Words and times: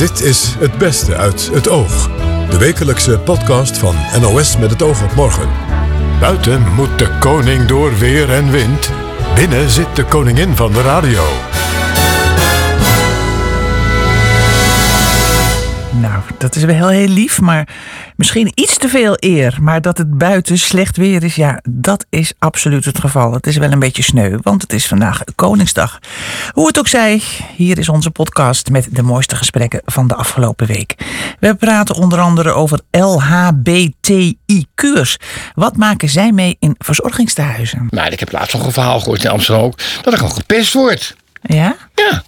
Dit 0.00 0.20
is 0.20 0.54
Het 0.58 0.78
Beste 0.78 1.16
uit 1.16 1.50
het 1.52 1.68
Oog. 1.68 2.10
De 2.50 2.58
wekelijkse 2.58 3.18
podcast 3.18 3.78
van 3.78 3.94
NOS 4.20 4.56
met 4.56 4.70
het 4.70 4.82
oog 4.82 5.02
op 5.02 5.14
morgen. 5.14 5.48
Buiten 6.20 6.74
moet 6.74 6.98
de 6.98 7.18
koning 7.18 7.66
door 7.66 7.98
weer 7.98 8.30
en 8.30 8.50
wind. 8.50 8.90
Binnen 9.34 9.70
zit 9.70 9.96
de 9.96 10.04
koningin 10.04 10.56
van 10.56 10.72
de 10.72 10.82
radio. 10.82 11.49
Nou, 16.00 16.22
dat 16.38 16.56
is 16.56 16.64
wel 16.64 16.74
heel, 16.74 16.88
heel 16.88 17.08
lief, 17.08 17.40
maar 17.40 17.68
misschien 18.16 18.52
iets 18.54 18.76
te 18.76 18.88
veel 18.88 19.14
eer. 19.18 19.58
Maar 19.60 19.80
dat 19.80 19.98
het 19.98 20.18
buiten 20.18 20.58
slecht 20.58 20.96
weer 20.96 21.24
is, 21.24 21.34
ja, 21.34 21.60
dat 21.70 22.06
is 22.08 22.32
absoluut 22.38 22.84
het 22.84 23.00
geval. 23.00 23.32
Het 23.32 23.46
is 23.46 23.56
wel 23.56 23.72
een 23.72 23.78
beetje 23.78 24.02
sneu, 24.02 24.38
want 24.42 24.62
het 24.62 24.72
is 24.72 24.86
vandaag 24.86 25.22
Koningsdag. 25.34 25.98
Hoe 26.52 26.66
het 26.66 26.78
ook 26.78 26.88
zij, 26.88 27.22
hier 27.56 27.78
is 27.78 27.88
onze 27.88 28.10
podcast 28.10 28.70
met 28.70 28.88
de 28.90 29.02
mooiste 29.02 29.36
gesprekken 29.36 29.82
van 29.84 30.08
de 30.08 30.14
afgelopen 30.14 30.66
week. 30.66 30.94
We 31.40 31.54
praten 31.54 31.94
onder 31.94 32.20
andere 32.20 32.52
over 32.52 32.80
LHBTIQ'ers. 32.90 33.96
Wat 35.54 35.76
maken 35.76 36.08
zij 36.08 36.32
mee 36.32 36.56
in 36.58 36.74
verzorgingstehuizen? 36.78 37.86
Maar 37.90 38.12
ik 38.12 38.20
heb 38.20 38.32
laatst 38.32 38.54
nog 38.54 38.66
een 38.66 38.72
verhaal 38.72 39.00
gehoord 39.00 39.24
in 39.24 39.30
Amsterdam 39.30 39.64
ook, 39.64 39.78
dat 40.02 40.12
er 40.12 40.18
gewoon 40.18 40.34
gepest 40.34 40.72
wordt. 40.72 41.16
Ja? 41.42 41.76
Ja. 41.94 42.22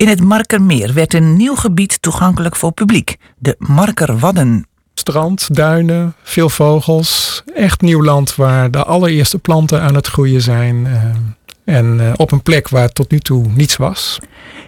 In 0.00 0.08
het 0.08 0.20
Markermeer 0.20 0.94
werd 0.94 1.14
een 1.14 1.36
nieuw 1.36 1.54
gebied 1.54 2.02
toegankelijk 2.02 2.56
voor 2.56 2.72
publiek. 2.72 3.16
De 3.38 3.54
Markerwadden. 3.58 4.66
Strand, 4.94 5.54
duinen, 5.54 6.14
veel 6.22 6.48
vogels. 6.48 7.42
Echt 7.54 7.80
nieuw 7.80 8.02
land 8.02 8.34
waar 8.34 8.70
de 8.70 8.84
allereerste 8.84 9.38
planten 9.38 9.82
aan 9.82 9.94
het 9.94 10.06
groeien 10.06 10.40
zijn. 10.40 10.86
eh, 10.86 11.74
en 11.74 12.00
eh, 12.00 12.12
op 12.16 12.32
een 12.32 12.42
plek 12.42 12.68
waar 12.68 12.92
tot 12.92 13.10
nu 13.10 13.18
toe 13.18 13.46
niets 13.54 13.76
was. 13.76 14.18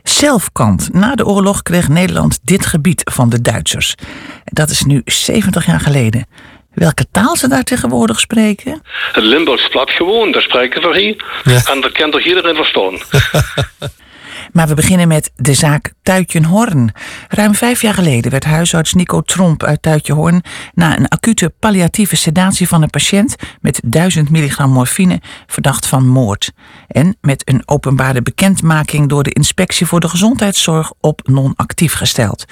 Zelfkant. 0.03 0.93
Na 0.93 1.15
de 1.15 1.27
oorlog 1.27 1.63
kreeg 1.63 1.89
Nederland 1.89 2.39
dit 2.43 2.67
gebied 2.67 3.11
van 3.13 3.29
de 3.29 3.41
Duitsers. 3.41 3.95
Dat 4.45 4.71
is 4.71 4.83
nu 4.83 5.03
70 5.05 5.67
jaar 5.67 5.81
geleden. 5.81 6.27
Welke 6.75 7.07
taal 7.11 7.37
ze 7.37 7.49
daar 7.49 7.65
tegenwoordig 7.65 8.21
spreken? 8.21 8.81
Het 9.13 9.25
Limburgs 9.25 9.69
plat 9.69 9.91
gewoon, 9.91 10.33
daar 10.33 10.43
spreken 10.43 10.91
we 10.91 11.01
hier. 11.01 11.25
En 11.71 11.81
daar 11.81 11.93
kan 11.93 12.11
toch 12.11 12.25
iedereen 12.25 12.57
verstaan. 12.57 12.99
Maar 14.53 14.69
we 14.69 14.75
beginnen 14.75 15.09
met 15.09 15.31
de 15.37 15.55
zaak 15.55 15.93
Tuitjenhorn. 16.03 16.93
Ruim 17.29 17.55
vijf 17.55 17.81
jaar 17.83 17.95
geleden 17.95 18.31
werd 18.31 18.45
huisarts 18.45 18.95
Nico 18.95 19.21
Tromp 19.21 19.63
uit 19.63 19.83
Tuitjenhorn... 19.83 20.43
na 20.75 20.99
een 20.99 21.09
acute 21.09 21.53
palliatieve 21.59 22.17
sedatie 22.17 22.69
van 22.69 22.83
een 22.83 22.91
patiënt... 22.91 23.37
met 23.61 23.81
1000 23.85 24.31
milligram 24.31 24.71
morfine 24.71 25.21
verdacht 25.47 25.87
van 25.87 26.09
moord. 26.09 26.53
En 26.89 27.17
met 27.21 27.49
een 27.49 27.63
openbare 27.65 28.23
bekendmaking 28.23 29.09
door 29.09 29.23
de 29.23 29.33
Inspectie 29.33 29.87
voor 29.87 30.01
de 30.01 30.09
Gezondheidszorg... 30.09 30.93
op 31.01 31.21
non-actief 31.25 31.95
gesteld. 31.95 32.45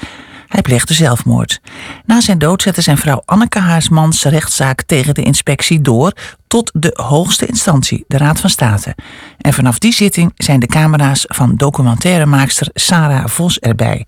Hij 0.51 0.63
pleegde 0.63 0.95
zelfmoord. 0.95 1.61
Na 2.05 2.21
zijn 2.21 2.39
dood 2.39 2.63
zette 2.63 2.81
zijn 2.81 2.99
vrouw 2.99 3.23
Anneke 3.25 3.59
Haarsmans 3.59 4.25
rechtszaak 4.25 4.83
tegen 4.83 5.15
de 5.15 5.23
inspectie 5.23 5.81
door 5.81 6.13
tot 6.47 6.71
de 6.75 7.01
hoogste 7.03 7.47
instantie, 7.47 8.05
de 8.07 8.17
Raad 8.17 8.41
van 8.41 8.51
State. 8.51 8.95
En 9.39 9.53
vanaf 9.53 9.79
die 9.79 9.93
zitting 9.93 10.33
zijn 10.37 10.61
de 10.61 10.67
camera's 10.67 11.25
van 11.29 11.57
documentairemaakster 11.57 12.71
Sarah 12.75 13.27
Vos 13.27 13.59
erbij. 13.59 14.07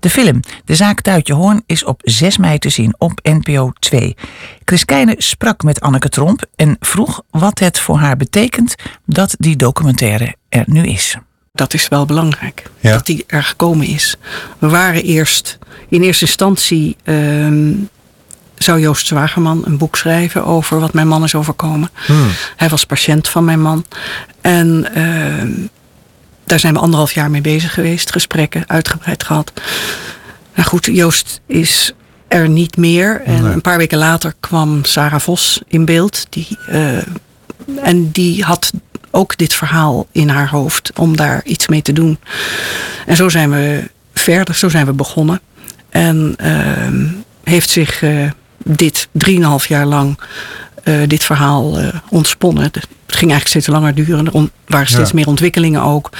De 0.00 0.10
film 0.10 0.40
De 0.64 0.74
Zaak 0.74 1.00
Tuitje 1.00 1.34
Hoorn 1.34 1.62
is 1.66 1.84
op 1.84 2.00
6 2.04 2.36
mei 2.36 2.58
te 2.58 2.68
zien 2.68 2.94
op 2.98 3.20
NPO 3.22 3.72
2. 3.78 4.16
Chris 4.64 4.84
Keijne 4.84 5.14
sprak 5.18 5.62
met 5.62 5.80
Anneke 5.80 6.08
Tromp 6.08 6.44
en 6.56 6.76
vroeg 6.80 7.22
wat 7.30 7.58
het 7.58 7.80
voor 7.80 7.98
haar 7.98 8.16
betekent 8.16 8.74
dat 9.06 9.34
die 9.38 9.56
documentaire 9.56 10.34
er 10.48 10.64
nu 10.66 10.82
is. 10.86 11.16
Dat 11.58 11.74
is 11.74 11.88
wel 11.88 12.06
belangrijk, 12.06 12.62
Ja. 12.80 12.92
dat 12.92 13.06
die 13.06 13.24
er 13.26 13.42
gekomen 13.42 13.86
is. 13.86 14.16
We 14.58 14.68
waren 14.68 15.02
eerst, 15.02 15.58
in 15.88 16.02
eerste 16.02 16.24
instantie 16.24 16.96
ehm, 17.04 17.72
zou 18.54 18.80
Joost 18.80 19.06
Zwagerman 19.06 19.62
een 19.64 19.78
boek 19.78 19.96
schrijven 19.96 20.44
over 20.44 20.80
wat 20.80 20.92
mijn 20.92 21.08
man 21.08 21.24
is 21.24 21.34
overkomen. 21.34 21.90
Hij 22.56 22.68
was 22.68 22.84
patiënt 22.84 23.28
van 23.28 23.44
mijn 23.44 23.60
man. 23.60 23.84
En 24.40 24.94
ehm, 24.94 25.50
daar 26.44 26.58
zijn 26.60 26.74
we 26.74 26.80
anderhalf 26.80 27.12
jaar 27.12 27.30
mee 27.30 27.40
bezig 27.40 27.74
geweest, 27.74 28.12
gesprekken 28.12 28.64
uitgebreid 28.66 29.22
gehad. 29.24 29.52
Nou 30.54 30.68
goed, 30.68 30.84
Joost 30.86 31.40
is 31.46 31.92
er 32.28 32.48
niet 32.48 32.76
meer. 32.76 33.22
En 33.24 33.44
een 33.44 33.60
paar 33.60 33.78
weken 33.78 33.98
later 33.98 34.34
kwam 34.40 34.84
Sarah 34.84 35.20
Vos 35.20 35.60
in 35.68 35.84
beeld. 35.84 36.26
Die, 36.30 36.58
eh, 36.68 36.96
en 37.82 38.10
die 38.10 38.44
had 38.44 38.72
ook 39.10 39.36
dit 39.36 39.54
verhaal 39.54 40.06
in 40.12 40.28
haar 40.28 40.48
hoofd 40.48 40.90
om 40.94 41.16
daar 41.16 41.44
iets 41.44 41.68
mee 41.68 41.82
te 41.82 41.92
doen. 41.92 42.18
En 43.06 43.16
zo 43.16 43.28
zijn 43.28 43.50
we 43.50 43.90
verder, 44.14 44.54
zo 44.54 44.68
zijn 44.68 44.86
we 44.86 44.92
begonnen. 44.92 45.40
En 45.88 46.34
ehm, 46.36 47.06
heeft 47.44 47.70
zich 47.70 48.02
eh, 48.02 48.30
dit 48.64 49.08
drieënhalf 49.12 49.66
jaar 49.66 49.86
lang 49.86 50.18
eh, 50.84 50.94
dit 51.06 51.24
verhaal 51.24 51.78
eh, 51.78 51.88
ontsponnen. 52.08 52.70
Het 53.08 53.16
ging 53.16 53.30
eigenlijk 53.32 53.48
steeds 53.64 53.66
langer 53.78 53.94
duren. 53.94 54.26
Er 54.26 54.48
waren 54.66 54.86
steeds 54.86 55.08
Ja. 55.10 55.14
meer 55.14 55.26
ontwikkelingen 55.26 55.82
ook. 55.82 56.10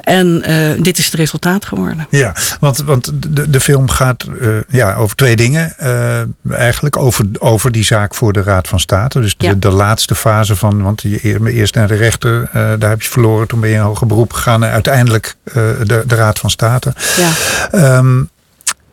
En 0.00 0.42
eh, 0.42 0.82
dit 0.82 0.98
is 0.98 1.04
het 1.04 1.14
resultaat 1.14 1.64
geworden. 1.64 2.06
Ja, 2.10 2.34
want, 2.60 2.78
want 2.78 3.10
de, 3.28 3.50
de 3.50 3.60
film 3.60 3.88
gaat 3.90 4.26
eh, 4.40 4.48
ja, 4.68 4.94
over 4.94 5.16
twee 5.16 5.36
dingen. 5.36 5.72
Eh, 5.78 6.20
eigenlijk 6.50 6.96
over, 6.96 7.24
over 7.38 7.72
die 7.72 7.84
zaak 7.84 8.14
voor 8.14 8.32
de 8.32 8.42
Raad 8.42 8.68
van 8.68 8.80
State. 8.80 9.20
Dus 9.20 9.36
de, 9.36 9.46
Ja. 9.46 9.54
de 9.54 9.70
laatste 9.70 10.14
fase 10.14 10.56
van. 10.56 10.82
Want 10.82 11.02
je 11.02 11.18
eer- 11.22 11.46
eerst 11.46 11.74
naar 11.74 11.88
de 11.88 11.94
rechter, 11.94 12.48
daar 12.52 12.90
heb 12.90 13.02
je 13.02 13.08
verloren. 13.08 13.48
Toen 13.48 13.60
ben 13.60 13.68
je 13.70 13.74
in 13.76 13.80
hoger 13.82 14.06
beroep 14.06 14.32
gegaan. 14.32 14.64
En 14.64 14.70
uiteindelijk 14.70 15.36
de, 15.52 16.02
de 16.06 16.14
Raad 16.14 16.38
van 16.38 16.50
State. 16.50 16.92
Ja. 17.16 17.30
Ehm, 17.70 18.22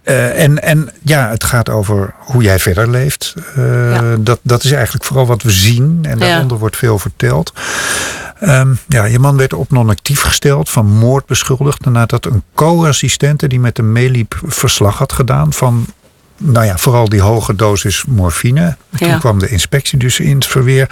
eh, 0.07 0.44
en, 0.44 0.63
en 0.63 0.90
ja, 1.03 1.29
het 1.29 1.44
gaat 1.44 1.69
over 1.69 2.13
hoe 2.19 2.44
jij 2.44 2.59
verder 2.59 2.90
leeft. 2.90 3.34
Eh, 3.56 3.91
Ja. 3.91 4.16
dat, 4.19 4.40
dat 4.44 4.63
is 4.63 4.72
eigenlijk 4.72 5.06
vooral 5.06 5.25
wat 5.25 5.41
we 5.44 5.51
zien. 5.51 6.00
En 6.01 6.18
daaronder 6.19 6.57
wordt 6.57 6.78
veel 6.78 7.00
verteld. 7.00 7.53
Ehm, 8.40 8.73
ja, 8.88 9.06
je 9.06 9.19
man 9.19 9.38
werd 9.38 9.53
op 9.53 9.72
non-actief 9.72 10.22
gesteld, 10.22 10.69
van 10.69 10.85
moord 10.85 11.25
beschuldigd. 11.25 11.85
Nadat 11.85 12.25
een 12.25 12.44
co-assistente 12.53 13.47
die 13.47 13.59
met 13.59 13.78
hem 13.78 13.91
meeliep 13.91 14.40
verslag 14.45 14.97
had 14.97 15.13
gedaan 15.13 15.53
van. 15.53 15.85
Nou 16.38 16.66
ja, 16.66 16.78
vooral 16.78 17.09
die 17.09 17.22
hoge 17.22 17.56
dosis 17.56 18.03
morfine. 18.07 18.78
Toen 18.97 19.07
Ja. 19.07 19.18
kwam 19.18 19.39
de 19.39 19.50
inspectie 19.50 20.00
dus 20.00 20.19
in 20.19 20.35
het 20.35 20.45
verweer. 20.45 20.89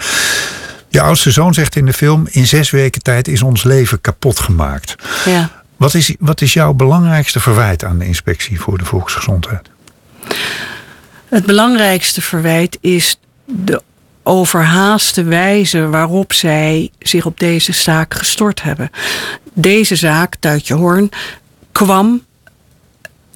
Je 0.88 1.00
oudste 1.00 1.30
zoon 1.30 1.54
zegt 1.54 1.76
in 1.76 1.86
de 1.86 1.92
film: 1.92 2.26
In 2.30 2.46
zes 2.46 2.70
weken 2.70 3.02
tijd 3.02 3.28
is 3.28 3.42
ons 3.42 3.62
leven 3.62 4.00
kapot 4.00 4.40
gemaakt. 4.40 4.94
Ja. 5.24 5.55
Wat 5.76 5.94
is, 5.94 6.14
wat 6.18 6.40
is 6.40 6.52
jouw 6.52 6.72
belangrijkste 6.72 7.40
verwijt 7.40 7.84
aan 7.84 7.98
de 7.98 8.06
inspectie 8.06 8.60
voor 8.60 8.78
de 8.78 8.84
volksgezondheid? 8.84 9.70
Het 11.28 11.46
belangrijkste 11.46 12.22
verwijt 12.22 12.78
is 12.80 13.18
de 13.44 13.82
overhaaste 14.22 15.22
wijze 15.22 15.88
waarop 15.88 16.32
zij 16.32 16.90
zich 16.98 17.26
op 17.26 17.38
deze 17.38 17.72
zaak 17.72 18.14
gestort 18.14 18.62
hebben. 18.62 18.90
Deze 19.52 19.96
zaak, 19.96 20.36
Tuitje 20.40 20.74
Hoorn, 20.74 21.10
kwam 21.72 22.24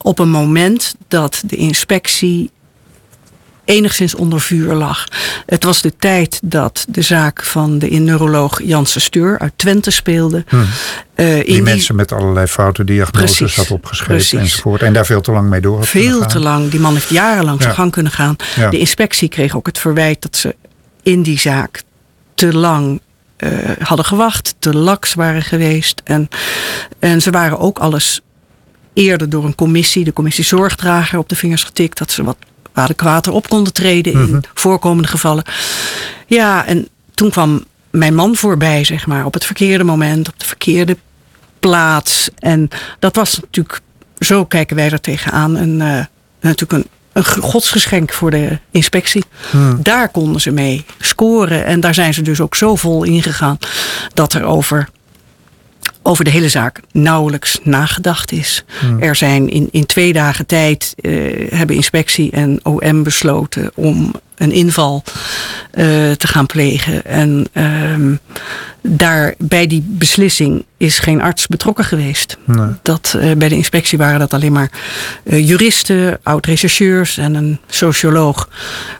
op 0.02 0.18
een 0.18 0.30
moment 0.30 0.94
dat 1.08 1.42
de 1.46 1.56
inspectie 1.56 2.50
enigszins 3.70 4.14
onder 4.14 4.40
vuur 4.40 4.74
lag. 4.74 5.08
Het 5.46 5.64
was 5.64 5.82
de 5.82 5.96
tijd 5.96 6.40
dat 6.42 6.86
de 6.88 7.02
zaak 7.02 7.44
van 7.44 7.78
de 7.78 7.88
neuroloog 7.88 8.60
Janse 8.62 9.00
Steur 9.00 9.38
uit 9.38 9.52
Twente 9.56 9.90
speelde. 9.90 10.44
Eh, 11.14 11.36
in 11.36 11.44
Die 11.44 11.62
mensen 11.62 11.94
met 11.94 12.12
allerlei 12.12 12.46
foute 12.46 12.84
diagnoses 12.84 13.36
Precies, 13.36 13.56
had 13.56 13.70
opgeschreven 13.70 14.14
precies. 14.14 14.38
enzovoort. 14.38 14.82
En 14.82 14.92
daar 14.92 15.06
veel 15.06 15.20
te 15.20 15.32
lang 15.32 15.48
mee 15.48 15.60
door 15.60 15.76
had 15.76 15.88
Veel 15.88 16.26
te 16.26 16.38
lang. 16.38 16.70
Die 16.70 16.80
man 16.80 16.92
heeft 16.94 17.08
jarenlang 17.08 17.62
zijn 17.62 17.74
gang 17.74 17.92
kunnen 17.92 18.12
gaan. 18.12 18.36
Ja. 18.56 18.70
De 18.70 18.78
inspectie 18.78 19.28
kreeg 19.28 19.56
ook 19.56 19.66
het 19.66 19.78
verwijt 19.78 20.22
dat 20.22 20.36
ze 20.36 20.56
in 21.02 21.22
die 21.22 21.38
zaak 21.38 21.82
te 22.34 22.54
lang 22.54 23.00
eh, 23.36 23.50
hadden 23.78 24.06
gewacht, 24.06 24.54
te 24.58 24.74
laks 24.76 25.14
waren 25.14 25.42
geweest. 25.42 26.00
En, 26.04 26.28
en 26.98 27.22
ze 27.22 27.30
waren 27.30 27.58
ook 27.58 27.78
alles 27.78 28.20
eerder 28.92 29.30
door 29.30 29.44
een 29.44 29.54
commissie, 29.54 30.04
de 30.04 30.12
commissie 30.12 30.44
Zorgdrager, 30.44 31.18
op 31.18 31.28
de 31.28 31.36
vingers 31.36 31.64
getikt. 31.64 31.98
Dat 31.98 32.10
ze 32.10 32.24
wat 32.24 32.36
adequater 32.72 33.32
op 33.32 33.48
konden 33.48 33.72
treden 33.72 34.12
in 34.12 34.44
voorkomende 34.54 35.08
gevallen. 35.08 35.44
Ja, 36.26 36.66
en 36.66 36.88
toen 37.14 37.30
kwam 37.30 37.64
mijn 37.90 38.14
man 38.14 38.36
voorbij, 38.36 38.84
zeg 38.84 39.06
maar, 39.06 39.24
op 39.24 39.34
het 39.34 39.44
verkeerde 39.44 39.84
moment, 39.84 40.28
op 40.28 40.38
de 40.38 40.46
verkeerde 40.46 40.96
plaats. 41.58 42.30
En 42.38 42.68
dat 42.98 43.16
was 43.16 43.40
natuurlijk, 43.40 43.80
zo 44.18 44.44
kijken 44.44 44.76
wij 44.76 44.90
er 44.90 45.00
tegenaan, 45.00 45.56
een, 45.56 45.80
eh, 45.80 46.04
natuurlijk 46.40 46.72
een, 46.72 46.86
een 47.12 47.24
godsgeschenk 47.24 48.12
voor 48.12 48.30
de 48.30 48.58
inspectie. 48.70 49.24
Daar 49.78 50.08
konden 50.08 50.40
ze 50.40 50.50
mee 50.50 50.84
scoren. 50.98 51.64
En 51.64 51.80
daar 51.80 51.94
zijn 51.94 52.14
ze 52.14 52.22
dus 52.22 52.40
ook 52.40 52.54
zo 52.54 52.76
vol 52.76 53.04
ingegaan 53.04 53.58
dat 54.14 54.32
er 54.32 54.44
over 54.44 54.88
over 56.02 56.24
de 56.24 56.30
hele 56.30 56.48
zaak 56.48 56.80
nauwelijks 56.92 57.58
nagedacht 57.62 58.32
is. 58.32 58.64
Hmm. 58.80 59.02
Er 59.02 59.16
zijn 59.16 59.50
in, 59.50 59.68
in 59.70 59.86
twee 59.86 60.12
dagen 60.12 60.46
tijd 60.46 60.94
eh, 60.96 61.12
hebben 61.50 61.76
inspectie 61.76 62.30
en 62.30 62.60
OM 62.62 63.02
besloten 63.02 63.70
om 63.74 64.14
een 64.36 64.52
inval 64.52 65.02
eh, 65.70 65.84
te 66.10 66.26
gaan 66.26 66.46
plegen. 66.46 67.04
En 67.04 67.46
ehm, 67.52 68.14
daar 68.82 69.34
bij 69.38 69.66
die 69.66 69.84
beslissing 69.86 70.64
is 70.76 70.98
geen 70.98 71.20
arts 71.20 71.46
betrokken 71.46 71.84
geweest. 71.84 72.36
Nee. 72.44 72.68
Dat, 72.82 73.14
eh, 73.18 73.32
bij 73.32 73.48
de 73.48 73.56
inspectie 73.56 73.98
waren 73.98 74.18
dat 74.18 74.34
alleen 74.34 74.52
maar 74.52 74.70
juristen, 75.24 76.18
oud-rechercheurs 76.22 77.16
en 77.16 77.34
een 77.34 77.58
socioloog. 77.66 78.48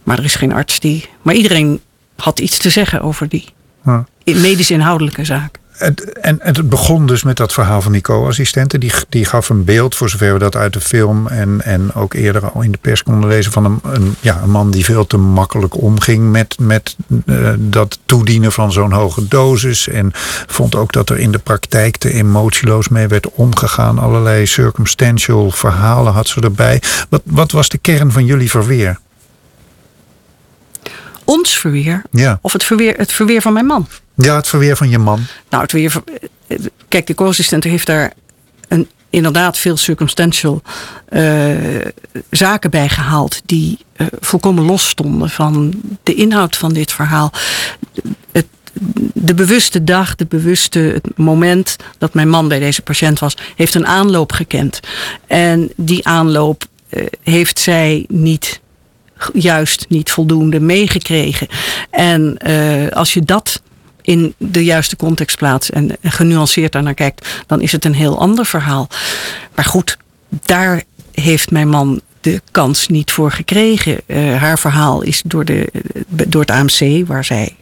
Maar 0.03 0.19
er 0.19 0.25
is 0.25 0.35
geen 0.35 0.53
arts 0.53 0.81
die. 0.81 1.08
Maar 1.23 1.35
iedereen 1.35 1.81
had 2.17 2.38
iets 2.38 2.58
te 2.58 2.70
zeggen 2.70 3.00
over 3.00 3.29
die 3.29 3.44
Ja. 3.85 4.05
medisch-inhoudelijke 4.25 5.25
zaak. 5.25 5.58
Het, 5.81 6.12
en, 6.12 6.38
het 6.43 6.69
begon 6.69 7.06
dus 7.06 7.23
met 7.23 7.37
dat 7.37 7.53
verhaal 7.53 7.82
van 7.82 7.93
die 7.93 8.00
co-assistenten. 8.00 8.81
Die, 8.81 8.93
die 9.09 9.25
gaf 9.25 9.49
een 9.49 9.65
beeld, 9.65 9.94
voor 9.94 10.09
zover 10.09 10.32
we 10.32 10.38
dat 10.38 10.56
uit 10.56 10.73
de 10.73 10.81
film 10.81 11.27
en, 11.27 11.61
en 11.65 11.94
ook 11.94 12.15
eerder 12.15 12.50
al 12.50 12.62
in 12.62 12.73
de 12.73 12.79
pers 12.81 13.03
konden 13.03 13.29
lezen, 13.29 13.53
van 13.53 13.65
een, 13.65 13.81
een, 13.82 14.17
ja, 14.21 14.41
een 14.43 14.50
man 14.50 14.71
die 14.71 14.85
veel 14.85 15.06
te 15.06 15.17
makkelijk 15.17 15.77
omging 15.77 16.31
met, 16.31 16.56
met 16.59 16.97
eh, 17.27 17.53
dat 17.59 17.99
toedienen 18.06 18.53
van 18.53 18.73
zo'n 18.73 18.93
hoge 18.93 19.29
dosis. 19.29 19.88
En 19.88 20.11
vond 20.47 20.75
ook 20.75 20.93
dat 20.93 21.11
er 21.11 21.19
in 21.19 21.32
de 21.32 21.38
praktijk 21.38 21.97
te 21.97 22.12
emotieloos 22.12 22.88
mee 22.88 23.06
werd 23.09 23.31
omgegaan. 23.31 23.99
Allerlei 23.99 24.47
circumstantial 24.47 25.50
verhalen 25.50 26.12
had 26.12 26.29
ze 26.29 26.41
erbij. 26.41 26.82
Wat, 27.09 27.23
wat 27.25 27.50
was 27.50 27.69
de 27.69 27.79
kern 27.79 28.12
van 28.12 28.25
jullie 28.25 28.50
verweer? 28.50 28.99
Ons 31.25 31.59
verweer, 31.59 32.03
Ja. 32.11 32.38
of 32.43 32.53
het 32.53 32.65
verweer, 32.65 32.94
het 32.97 33.12
verweer 33.12 33.41
van 33.41 33.53
mijn 33.53 33.67
man. 33.67 33.87
Ja, 34.25 34.37
het 34.37 34.49
verweer 34.49 34.76
van 34.76 34.88
je 34.88 34.99
man. 34.99 35.20
Nou, 35.50 35.62
het 35.62 35.72
weer. 35.72 36.02
Kijk, 36.88 37.06
de 37.06 37.14
co-assistent 37.14 37.64
heeft 37.64 37.87
daar 37.87 38.12
een, 38.69 38.88
inderdaad 39.11 39.58
veel 39.58 39.76
circumstantial 39.76 40.62
eh, 41.08 41.56
zaken 42.31 42.70
bij 42.70 42.88
gehaald. 42.88 43.40
die 43.46 43.78
eh, 43.93 44.06
volkomen 44.20 44.64
los 44.64 44.88
stonden 44.88 45.31
van 45.31 45.75
de 46.02 46.14
inhoud 46.14 46.56
van 46.56 46.72
dit 46.72 46.93
verhaal. 46.93 47.32
Het, 48.32 48.46
de 49.14 49.34
bewuste 49.34 49.84
dag, 49.84 50.14
de 50.17 50.26
bewuste 50.26 50.78
het 50.78 51.19
moment 51.19 51.76
dat 51.99 52.14
mijn 52.14 52.28
man 52.28 52.49
bij 52.49 52.58
deze 52.58 52.82
patiënt 52.82 53.19
was, 53.19 53.37
heeft 53.56 53.75
een 53.75 53.87
aanloop 53.87 54.32
gekend. 54.32 54.81
En 55.26 55.72
die 55.76 56.06
aanloop 56.06 56.64
eh, 56.88 57.06
heeft 57.22 57.58
zij 57.58 58.05
niet 58.08 58.61
juist 59.32 59.87
niet 59.88 60.11
voldoende 60.11 60.61
meegekregen. 60.61 61.46
En 61.90 62.38
als 62.93 63.14
je 63.14 63.22
dat 63.22 63.62
in 64.11 64.35
de 64.37 64.65
juiste 64.65 64.97
context 64.97 65.37
plaatst 65.37 65.69
en 65.69 65.97
genuanceerd 66.03 66.73
daarnaar 66.73 66.95
kijkt, 66.95 67.29
dan 67.47 67.61
is 67.61 67.73
het 67.73 67.85
een 67.85 67.95
heel 67.95 68.19
ander 68.19 68.47
verhaal. 68.47 68.89
Maar 69.55 69.65
goed, 69.65 69.97
daar 70.29 70.83
heeft 71.12 71.51
mijn 71.51 71.69
man 71.69 72.01
de 72.21 72.41
kans 72.51 72.89
niet 72.89 73.12
voor 73.12 73.33
gekregen. 73.33 74.01
Eh, 74.07 74.37
haar 74.37 74.59
verhaal 74.59 75.03
is 75.03 75.23
door, 75.25 75.45
de, 75.45 75.69
door 76.09 76.41
het 76.41 76.51
AMC, 76.51 77.07
waar 77.07 77.25
zij 77.25 77.57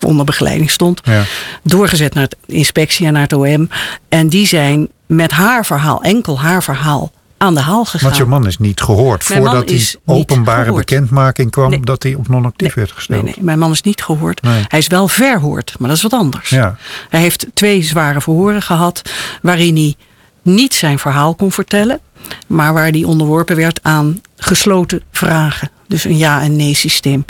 onder 0.00 0.24
begeleiding 0.24 0.70
stond, 0.70 1.00
Ja. 1.04 1.22
doorgezet 1.62 2.14
naar 2.14 2.28
de 2.28 2.36
inspectie 2.54 3.06
en 3.06 3.12
naar 3.12 3.22
het 3.22 3.32
OM. 3.32 3.68
En 4.08 4.28
die 4.28 4.46
zijn 4.46 4.88
met 5.06 5.30
haar 5.30 5.66
verhaal, 5.66 6.02
enkel 6.02 6.40
haar 6.40 6.62
verhaal, 6.62 7.12
aan 7.42 7.54
de 7.54 7.60
haal 7.60 7.84
gegaan. 7.84 8.08
Want 8.08 8.16
je 8.16 8.24
man 8.24 8.46
is 8.46 8.58
niet 8.58 8.80
gehoord 8.80 9.28
Mijn 9.28 9.42
voordat 9.42 9.68
die 9.68 9.88
openbare 10.04 10.72
bekendmaking 10.72 11.50
kwam 11.50 11.70
Nee. 11.70 11.80
dat 11.80 12.02
hij 12.02 12.14
op 12.14 12.28
non-actief 12.28 12.66
Nee, 12.76 12.84
werd 12.84 12.96
gesteld. 12.96 13.22
Nee, 13.24 13.32
nee, 13.36 13.44
mijn 13.44 13.58
man 13.58 13.70
is 13.70 13.82
niet 13.82 14.02
gehoord. 14.02 14.40
Hij 14.68 14.78
is 14.78 14.86
wel 14.86 15.08
verhoord, 15.08 15.74
maar 15.78 15.88
dat 15.88 15.96
is 15.96 16.02
wat 16.02 16.12
anders. 16.12 16.48
Ja. 16.48 16.76
Hij 17.08 17.20
heeft 17.20 17.46
twee 17.54 17.82
zware 17.82 18.20
verhoren 18.20 18.62
gehad, 18.62 19.02
waarin 19.42 19.74
hij 19.76 19.94
niet 20.42 20.74
zijn 20.74 20.98
verhaal 20.98 21.34
kon 21.34 21.52
vertellen, 21.52 22.00
maar 22.46 22.72
waar 22.72 22.88
hij 22.90 23.04
onderworpen 23.04 23.56
werd 23.56 23.78
aan 23.82 24.20
gesloten 24.36 25.02
vragen. 25.12 25.70
Dus 25.88 26.04
een 26.04 26.16
ja- 26.16 26.42
en 26.42 26.56
nee-systeem. 26.56 27.24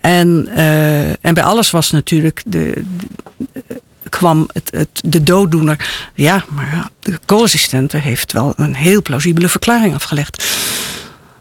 En, 0.00 0.48
eh, 0.54 1.08
en 1.24 1.34
bij 1.34 1.42
alles 1.44 1.70
was 1.70 1.90
natuurlijk 1.90 2.42
de, 2.46 2.82
de- 2.96 3.80
kwam 4.08 4.48
het, 4.52 4.70
het, 4.70 4.88
de 5.04 5.22
dooddoener. 5.22 6.10
Ja, 6.14 6.44
maar 6.48 6.88
de 7.00 7.20
co-assistente 7.26 7.96
heeft 7.96 8.32
wel 8.32 8.52
een 8.56 8.74
heel 8.74 9.02
plausibele 9.02 9.48
verklaring 9.48 9.94
afgelegd. 9.94 10.44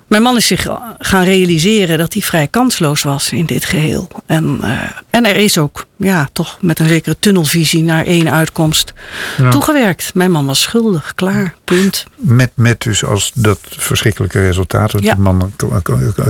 Mijn 0.08 0.22
man 0.22 0.38
is 0.38 0.48
zich 0.48 0.68
gaan 1.00 1.24
realiseren 1.24 1.98
dat 1.98 2.14
hij 2.14 2.22
vrij 2.22 2.48
kansloos 2.48 3.04
was 3.04 3.32
in 3.32 3.46
dit 3.46 3.66
geheel. 3.66 4.08
En, 4.26 4.58
eh, 4.62 4.70
en 5.10 5.26
er 5.26 5.36
is 5.36 5.58
ook 5.58 5.86
ja, 5.98 6.30
toch 6.34 6.58
met 6.62 6.80
een 6.80 6.88
zekere 6.88 7.16
tunnelvisie 7.20 7.84
naar 7.84 8.06
één 8.06 8.32
uitkomst 8.32 8.94
Ja. 9.38 9.50
toegewerkt. 9.50 10.12
Mijn 10.14 10.32
man 10.32 10.46
was 10.46 10.62
schuldig, 10.62 11.12
klaar, 11.16 11.56
punt. 11.64 12.06
Met, 12.16 12.52
met 12.54 12.82
dus 12.82 13.04
als 13.06 13.32
dat 13.36 13.60
verschrikkelijke 13.70 14.40
resultaat. 14.40 14.92
Want 14.92 15.04
Ja. 15.04 15.14
die 15.14 15.24
man 15.24 15.52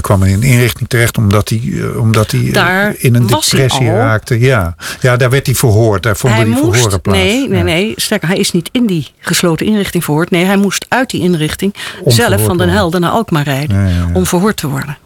kwam 0.01 0.23
in 0.23 0.33
een 0.33 0.43
inrichting 0.43 0.89
terecht 0.89 1.17
omdat 1.17 1.49
hij, 1.49 1.61
eh, 1.73 1.99
omdat 2.01 2.31
hij 2.31 2.39
eh, 2.47 2.53
Daar 2.53 2.95
in 2.97 3.15
een 3.15 3.27
depressie 3.27 3.85
raakte. 3.91 4.39
Ja. 4.39 4.75
ja, 5.01 5.17
daar 5.17 5.29
werd 5.29 5.45
hij 5.45 5.55
verhoord. 5.55 6.03
Daar 6.03 6.17
vonden 6.17 6.39
hij 6.39 6.47
die 6.47 6.55
verhoren 6.55 7.01
plaats. 7.01 7.19
nee, 7.19 7.47
nee, 7.49 7.57
Ja. 7.57 7.63
nee. 7.63 7.93
Sterker, 7.95 8.27
hij 8.27 8.37
is 8.37 8.51
niet 8.51 8.69
in 8.71 8.85
die 8.85 9.11
gesloten 9.19 9.65
inrichting 9.65 10.03
verhoord. 10.03 10.29
Nee, 10.31 10.45
hij 10.45 10.57
moest 10.57 10.85
uit 10.89 11.09
die 11.09 11.21
inrichting 11.21 11.73
zelf 12.05 12.43
van 12.43 12.57
Den. 12.57 12.69
Helder 12.69 12.99
naar 12.99 13.11
Alkmaar 13.11 13.43
rijden. 13.43 13.64
Ja, 13.71 13.85
ja, 13.87 13.95
ja. 13.95 14.07
Om 14.13 14.25
verhoord 14.25 14.57
te 14.57 14.67
worden. 14.67 14.97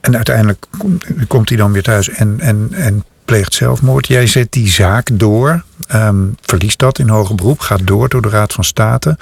En 0.00 0.16
uiteindelijk 0.16 0.66
kom- 0.78 0.98
komt 1.28 1.48
hij 1.48 1.58
dan 1.58 1.72
weer 1.72 1.82
thuis 1.82 2.08
en, 2.08 2.36
en, 2.40 2.68
en 2.72 3.04
pleegt 3.24 3.54
zelfmoord. 3.54 4.06
Jij 4.06 4.26
zet 4.26 4.52
die 4.52 4.68
zaak 4.68 5.08
door. 5.12 5.62
ehm, 5.88 6.16
verliest 6.42 6.78
dat 6.78 6.98
in 6.98 7.08
hoger 7.08 7.34
beroep. 7.34 7.60
Gaat 7.60 7.86
door 7.86 8.08
door 8.08 8.22
de 8.22 8.28
Raad 8.28 8.52
van 8.52 8.64
State. 8.64 9.18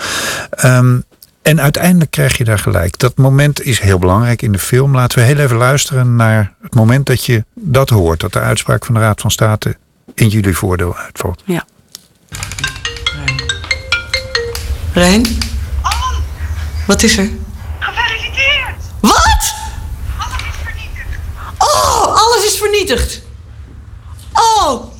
Ehm, 0.51 0.97
en 1.43 1.61
uiteindelijk 1.61 2.11
krijg 2.11 2.39
je 2.39 2.45
daar 2.45 2.59
gelijk. 2.59 2.99
Dat 2.99 3.17
moment 3.17 3.63
is 3.63 3.81
heel 3.81 3.99
belangrijk 3.99 4.43
in 4.43 4.53
de 4.53 4.59
film. 4.59 4.95
Laten 4.95 5.19
we 5.19 5.25
heel 5.25 5.37
even 5.39 5.57
luisteren 5.57 6.17
naar 6.17 6.53
het 6.63 6.75
moment 6.75 7.07
dat 7.07 7.25
je 7.25 7.45
dat 7.55 7.89
hoort. 7.89 8.21
Dat 8.21 8.33
de 8.33 8.41
uitspraak 8.41 8.85
van 8.85 8.95
de 8.95 9.01
Raad 9.01 9.21
van 9.21 9.31
State 9.31 9.77
in 10.15 10.29
jullie 10.29 10.57
voordeel 10.57 10.97
uitvalt. 10.97 11.43
Ja. 11.45 11.65
Rijn? 14.93 15.23
Wat 16.87 17.03
is 17.03 17.19
er? 17.19 17.29
Wat? 19.03 19.55
Alles 20.19 20.43
is 20.51 20.57
vernietigd. 20.65 21.19
Oh, 21.59 22.07
alles 22.07 22.45
is 22.45 22.57
vernietigd. 22.59 23.21
Oh, 24.33 24.93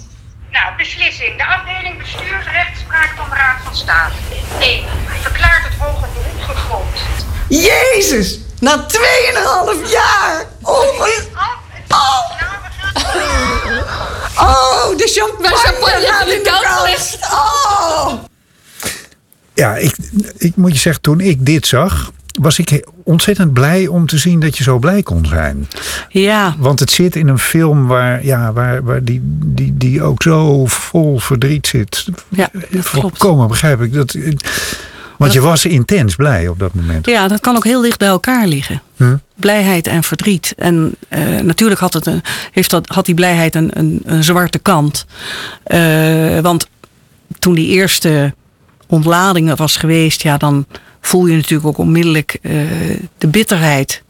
Nou, 0.53 0.77
beslissing. 0.77 1.37
De 1.37 1.47
afdeling 1.47 1.99
bestuursrechtspraak 1.99 3.13
van 3.17 3.29
de 3.31 3.35
Raad 3.35 3.57
van 3.65 3.77
State. 3.77 4.13
1. 4.61 4.85
Verklaart 5.23 5.65
het 5.65 5.75
hoger 5.79 6.09
beroep 6.15 6.43
gegrond. 6.57 6.87
Jezus. 7.49 8.39
Na 8.61 8.87
2,5 8.87 9.91
jaar. 9.91 10.45
Oh, 10.63 10.99
wat... 10.99 11.09
Het 11.09 11.29
Oh. 11.89 12.41
Nou, 12.41 12.53
we 12.63 13.85
gaan... 14.35 14.49
Oh, 14.49 14.97
de 14.97 15.09
champagne, 15.15 15.57
champagne 15.57 16.07
gaat 16.07 16.27
in 16.27 16.43
de 16.43 16.61
kast. 16.85 17.19
Oh. 17.33 18.13
Ja, 19.55 19.77
ik, 19.77 19.97
ik 20.37 20.57
moet 20.57 20.73
je 20.73 20.79
zeggen, 20.79 21.03
toen 21.03 21.21
ik 21.21 21.47
dit 21.47 21.67
zag, 21.67 22.11
was 22.41 22.59
ik 22.59 22.87
ontzettend 23.05 23.53
blij 23.53 23.87
om 23.87 24.07
te 24.07 24.19
zien 24.19 24.41
dat 24.41 24.59
je 24.59 24.63
zo 24.63 24.79
blij 24.79 25.03
kon 25.03 25.27
zijn. 25.27 25.69
Ja, 26.09 26.55
Want 26.59 26.81
het 26.81 26.91
zit 26.91 27.17
in 27.17 27.29
een 27.29 27.39
film 27.39 27.87
waar, 27.87 28.25
ja, 28.25 28.53
waar, 28.53 28.83
waar 28.83 29.05
die, 29.05 29.21
die, 29.25 29.77
die 29.77 30.03
ook 30.03 30.23
zo 30.23 30.67
vol 30.67 31.19
verdriet 31.19 31.67
zit. 31.67 32.05
ja 32.29 32.49
dat 32.53 32.69
klopt. 32.71 32.89
Volkomen 32.89 33.49
begrijp 33.49 33.81
ik. 33.81 33.93
Dat, 33.93 34.17
want 35.23 35.33
je 35.35 35.41
was 35.41 35.65
intens 35.65 36.15
blij 36.15 36.49
op 36.49 36.59
dat 36.59 36.75
moment. 36.75 37.07
Ja, 37.07 37.29
dat 37.29 37.41
kan 37.41 37.57
ook 37.57 37.65
heel 37.65 37.81
dicht 37.81 37.99
bij 37.99 38.09
elkaar 38.09 38.47
liggen. 38.47 38.83
Hm? 38.97 39.17
Blijheid 39.37 39.87
en 39.87 40.03
verdriet. 40.03 40.55
En 40.57 40.95
eh, 41.09 41.41
natuurlijk 41.41 41.81
had, 41.81 41.93
het 41.95 42.07
een, 42.07 42.23
heeft 42.51 42.71
dat, 42.71 42.89
had 42.89 43.07
die 43.07 43.15
blijheid 43.15 43.55
een, 43.55 43.71
een, 43.73 44.03
een 44.05 44.25
zwarte 44.25 44.59
kant. 44.59 45.07
Eh, 45.63 46.39
want 46.39 46.69
toen 47.39 47.55
die 47.55 47.69
eerste 47.69 48.35
ontlading 48.87 49.57
was 49.57 49.77
geweest, 49.77 50.23
ja, 50.23 50.37
dan 50.37 50.67
voel 51.03 51.27
je 51.27 51.37
natuurlijk 51.37 51.67
ook 51.69 51.79
onmiddellijk 51.79 52.39
eh, 52.43 52.53
de 53.19 53.27
bitterheid 53.29 54.03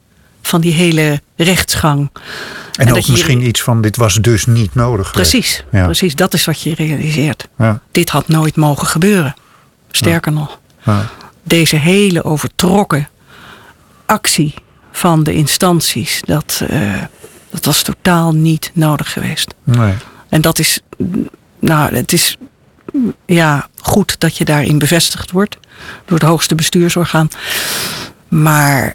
van 0.43 0.61
die 0.61 0.73
hele 0.73 1.21
rechtsgang. 1.37 2.11
En, 2.73 2.93
ook 2.93 2.99
je- 2.99 3.13
misschien 3.13 3.47
iets 3.47 3.63
van, 3.63 3.81
dit 3.83 3.97
was 3.97 4.15
dus 4.15 4.47
niet 4.47 4.75
nodig. 4.75 5.11
Precies, 5.13 5.65
Ja. 5.73 5.85
precies. 5.85 6.15
Dat 6.15 6.35
is 6.35 6.45
wat 6.45 6.61
je 6.61 6.75
realiseert. 6.75 7.49
Ja, 7.59 7.81
Dit 7.91 8.11
had 8.11 8.29
nooit 8.29 8.57
mogen 8.57 8.87
gebeuren. 8.87 9.35
Sterker 9.91 10.33
nog. 10.33 10.59
deze 11.43 11.77
hele 11.77 12.25
overtrokken 12.25 13.09
actie 14.07 14.55
van 14.93 15.23
de 15.23 15.33
instanties, 15.35 16.21
dat, 16.25 16.63
eh, 16.69 16.93
dat 17.51 17.65
was 17.65 17.83
totaal 17.83 18.33
niet 18.33 18.71
nodig 18.75 19.13
geweest. 19.13 19.55
Nee. 19.65 19.95
En 20.29 20.41
dat 20.41 20.59
is, 20.59 20.81
nou, 21.59 21.95
het 21.95 22.13
is 22.13 22.37
ja, 23.27 23.69
goed 23.81 24.21
dat 24.21 24.37
je 24.37 24.45
daarin 24.45 24.79
bevestigd 24.79 25.31
wordt 25.31 25.59
door 26.05 26.19
het 26.19 26.29
hoogste 26.29 26.55
bestuursorgaan. 26.55 27.29
Maar 28.29 28.95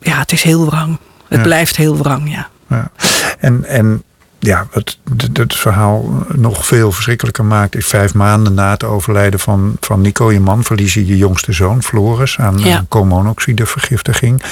ja, 0.00 0.18
het 0.18 0.32
is 0.32 0.42
heel 0.42 0.66
wrang. 0.66 0.98
Het 1.28 1.38
Ja. 1.38 1.44
blijft 1.44 1.76
heel 1.76 1.96
wrang, 1.96 2.30
ja. 2.34 2.48
Ja. 2.68 2.90
En, 3.38 3.64
en 3.64 4.02
ja, 4.38 4.66
wat 4.72 4.96
het, 5.16 5.36
het 5.36 5.54
verhaal 5.56 6.24
nog 6.34 6.66
veel 6.66 6.92
verschrikkelijker 6.92 7.44
maakt, 7.44 7.74
is 7.76 7.86
vijf 7.86 8.14
maanden 8.14 8.54
na 8.54 8.70
het 8.70 8.84
overlijden 8.84 9.40
van, 9.40 9.76
van 9.80 10.00
Nico, 10.00 10.32
je 10.32 10.40
man, 10.40 10.64
verlies 10.64 10.94
je 10.94 11.06
je 11.06 11.16
jongste 11.16 11.52
zoon, 11.52 11.82
Floris, 11.82 12.38
aan 12.38 12.58
Ja. 12.58 12.84
koolmonoxidevergiftiging. 12.88 14.42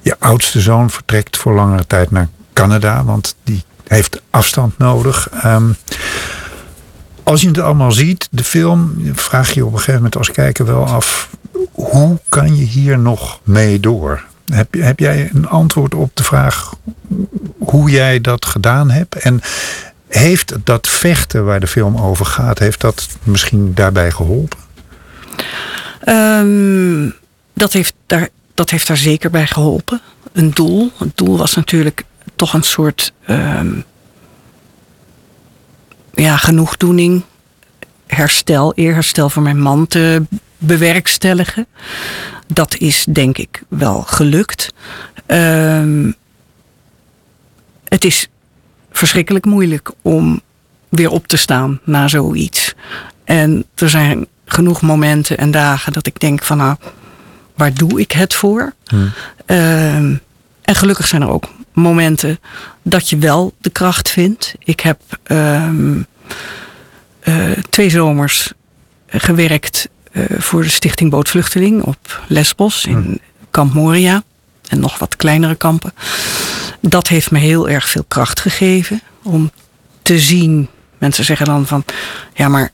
Je 0.00 0.16
oudste 0.18 0.60
zoon 0.60 0.90
vertrekt 0.90 1.36
voor 1.36 1.54
langere 1.54 1.86
tijd 1.86 2.10
naar 2.10 2.28
Canada, 2.52 3.04
want 3.04 3.34
die 3.44 3.64
heeft 3.86 4.20
afstand 4.30 4.78
nodig. 4.78 5.28
Ehm, 5.30 5.70
als 7.22 7.40
je 7.40 7.48
het 7.48 7.58
allemaal 7.58 7.92
ziet, 7.92 8.28
de 8.30 8.44
film, 8.44 8.94
vraag 9.14 9.50
je 9.50 9.64
op 9.64 9.72
een 9.72 9.78
gegeven 9.78 9.94
moment 9.94 10.16
als 10.16 10.30
kijker 10.30 10.64
wel 10.64 10.86
af: 10.86 11.28
hoe 11.72 12.18
kan 12.28 12.56
je 12.56 12.64
hier 12.64 12.98
nog 12.98 13.40
mee 13.42 13.80
door? 13.80 14.24
Heb, 14.46 14.74
heb 14.74 14.98
jij 14.98 15.30
een 15.32 15.48
antwoord 15.48 15.94
op 15.94 16.10
de 16.14 16.22
vraag 16.22 16.74
hoe 17.58 17.90
jij 17.90 18.20
dat 18.20 18.44
gedaan 18.44 18.90
hebt? 18.90 19.16
En 19.16 19.40
heeft 20.08 20.54
dat 20.64 20.88
vechten 20.88 21.44
waar 21.44 21.60
de 21.60 21.66
film 21.66 21.96
over 21.96 22.26
gaat, 22.26 22.58
heeft 22.58 22.80
dat 22.80 23.08
misschien 23.22 23.74
daarbij 23.74 24.10
geholpen? 24.10 24.58
Ehm, 26.00 27.10
dat, 27.54 27.72
heeft 27.72 27.94
daar, 28.06 28.28
dat 28.54 28.70
heeft 28.70 28.86
daar 28.86 28.96
zeker 28.96 29.30
bij 29.30 29.46
geholpen. 29.46 30.00
Een 30.32 30.50
doel. 30.50 30.90
Het 30.98 31.16
doel 31.16 31.38
was 31.38 31.54
natuurlijk 31.54 32.04
toch 32.36 32.52
een 32.54 32.62
soort 32.62 33.12
ehm, 33.26 33.72
ja, 36.14 36.36
genoegdoening, 36.36 37.22
herstel, 38.06 38.74
eerherstel 38.74 39.30
voor 39.30 39.42
mijn 39.42 39.60
man 39.60 39.86
te 39.86 40.22
bewerkstelligen. 40.58 41.66
Dat 42.46 42.76
is 42.76 43.06
denk 43.12 43.38
ik 43.38 43.62
wel 43.68 44.02
gelukt. 44.02 44.74
Ehm, 45.26 46.12
het 47.84 48.04
is 48.04 48.28
verschrikkelijk 48.90 49.44
moeilijk 49.44 49.90
om 50.02 50.40
weer 50.88 51.10
op 51.10 51.26
te 51.26 51.36
staan 51.36 51.80
na 51.84 52.08
zoiets. 52.08 52.74
En 53.24 53.64
er 53.74 53.90
zijn 53.90 54.26
genoeg 54.46 54.82
momenten 54.82 55.38
en 55.38 55.50
dagen 55.50 55.92
dat 55.92 56.06
ik 56.06 56.20
denk 56.20 56.42
van 56.42 56.56
nou, 56.56 56.76
waar 57.54 57.74
doe 57.74 58.00
ik 58.00 58.12
het 58.12 58.34
voor? 58.34 58.72
Ehm, 59.46 60.14
en 60.62 60.74
gelukkig 60.74 61.06
zijn 61.06 61.22
er 61.22 61.30
ook 61.30 61.48
momenten 61.72 62.38
dat 62.82 63.08
je 63.08 63.18
wel 63.18 63.54
de 63.60 63.70
kracht 63.70 64.10
vindt. 64.10 64.54
Ik 64.58 64.80
heb 64.80 65.00
ehm, 65.22 66.02
eh, 67.20 67.50
twee 67.70 67.90
zomers 67.90 68.52
gewerkt 69.06 69.88
eh, 70.12 70.24
voor 70.38 70.62
de 70.62 70.68
Stichting 70.68 71.10
Bootvluchteling 71.10 71.82
op 71.82 72.20
Lesbos 72.26 72.86
in 72.86 73.20
Kamp 73.50 73.74
Moria 73.74 74.22
en 74.68 74.80
nog 74.80 74.98
wat 74.98 75.16
kleinere 75.16 75.54
kampen. 75.54 75.94
Dat 76.80 77.08
heeft 77.08 77.30
me 77.30 77.38
heel 77.38 77.68
erg 77.68 77.88
veel 77.88 78.04
kracht 78.08 78.40
gegeven 78.40 79.00
om 79.22 79.50
te 80.02 80.18
zien. 80.18 80.68
Mensen 80.98 81.24
zeggen 81.24 81.46
dan 81.46 81.66
van 81.66 81.84
ja, 82.34 82.48
maar 82.48 82.70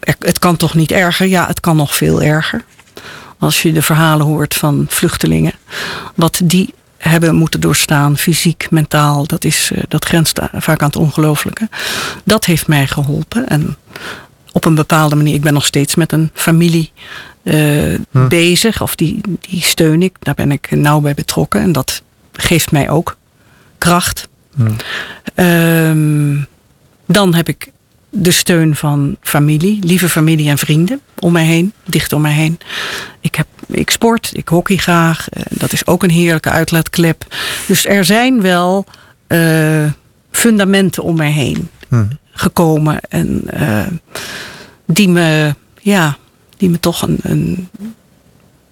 het 0.00 0.38
kan 0.38 0.56
toch 0.56 0.74
niet 0.74 0.92
erger? 0.92 1.26
Ja, 1.26 1.46
het 1.46 1.60
kan 1.60 1.76
nog 1.76 1.96
veel 1.96 2.22
erger. 2.22 2.64
Als 3.38 3.62
je 3.62 3.72
de 3.72 3.82
verhalen 3.82 4.26
hoort 4.26 4.54
van 4.54 4.86
vluchtelingen, 4.88 5.52
wat 6.14 6.40
die 6.44 6.74
hebben 7.08 7.34
moeten 7.34 7.60
doorstaan, 7.60 8.16
fysiek, 8.16 8.66
mentaal, 8.70 9.26
dat, 9.26 9.44
is, 9.44 9.70
eh, 9.74 9.82
dat 9.88 10.04
grenst 10.04 10.40
vaak 10.52 10.80
aan 10.80 10.86
het 10.86 10.96
ongelooflijke. 10.96 11.68
Dat 12.24 12.44
heeft 12.44 12.66
mij 12.68 12.86
geholpen. 12.86 13.48
En 13.48 13.76
op 14.52 14.64
een 14.64 14.74
bepaalde 14.74 15.16
manier, 15.16 15.34
ik 15.34 15.42
ben 15.42 15.52
nog 15.52 15.64
steeds 15.64 15.94
met 15.94 16.12
een 16.12 16.30
familie 16.34 16.92
eh, 17.42 17.94
bezig, 18.10 18.82
of 18.82 18.96
die, 18.96 19.20
die 19.40 19.62
steun 19.62 20.02
ik, 20.02 20.16
daar 20.18 20.34
ben 20.34 20.52
ik 20.52 20.70
nauw 20.70 21.00
bij 21.00 21.14
betrokken. 21.14 21.60
En 21.60 21.72
dat 21.72 22.02
geeft 22.32 22.72
mij 22.72 22.90
ook 22.90 23.16
kracht. 23.78 24.28
Ehm, 25.34 26.36
dan 27.06 27.34
heb 27.34 27.48
ik 27.48 27.70
de 28.10 28.30
steun 28.30 28.76
van 28.76 29.16
familie, 29.20 29.78
lieve 29.84 30.08
familie 30.08 30.48
en 30.48 30.58
vrienden 30.58 31.00
om 31.18 31.32
mij 31.32 31.44
heen, 31.44 31.72
dicht 31.84 32.12
om 32.12 32.20
mij 32.20 32.32
heen. 32.32 32.58
Ik, 33.20 33.34
heb, 33.34 33.46
ik 33.66 33.90
sport, 33.90 34.30
ik 34.32 34.48
hockey 34.48 34.76
graag. 34.76 35.28
eh, 35.28 35.42
dat 35.48 35.72
is 35.72 35.86
ook 35.86 36.02
een 36.02 36.10
heerlijke 36.10 36.50
uitlaatklep. 36.50 37.34
Dus 37.66 37.86
er 37.86 38.04
zijn 38.04 38.42
wel 38.42 38.84
eh, 39.26 39.90
fundamenten 40.30 41.02
om 41.02 41.16
mij 41.16 41.30
heen 41.30 41.70
gekomen. 42.32 43.00
En 43.08 43.42
eh, 43.46 43.86
die 44.86 45.08
me, 45.08 45.54
ja, 45.80 46.16
die 46.56 46.70
me 46.70 46.80
toch 46.80 47.02
een, 47.02 47.18
een 47.22 47.68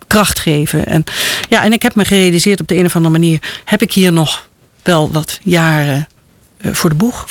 kracht 0.06 0.38
geven. 0.38 0.86
En, 0.86 1.04
ja, 1.48 1.64
en 1.64 1.72
ik 1.72 1.82
heb 1.82 1.94
me 1.94 2.04
gerealiseerd 2.04 2.60
op 2.60 2.68
de 2.68 2.76
een 2.76 2.84
of 2.84 2.96
andere 2.96 3.18
manier... 3.18 3.60
heb 3.64 3.82
ik 3.82 3.92
hier 3.92 4.12
nog 4.12 4.48
wel 4.82 5.12
wat 5.12 5.38
jaren 5.42 6.08
voor 6.60 6.90
de 6.90 6.96
boeg. 6.96 7.26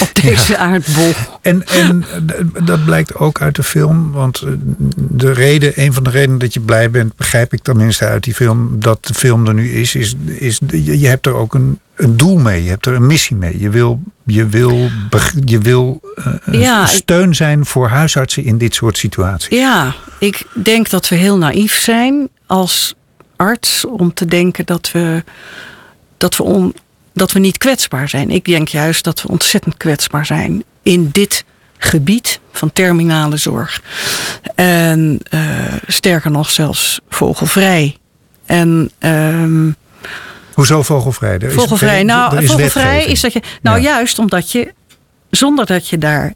Op 0.00 0.10
deze 0.22 0.56
aardbol. 0.56 1.12
En, 1.40 1.66
en 1.66 2.04
d- 2.26 2.66
dat 2.66 2.84
blijkt 2.84 3.14
ook 3.14 3.40
uit 3.40 3.56
de 3.56 3.62
film. 3.62 4.12
Want 4.12 4.40
eh, 4.40 4.48
de 4.96 5.32
reden, 5.32 5.72
een 5.74 5.92
van 5.92 6.02
de 6.02 6.10
redenen 6.10 6.38
dat 6.38 6.54
je 6.54 6.60
blij 6.60 6.90
bent, 6.90 7.16
begrijp 7.16 7.52
ik 7.52 7.62
tenminste 7.62 8.04
uit 8.06 8.24
die 8.24 8.34
film, 8.34 8.80
dat 8.80 9.04
de 9.06 9.14
film 9.14 9.46
er 9.46 9.54
nu 9.54 9.70
is, 9.72 9.94
is, 9.94 10.14
is 10.26 10.60
je 10.70 11.06
hebt 11.06 11.26
er 11.26 11.34
ook 11.34 11.54
een, 11.54 11.78
een 11.96 12.16
doel 12.16 12.38
mee. 12.38 12.62
Je 12.64 12.68
hebt 12.70 12.86
er 12.86 12.94
een 12.94 13.06
missie 13.06 13.36
mee. 13.36 13.58
Je 13.60 13.70
wil, 13.70 14.00
je 14.26 14.46
wil, 14.46 14.88
je 15.44 15.58
wil 15.58 16.00
eh, 16.14 16.60
Ja, 16.60 16.86
steun 16.86 17.34
zijn 17.34 17.66
voor 17.66 17.88
huisartsen 17.88 18.44
in 18.44 18.58
dit 18.58 18.74
soort 18.74 18.98
situaties. 18.98 19.58
Ja, 19.58 19.94
ik 20.18 20.44
denk 20.54 20.90
dat 20.90 21.08
we 21.08 21.16
heel 21.16 21.38
naïef 21.38 21.80
zijn 21.80 22.28
als 22.46 22.94
arts 23.36 23.84
om 23.86 24.14
te 24.14 24.24
denken 24.26 24.66
dat 24.66 24.90
we, 24.92 25.24
dat 26.16 26.36
we, 26.36 26.42
on, 26.42 26.74
dat 27.14 27.32
we 27.32 27.38
niet 27.38 27.58
kwetsbaar 27.58 28.08
zijn. 28.08 28.30
Ik 28.30 28.44
denk 28.44 28.68
juist 28.68 29.04
dat 29.04 29.22
we 29.22 29.28
ontzettend 29.28 29.76
kwetsbaar 29.76 30.26
zijn 30.26 30.64
in 30.82 31.08
dit 31.12 31.44
gebied 31.78 32.40
van 32.52 32.72
terminale 32.72 33.36
zorg. 33.36 33.82
En 34.54 35.18
eh, 35.30 35.40
sterker 35.86 36.30
nog, 36.30 36.50
zelfs 36.50 37.00
vogelvrij. 37.08 37.96
En 38.46 38.90
ehm, 38.98 39.70
Hoezo 40.54 40.82
vogelvrij? 40.82 41.38
Er 41.38 41.52
Vogelvrij. 41.52 42.02
Nou, 42.02 42.36
is 42.38 42.46
vogelvrij 42.50 42.84
wetgeving. 42.84 43.12
is 43.12 43.20
dat 43.20 43.32
je. 43.32 43.42
Nou, 43.62 43.80
Ja. 43.80 43.82
juist 43.82 44.18
omdat 44.18 44.52
je. 44.52 44.72
Zonder 45.30 45.66
dat 45.66 45.88
je 45.88 45.98
daar 45.98 46.34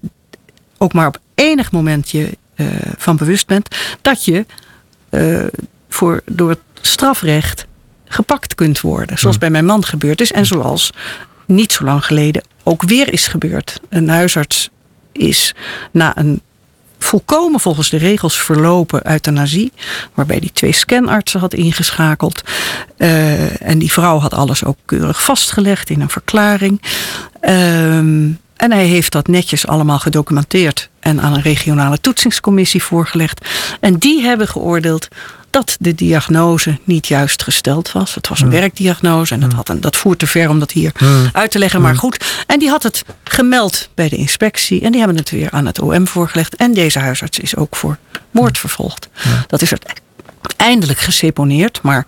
ook 0.79 0.93
maar 0.93 1.07
op 1.07 1.19
enig 1.35 1.73
moment 1.73 2.11
je 2.11 2.39
eh, 2.55 2.67
van 2.97 3.17
bewust 3.17 3.47
bent. 3.47 3.77
dat 4.03 4.25
je 4.25 4.47
eh, 5.09 5.45
voor, 5.89 6.23
door 6.25 6.49
het 6.49 6.59
strafrecht 6.81 7.67
gepakt 8.17 8.55
kunt 8.55 8.81
worden. 8.81 9.19
Zoals 9.19 9.39
bij 9.39 9.51
mijn 9.51 9.65
man 9.65 9.85
gebeurd 9.85 10.21
is. 10.21 10.33
En 10.33 10.47
zoals 10.47 10.91
niet 11.47 11.73
zo 11.73 11.85
lang 11.85 12.05
geleden 12.05 12.43
ook 12.63 12.83
weer 12.83 13.13
is 13.13 13.27
gebeurd. 13.27 13.81
Een 13.89 14.09
huisarts 14.09 14.71
is 15.13 15.55
na 15.91 16.17
een 16.17 16.41
volkomen 16.99 17.61
volgens 17.61 17.91
de 17.91 17.97
regels 17.97 18.39
verlopen 18.41 19.11
euthanasie. 19.11 19.73
Waarbij 20.15 20.41
die 20.41 20.53
twee 20.53 20.73
scanartsen 20.73 21.41
had 21.41 21.55
ingeschakeld. 21.55 22.43
Eh, 22.97 23.63
en 23.63 23.79
die 23.79 23.93
vrouw 23.93 24.19
had 24.19 24.35
alles 24.35 24.65
ook 24.65 24.79
keurig 24.85 25.23
vastgelegd 25.23 25.91
in 25.91 26.01
een 26.01 26.11
verklaring. 26.11 26.83
Ehm, 27.41 28.29
en 28.57 28.73
hij 28.73 28.87
heeft 28.87 29.13
dat 29.13 29.27
netjes 29.27 29.67
allemaal 29.67 29.99
gedocumenteerd 29.99 30.89
en 31.01 31.21
aan 31.21 31.33
een 31.33 31.43
regionale 31.43 32.01
toetsingscommissie 32.01 32.83
voorgelegd. 32.83 33.49
En 33.81 33.97
die 33.97 34.23
hebben 34.23 34.49
geoordeeld 34.49 35.09
dat 35.51 35.77
de 35.81 35.95
diagnose 35.95 36.79
niet 36.85 37.07
juist 37.07 37.43
gesteld 37.43 37.93
was. 37.93 38.15
Het 38.15 38.29
was 38.29 38.41
een 38.41 38.51
werkdiagnose 38.51 39.35
en 39.35 39.41
dat, 39.41 39.53
had 39.53 39.69
een, 39.69 39.81
dat 39.81 39.97
voert 39.97 40.19
te 40.19 40.27
ver 40.27 40.49
om 40.49 40.59
dat 40.59 40.71
hier 40.71 40.93
uit 41.33 41.51
te 41.51 41.59
leggen. 41.59 41.81
Maar 41.81 41.97
goed, 41.97 42.25
en 42.47 42.59
die 42.59 42.69
had 42.69 42.83
het 42.83 43.05
gemeld 43.25 43.89
bij 43.95 44.09
de 44.09 44.17
inspectie. 44.17 44.81
En 44.81 44.91
die 44.91 45.01
hebben 45.01 45.19
het 45.19 45.31
weer 45.31 45.51
aan 45.51 45.67
het 45.67 45.81
OM 45.81 46.07
voorgelegd. 46.07 46.57
En 46.57 46.75
deze 46.75 46.99
huisarts 46.99 47.39
is 47.39 47.57
ook 47.57 47.77
voor 47.77 47.99
moord 48.31 48.59
vervolgd. 48.59 49.09
Dat 49.47 49.63
is 49.63 49.73
uiteindelijk 50.43 50.99
geseponeerd. 50.99 51.83
Maar 51.83 52.07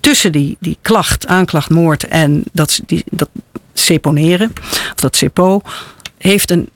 tussen 0.00 0.32
die, 0.32 0.56
die 0.60 0.78
klacht, 0.82 1.26
aanklacht, 1.26 1.70
moord 1.70 2.04
en 2.04 2.44
dat, 2.52 2.80
die, 2.86 3.04
dat 3.10 3.28
seponeren, 3.80 4.52
of 4.94 5.00
dat 5.00 5.16
sepo, 5.16 5.60
heeft 6.18 6.50
een 6.50 6.68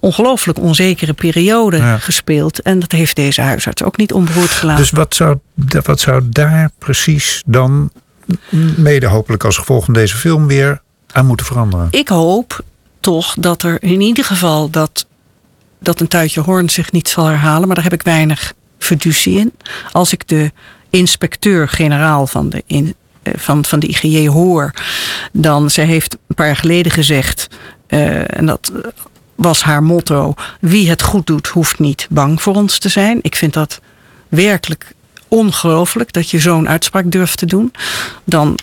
ongelooflijk 0.00 0.58
onzekere 0.58 1.12
periode 1.12 1.76
Ja. 1.76 1.98
gespeeld. 1.98 2.62
En 2.62 2.78
dat 2.78 2.92
heeft 2.92 3.16
deze 3.16 3.40
huisarts 3.40 3.82
ook 3.82 3.96
niet 3.96 4.12
onbehoord 4.12 4.50
gelaten. 4.50 4.82
Dus 4.82 4.90
wat 4.92 5.14
zou, 5.14 5.38
wat 5.82 6.00
zou 6.00 6.22
daar 6.24 6.70
precies 6.78 7.42
dan, 7.46 7.90
mede 8.76 9.06
hopelijk 9.06 9.44
als 9.44 9.56
gevolg 9.56 9.84
van 9.84 9.94
deze 9.94 10.16
film, 10.16 10.46
weer 10.46 10.80
aan 11.12 11.26
moeten 11.26 11.46
veranderen? 11.46 11.88
Ik 11.90 12.08
hoop 12.08 12.60
toch 13.00 13.34
dat 13.38 13.62
er 13.62 13.82
in 13.82 14.00
ieder 14.00 14.24
geval 14.24 14.70
dat, 14.70 15.06
dat 15.80 16.00
een 16.00 16.08
tuitje 16.08 16.40
hoorn 16.40 16.70
zich 16.70 16.92
niet 16.92 17.08
zal 17.08 17.24
herhalen. 17.24 17.66
Maar 17.66 17.74
daar 17.74 17.84
heb 17.84 17.92
ik 17.92 18.02
weinig 18.02 18.52
fiducie 18.78 19.38
in. 19.38 19.52
Als 19.92 20.12
ik 20.12 20.28
de 20.28 20.52
inspecteur-generaal 20.90 22.26
van 22.26 22.48
de, 22.48 22.62
in, 22.66 22.94
van, 23.36 23.64
van 23.64 23.78
de 23.78 23.86
IGJ 23.86 24.28
hoor, 24.28 24.74
dan 25.32 25.70
zij 25.70 25.84
heeft 25.84 26.16
een 26.26 26.34
paar 26.34 26.46
jaar 26.46 26.56
geleden 26.56 26.92
gezegd, 26.92 27.48
eh, 27.86 28.38
en 28.38 28.46
dat 28.46 28.72
was 29.34 29.62
haar 29.62 29.82
motto, 29.82 30.34
wie 30.60 30.88
het 30.88 31.02
goed 31.02 31.26
doet, 31.26 31.46
hoeft 31.46 31.78
niet 31.78 32.06
bang 32.10 32.42
voor 32.42 32.54
ons 32.54 32.78
te 32.78 32.88
zijn. 32.88 33.18
Ik 33.22 33.36
vind 33.36 33.52
dat 33.52 33.80
werkelijk 34.28 34.94
ongelooflijk 35.28 36.12
dat 36.12 36.30
je 36.30 36.38
zo'n 36.38 36.68
uitspraak 36.68 37.10
durft 37.10 37.38
te 37.38 37.46
doen. 37.46 37.72
Dan 38.24 38.58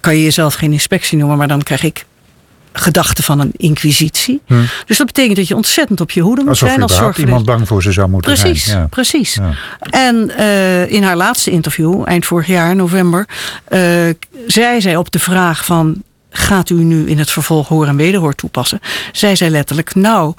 kan 0.00 0.16
je 0.16 0.22
jezelf 0.22 0.54
geen 0.54 0.72
inspectie 0.72 1.18
noemen, 1.18 1.36
maar 1.36 1.48
dan 1.48 1.62
krijg 1.62 1.82
ik 1.82 2.04
gedachte 2.76 3.22
van 3.22 3.40
een 3.40 3.52
inquisitie. 3.56 4.40
Dus 4.86 4.98
dat 4.98 5.06
betekent 5.06 5.36
dat 5.36 5.48
je 5.48 5.56
ontzettend 5.56 6.00
op 6.00 6.10
je 6.10 6.20
hoede 6.20 6.40
moet 6.40 6.50
Alsof 6.50 6.68
zijn 6.68 6.82
als 6.82 6.96
zorgverlener. 6.96 7.28
iemand 7.38 7.56
bang 7.56 7.68
voor 7.68 7.82
ze 7.82 7.92
zou 7.92 8.08
moeten 8.08 8.32
Precies, 8.32 8.64
zijn. 8.64 8.78
Ja. 8.78 8.86
precies. 8.86 9.34
Ja. 9.34 9.50
En 9.90 10.36
eh, 10.36 10.90
in 10.90 11.02
haar 11.02 11.16
laatste 11.16 11.50
interview, 11.50 12.02
eind 12.04 12.26
vorig 12.26 12.46
jaar, 12.46 12.76
november, 12.76 13.28
eh, 13.64 13.80
zei 14.46 14.80
zij 14.80 14.96
op 14.96 15.10
de 15.10 15.18
vraag 15.18 15.64
van. 15.64 16.02
Gaat 16.36 16.70
u 16.70 16.74
nu 16.74 17.08
in 17.08 17.18
het 17.18 17.30
vervolg 17.30 17.68
hoor 17.68 17.86
en 17.86 17.96
wederhoor 17.96 18.34
toepassen? 18.34 18.80
Zei 19.12 19.36
zij 19.36 19.50
letterlijk, 19.50 19.94
nou, 19.94 20.34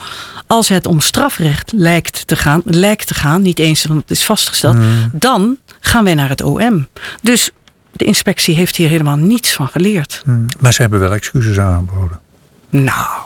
als 0.47 0.67
het 0.69 0.85
om 0.85 0.99
strafrecht 0.99 1.71
lijkt 1.75 2.27
te 2.27 2.35
gaan, 2.35 2.61
lijkt 2.65 3.07
te 3.07 3.13
gaan, 3.13 3.41
niet 3.41 3.59
eens, 3.59 3.85
want 3.85 4.01
het 4.01 4.11
is 4.11 4.23
vastgesteld, 4.23 4.77
dan 5.11 5.57
gaan 5.79 6.03
wij 6.03 6.13
naar 6.13 6.29
het 6.29 6.41
OM. 6.41 6.87
Dus 7.21 7.49
de 7.91 8.05
inspectie 8.05 8.55
heeft 8.55 8.75
hier 8.75 8.89
helemaal 8.89 9.15
niets 9.15 9.53
van 9.53 9.67
geleerd. 9.67 10.21
Hm. 10.25 10.31
Maar 10.59 10.73
ze 10.73 10.81
hebben 10.81 10.99
wel 10.99 11.13
excuses 11.13 11.59
aangeboden. 11.59 12.19
Nou, 12.83 13.17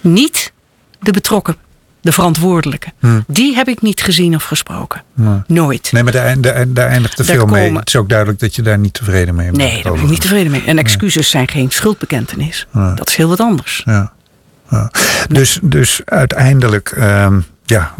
niet 0.00 0.52
de 1.00 1.10
betrokken, 1.12 1.56
de 2.00 2.12
verantwoordelijke. 2.12 2.92
Die 3.26 3.54
heb 3.54 3.68
ik 3.68 3.82
niet 3.82 4.02
gezien 4.02 4.34
of 4.34 4.44
gesproken. 4.44 5.02
Nee. 5.14 5.38
Nooit. 5.46 5.92
Nee, 5.92 6.02
maar 6.02 6.12
daar, 6.12 6.40
daar, 6.40 6.72
daar 6.72 6.88
eindigt 6.88 7.16
de 7.16 7.24
Daar 7.24 7.36
film 7.36 7.50
mee. 7.50 7.64
komen- 7.64 7.78
Het 7.80 7.88
is 7.88 7.96
ook 7.96 8.08
duidelijk 8.08 8.38
dat 8.38 8.54
je 8.54 8.62
daar 8.62 8.78
niet 8.78 8.94
tevreden 8.94 9.34
mee 9.34 9.46
bent. 9.46 9.56
Nee, 9.56 9.82
daar 9.82 9.92
ben 9.92 10.02
ik 10.02 10.08
niet 10.08 10.20
tevreden 10.20 10.50
mee. 10.52 10.62
En 10.66 10.78
excuses 10.78 11.30
zijn 11.30 11.48
geen 11.48 11.70
schuldbekentenis. 11.70 12.66
Dat 12.72 13.08
is 13.08 13.16
heel 13.16 13.28
wat 13.28 13.40
anders. 13.40 13.82
Ja. 13.84 14.12
Ja. 14.70 14.90
Dus, 15.28 15.58
dus 15.62 16.00
uiteindelijk, 16.04 16.90
ehm, 16.90 17.40
ja, 17.64 17.94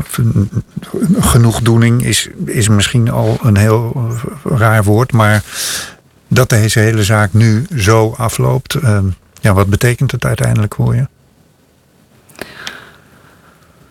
genoegdoening 1.19 2.05
is, 2.05 2.29
is 2.45 2.69
misschien 2.69 3.11
al 3.11 3.39
een 3.43 3.57
heel 3.57 4.11
raar 4.45 4.85
woord, 4.85 5.13
maar 5.13 5.43
dat 6.29 6.49
deze 6.49 6.79
hele 6.79 7.05
zaak 7.05 7.33
nu 7.33 7.67
zo 7.77 8.15
afloopt, 8.19 8.75
ehm, 8.75 9.05
ja, 9.47 9.55
wat 9.55 9.67
betekent 9.67 10.11
het 10.11 10.25
uiteindelijk 10.25 10.75
voor 10.75 10.95
je? 10.95 11.07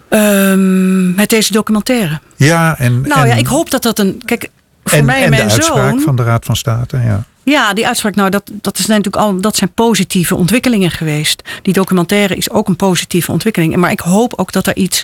Ehm, 0.10 1.16
met 1.16 1.30
deze 1.30 1.52
documentaire. 1.52 2.20
Ja, 2.36 2.78
en, 2.78 3.02
Nou 3.02 3.22
en, 3.22 3.28
ja, 3.28 3.36
ik 3.36 3.48
hoop 3.48 3.70
dat 3.70 3.84
dat 3.84 4.00
een. 4.00 4.22
Kijk, 4.26 4.50
voor 4.84 4.98
en, 4.98 5.06
mij 5.06 5.24
en, 5.24 5.34
en 5.34 5.48
de 5.48 5.54
uitspraak 5.54 5.90
zoon. 5.90 6.00
van 6.00 6.16
de 6.16 6.24
Raad 6.24 6.46
van 6.46 6.56
State, 6.56 6.98
ja. 6.98 7.24
Ja, 7.44 7.74
die 7.74 7.88
uitspraak, 7.88 8.16
nou, 8.16 8.30
dat, 8.30 8.52
dat, 8.62 8.78
is 8.78 8.86
natuurlijk 8.86 9.16
al, 9.16 9.42
dat 9.42 9.56
zijn 9.56 9.72
positieve 9.74 10.36
ontwikkelingen 10.36 10.92
geweest. 10.92 11.42
Die 11.62 11.74
documentaire 11.74 12.36
is 12.36 12.50
ook 12.50 12.68
een 12.68 12.76
positieve 12.76 13.32
ontwikkeling. 13.32 13.76
Maar 13.76 13.92
ik 13.92 14.00
hoop 14.00 14.34
ook 14.36 14.52
dat 14.52 14.68
er 14.68 14.76
iets 14.76 15.04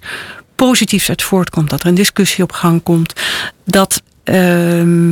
positiefs 0.56 1.10
uit 1.10 1.24
voortkomt. 1.24 1.70
Dat 1.70 1.82
er 1.82 1.88
een 1.88 1.96
discussie 1.96 2.44
op 2.44 2.52
gang 2.52 2.84
komt. 2.84 3.14
Dat 3.66 4.02
ehm, 4.24 5.12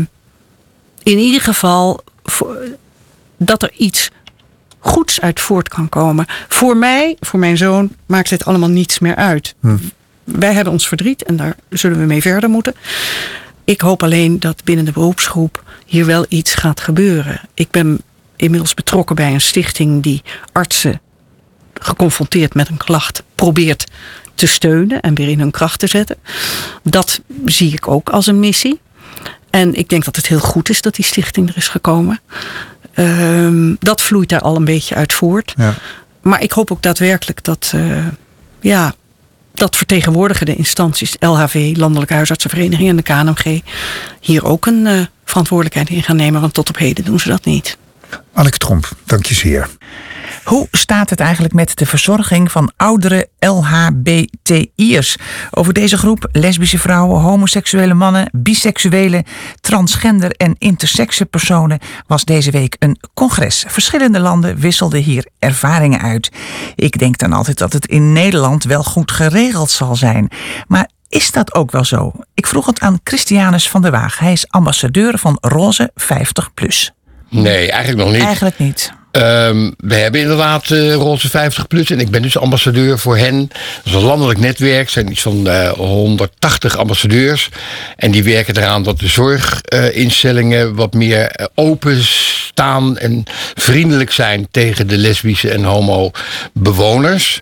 in 1.03 1.17
ieder 1.17 1.41
geval 1.41 2.03
voor- 2.23 2.57
dat 3.37 3.63
er 3.63 3.71
iets 3.77 4.09
goeds 4.79 5.21
uit 5.21 5.39
voort 5.39 5.69
kan 5.69 5.89
komen. 5.89 6.25
Voor 6.47 6.77
mij, 6.77 7.17
voor 7.19 7.39
mijn 7.39 7.57
zoon, 7.57 7.91
maakt 8.05 8.29
dit 8.29 8.45
allemaal 8.45 8.69
niets 8.69 8.99
meer 8.99 9.15
uit. 9.15 9.55
Wij 10.23 10.53
hebben 10.53 10.73
ons 10.73 10.87
verdriet 10.87 11.23
en 11.23 11.35
daar 11.35 11.55
zullen 11.69 11.99
we 11.99 12.05
mee 12.05 12.21
verder 12.21 12.49
moeten. 12.49 12.75
Ik 13.63 13.81
hoop 13.81 14.03
alleen 14.03 14.39
dat 14.39 14.63
binnen 14.63 14.85
de 14.85 14.91
beroepsgroep 14.91 15.63
hier 15.85 16.05
wel 16.05 16.25
iets 16.29 16.53
gaat 16.53 16.79
gebeuren. 16.79 17.41
Ik 17.53 17.71
ben 17.71 18.01
inmiddels 18.35 18.73
betrokken 18.73 19.15
bij 19.15 19.33
een 19.33 19.41
stichting 19.41 20.03
die 20.03 20.21
artsen 20.51 21.01
geconfronteerd 21.73 22.53
met 22.53 22.69
een 22.69 22.77
klacht 22.77 23.23
probeert 23.35 23.85
te 24.35 24.47
steunen 24.47 25.01
en 25.01 25.13
weer 25.13 25.29
in 25.29 25.39
hun 25.39 25.51
kracht 25.51 25.79
te 25.79 25.87
zetten. 25.87 26.15
Dat 26.83 27.21
zie 27.45 27.73
ik 27.73 27.87
ook 27.87 28.09
als 28.09 28.27
een 28.27 28.39
missie. 28.39 28.79
En 29.49 29.75
ik 29.75 29.89
denk 29.89 30.05
dat 30.05 30.15
het 30.15 30.27
heel 30.27 30.39
goed 30.39 30.69
is 30.69 30.81
dat 30.81 30.95
die 30.95 31.05
stichting 31.05 31.49
er 31.49 31.57
is 31.57 31.67
gekomen. 31.67 32.19
Ehm, 32.99 33.75
dat 33.79 34.01
vloeit 34.01 34.29
daar 34.29 34.41
al 34.41 34.55
een 34.55 34.65
beetje 34.65 34.95
uit 34.95 35.13
voort. 35.13 35.53
ja. 35.57 35.73
Maar 36.21 36.41
ik 36.43 36.51
hoop 36.51 36.71
ook 36.71 36.81
daadwerkelijk 36.81 37.43
dat, 37.43 37.71
eh, 37.75 38.07
ja, 38.59 38.93
dat 39.53 39.75
vertegenwoordigende 39.75 40.55
instanties, 40.55 41.15
LHV, 41.19 41.73
Landelijke 41.75 42.13
Huisartsenvereniging 42.13 42.89
en 42.89 42.95
de 42.95 43.01
KNMG, 43.01 43.61
hier 44.19 44.45
ook 44.45 44.65
een 44.65 44.87
eh, 44.87 45.01
verantwoordelijkheid 45.25 45.89
in 45.89 46.03
gaan 46.03 46.15
nemen. 46.15 46.41
Want 46.41 46.53
tot 46.53 46.69
op 46.69 46.77
heden 46.77 47.05
doen 47.05 47.19
ze 47.19 47.29
dat 47.29 47.45
niet. 47.45 47.77
Anneke 48.33 48.57
Tromp, 48.57 48.89
dank 49.05 49.25
je 49.25 49.33
zeer. 49.33 49.69
Hoe 50.43 50.67
staat 50.71 51.09
het 51.09 51.19
eigenlijk 51.19 51.53
met 51.53 51.77
de 51.77 51.85
verzorging 51.85 52.51
van 52.51 52.71
oudere 52.77 53.29
LHBTI'ers? 53.39 55.17
Over 55.51 55.73
deze 55.73 55.97
groep 55.97 56.29
lesbische 56.31 56.77
vrouwen, 56.77 57.21
homoseksuele 57.21 57.93
mannen, 57.93 58.29
biseksuele, 58.31 59.25
transgender 59.61 60.31
en 60.31 60.55
intersexe 60.57 61.25
personen 61.25 61.79
was 62.07 62.25
deze 62.25 62.51
week 62.51 62.75
een 62.79 62.99
congres. 63.13 63.63
Verschillende 63.67 64.19
landen 64.19 64.57
wisselden 64.57 65.01
hier 65.01 65.25
ervaringen 65.39 66.01
uit. 66.01 66.31
Ik 66.75 66.99
denk 66.99 67.17
dan 67.17 67.33
altijd 67.33 67.57
dat 67.57 67.73
het 67.73 67.85
in 67.85 68.13
Nederland 68.13 68.63
wel 68.63 68.83
goed 68.83 69.11
geregeld 69.11 69.71
zal 69.71 69.95
zijn. 69.95 70.31
Maar 70.67 70.89
is 71.09 71.31
dat 71.31 71.53
ook 71.53 71.71
wel 71.71 71.85
zo? 71.85 72.11
Ik 72.33 72.47
vroeg 72.47 72.65
het 72.65 72.79
aan 72.79 72.99
Christianus 73.03 73.69
van 73.69 73.81
der 73.81 73.91
Waag. 73.91 74.19
Hij 74.19 74.31
is 74.31 74.47
ambassadeur 74.47 75.17
van 75.17 75.37
Roze 75.41 75.91
50 75.95 76.53
plus. 76.53 76.93
Nee, 77.29 77.71
eigenlijk 77.71 78.03
nog 78.03 78.11
niet. 78.13 78.23
Eigenlijk 78.23 78.59
niet. 78.59 78.91
Ehm, 79.11 79.71
we 79.77 79.95
hebben 79.95 80.21
inderdaad 80.21 80.71
eh 80.71 80.93
Roze 80.93 81.29
50 81.29 81.67
plus 81.67 81.89
en 81.89 81.99
ik 81.99 82.09
ben 82.09 82.21
dus 82.21 82.37
ambassadeur 82.37 82.99
voor 82.99 83.17
hen. 83.17 83.47
Dat 83.47 83.85
is 83.85 83.93
een 83.93 84.01
landelijk 84.01 84.39
netwerk, 84.39 84.85
er 84.85 84.91
zijn 84.91 85.11
iets 85.11 85.21
van 85.21 85.47
eh, 85.47 85.69
180 85.71 86.77
ambassadeurs. 86.77 87.49
En 87.95 88.11
die 88.11 88.23
werken 88.23 88.57
eraan 88.57 88.83
dat 88.83 88.99
de 88.99 89.07
zorginstellingen 89.07 90.75
wat 90.75 90.93
meer 90.93 91.27
eh, 91.27 91.45
open 91.55 92.03
staan 92.03 92.97
en 92.97 93.23
vriendelijk 93.55 94.11
zijn 94.11 94.47
tegen 94.51 94.87
de 94.87 94.97
lesbische 94.97 95.49
en 95.49 95.63
homo 95.63 96.11
bewoners. 96.53 97.39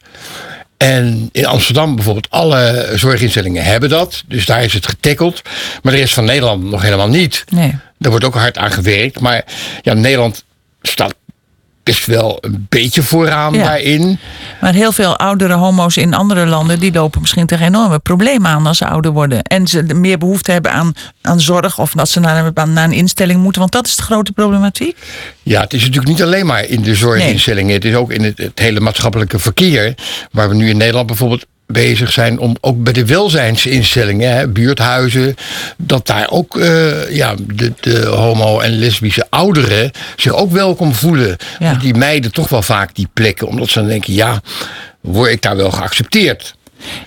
En 0.78 1.30
in 1.32 1.46
Amsterdam 1.46 1.96
bijvoorbeeld, 1.96 2.30
alle 2.30 2.92
zorginstellingen 2.96 3.64
hebben 3.64 3.90
dat. 3.90 4.24
Dus 4.28 4.46
daar 4.46 4.64
is 4.64 4.74
het 4.74 4.88
getackeld. 4.88 5.42
Maar 5.82 5.94
de 5.94 6.00
rest 6.00 6.14
van 6.14 6.26
Nederland 6.26 6.64
nog 6.64 6.82
helemaal 6.82 7.10
niet. 7.10 7.44
Nee. 7.50 7.76
Daar 7.98 8.12
wordt 8.12 8.26
ook 8.26 8.36
hard 8.36 8.58
aan 8.58 8.72
gewerkt. 8.72 9.20
Maar 9.20 9.46
ja, 9.82 9.94
Nederland 9.94 10.44
staat 10.82 11.16
best 11.88 12.06
wel 12.06 12.38
een 12.42 12.66
beetje 12.70 13.04
vooraan 13.04 13.54
Ja. 13.54 13.64
daarin. 13.64 14.20
Maar 14.62 14.74
heel 14.74 14.92
veel 14.92 15.18
oudere 15.18 15.54
homo's 15.54 15.98
in 15.98 16.14
andere 16.14 16.46
landen... 16.46 16.80
die 16.80 16.92
lopen 16.94 17.22
misschien 17.22 17.46
tegen 17.46 17.66
enorme 17.66 18.00
problemen 18.00 18.52
aan 18.52 18.66
als 18.68 18.78
ze 18.78 18.88
ouder 18.88 19.12
worden. 19.12 19.42
En 19.44 19.68
ze 19.68 19.84
meer 19.84 20.18
behoefte 20.18 20.52
hebben 20.52 20.72
aan, 20.72 20.94
aan 21.22 21.42
zorg... 21.42 21.80
of 21.80 21.92
dat 21.92 22.10
ze 22.10 22.20
naar, 22.20 22.46
een- 22.56 22.74
naar 22.74 22.84
een 22.84 22.92
instelling 22.92 23.42
moeten. 23.42 23.62
Want 23.62 23.74
dat 23.74 23.88
is 23.88 23.96
de 23.96 24.04
grote 24.04 24.32
problematiek. 24.32 24.98
Ja, 25.44 25.62
het 25.62 25.74
is 25.74 25.80
natuurlijk 25.82 26.08
niet 26.08 26.22
alleen 26.24 26.46
maar 26.46 26.66
in 26.66 26.82
de 26.82 26.96
zorginstellingen. 26.96 27.74
Het 27.74 27.86
is 27.86 27.96
ook 27.96 28.12
in 28.12 28.24
het, 28.24 28.38
het 28.38 28.60
hele 28.60 28.80
maatschappelijke 28.80 29.40
verkeer. 29.40 29.94
Waar 30.32 30.50
we 30.50 30.56
nu 30.56 30.70
in 30.70 30.78
Nederland 30.78 31.08
bijvoorbeeld 31.08 31.46
bezig 31.68 32.12
zijn 32.12 32.40
om 32.40 32.56
ook 32.62 32.84
bij 32.84 32.94
de 32.94 33.06
welzijnsinstellingen, 33.06 34.36
hè, 34.38 34.48
buurthuizen, 34.48 35.36
dat 35.78 36.08
daar 36.08 36.30
ook 36.30 36.58
eh, 36.58 37.16
ja, 37.16 37.36
de, 37.48 37.74
de 37.80 38.06
homo- 38.06 38.60
en 38.60 38.72
lesbische 38.80 39.26
ouderen 39.30 39.92
zich 40.16 40.34
ook 40.34 40.52
welkom 40.52 40.94
voelen. 40.94 41.38
Ja. 41.60 41.74
Die 41.74 41.94
meiden 41.94 42.32
toch 42.32 42.50
wel 42.50 42.62
vaak 42.62 42.96
die 42.96 43.08
plekken, 43.14 43.48
omdat 43.48 43.70
ze 43.70 43.80
dan 43.80 43.88
denken, 43.88 44.14
ja, 44.14 44.42
word 45.02 45.32
ik 45.32 45.42
daar 45.42 45.56
wel 45.58 45.72
geaccepteerd? 45.72 46.56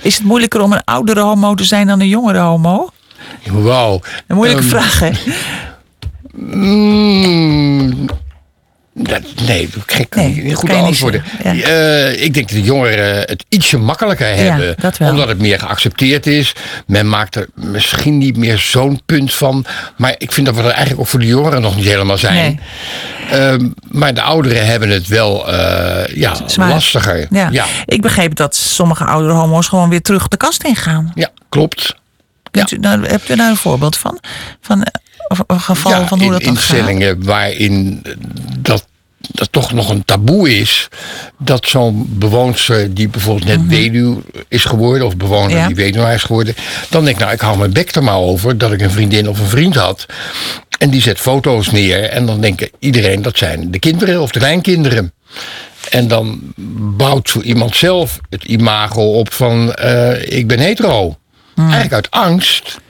Is 0.00 0.14
het 0.14 0.24
moeilijker 0.24 0.60
om 0.60 0.72
een 0.72 0.84
oudere 0.84 1.20
homo 1.20 1.54
te 1.54 1.64
zijn 1.64 1.86
dan 1.86 2.00
een 2.00 2.08
jongere 2.08 2.38
homo? 2.38 2.90
Wauw. 3.50 4.00
Een 4.26 4.36
moeilijke 4.36 4.62
Ehm, 4.62 4.70
vraag, 4.70 4.98
hè? 5.00 5.10
Mm, 6.34 8.08
dat, 8.94 9.20
nee, 9.46 9.68
dat 9.74 9.84
kan 9.84 9.98
ik 9.98 10.14
Nee, 10.14 10.42
niet 10.42 10.54
goed 10.54 10.68
kan 10.68 10.76
je 10.76 10.82
niet 10.82 10.90
antwoorden. 10.90 11.24
ja. 11.42 11.52
Eh, 11.54 12.22
ik 12.22 12.34
denk 12.34 12.48
dat 12.48 12.56
de 12.56 12.62
jongeren 12.62 13.14
het 13.20 13.44
ietsje 13.48 13.78
makkelijker 13.78 14.34
hebben. 14.34 14.76
Omdat 15.00 15.28
het 15.28 15.38
meer 15.38 15.58
geaccepteerd 15.58 16.26
is. 16.26 16.52
Men 16.86 17.08
maakt 17.08 17.36
er 17.36 17.48
misschien 17.54 18.18
niet 18.18 18.36
meer 18.36 18.58
zo'n 18.58 19.00
punt 19.06 19.34
van. 19.34 19.64
Maar 19.96 20.14
ik 20.18 20.32
vind 20.32 20.46
dat 20.46 20.54
we 20.54 20.60
er 20.60 20.68
eigenlijk 20.68 21.00
ook 21.00 21.06
voor 21.06 21.20
de 21.20 21.26
jongeren 21.26 21.62
nog 21.62 21.76
niet 21.76 21.84
helemaal 21.84 22.18
zijn. 22.18 22.34
Nee. 22.34 22.58
Ehm, 23.40 23.68
maar 23.90 24.14
de 24.14 24.22
ouderen 24.22 24.66
hebben 24.66 24.88
het 24.88 25.06
wel 25.06 25.52
eh, 25.52 26.16
ja, 26.16 26.34
Zwaar. 26.46 26.68
lastiger. 26.68 27.26
Ja. 27.30 27.48
ja. 27.52 27.64
Ik 27.84 28.00
begreep 28.02 28.34
dat 28.34 28.56
sommige 28.56 29.04
oudere 29.04 29.32
homo's 29.34 29.68
gewoon 29.68 29.88
weer 29.88 30.02
terug 30.02 30.28
de 30.28 30.36
kast 30.36 30.62
ingaan. 30.62 31.12
Ja, 31.14 31.28
klopt. 31.48 31.94
Kunt 32.50 32.70
u, 32.70 32.76
nou, 32.76 33.06
hebt 33.06 33.28
u 33.30 33.36
daar 33.36 33.50
een 33.50 33.56
voorbeeld 33.56 33.96
van? 33.96 34.18
Van 34.60 34.82
eh, 34.82 34.92
geval 35.48 35.92
ja, 35.92 36.06
van 36.06 36.18
hoe 36.18 36.26
in 36.26 36.32
dat 36.32 36.42
dan 36.42 36.56
gaat? 36.56 36.62
instellingen 36.62 37.24
waarin 37.24 38.02
dat, 38.58 38.86
dat 39.18 39.52
toch 39.52 39.72
nog 39.72 39.90
een 39.90 40.04
taboe 40.04 40.58
is. 40.58 40.88
Dat 41.38 41.66
zo'n 41.66 42.06
bewoonster 42.18 42.94
die 42.94 43.08
bijvoorbeeld 43.08 43.46
net 43.46 43.66
weduw 43.66 44.22
is 44.48 44.64
geworden. 44.64 45.06
Of 45.06 45.16
bewoner. 45.16 45.56
Ja. 45.56 45.66
die 45.66 45.76
weduwnaar 45.76 46.14
is 46.14 46.22
geworden. 46.22 46.54
Dan 46.88 47.04
denk 47.04 47.16
ik 47.16 47.22
nou 47.22 47.34
ik 47.34 47.40
hou 47.40 47.58
mijn 47.58 47.72
bek 47.72 47.94
er 47.94 48.02
maar 48.02 48.18
over. 48.18 48.58
Dat 48.58 48.72
ik 48.72 48.80
een 48.80 48.90
vriendin 48.90 49.28
of 49.28 49.38
een 49.38 49.46
vriend 49.46 49.74
had. 49.74 50.06
En 50.78 50.90
die 50.90 51.02
zet 51.02 51.18
foto's 51.18 51.70
neer. 51.70 52.02
En 52.02 52.26
dan 52.26 52.40
denkt 52.40 52.70
iedereen 52.78 53.22
dat 53.22 53.38
zijn 53.38 53.70
de 53.70 53.78
kinderen 53.78 54.22
of 54.22 54.30
de 54.30 54.38
kleinkinderen. 54.38 55.12
En 55.90 56.08
dan 56.08 56.40
bouwt 56.96 57.28
zo 57.28 57.40
iemand 57.40 57.76
zelf 57.76 58.18
het 58.30 58.44
imago 58.44 59.02
op 59.02 59.32
van 59.32 59.74
eh, 59.74 60.38
ik 60.38 60.46
ben 60.46 60.58
hetero. 60.58 61.16
Mhm. 61.54 61.60
Eigenlijk 61.60 61.92
uit 61.92 62.10
angst 62.10 62.80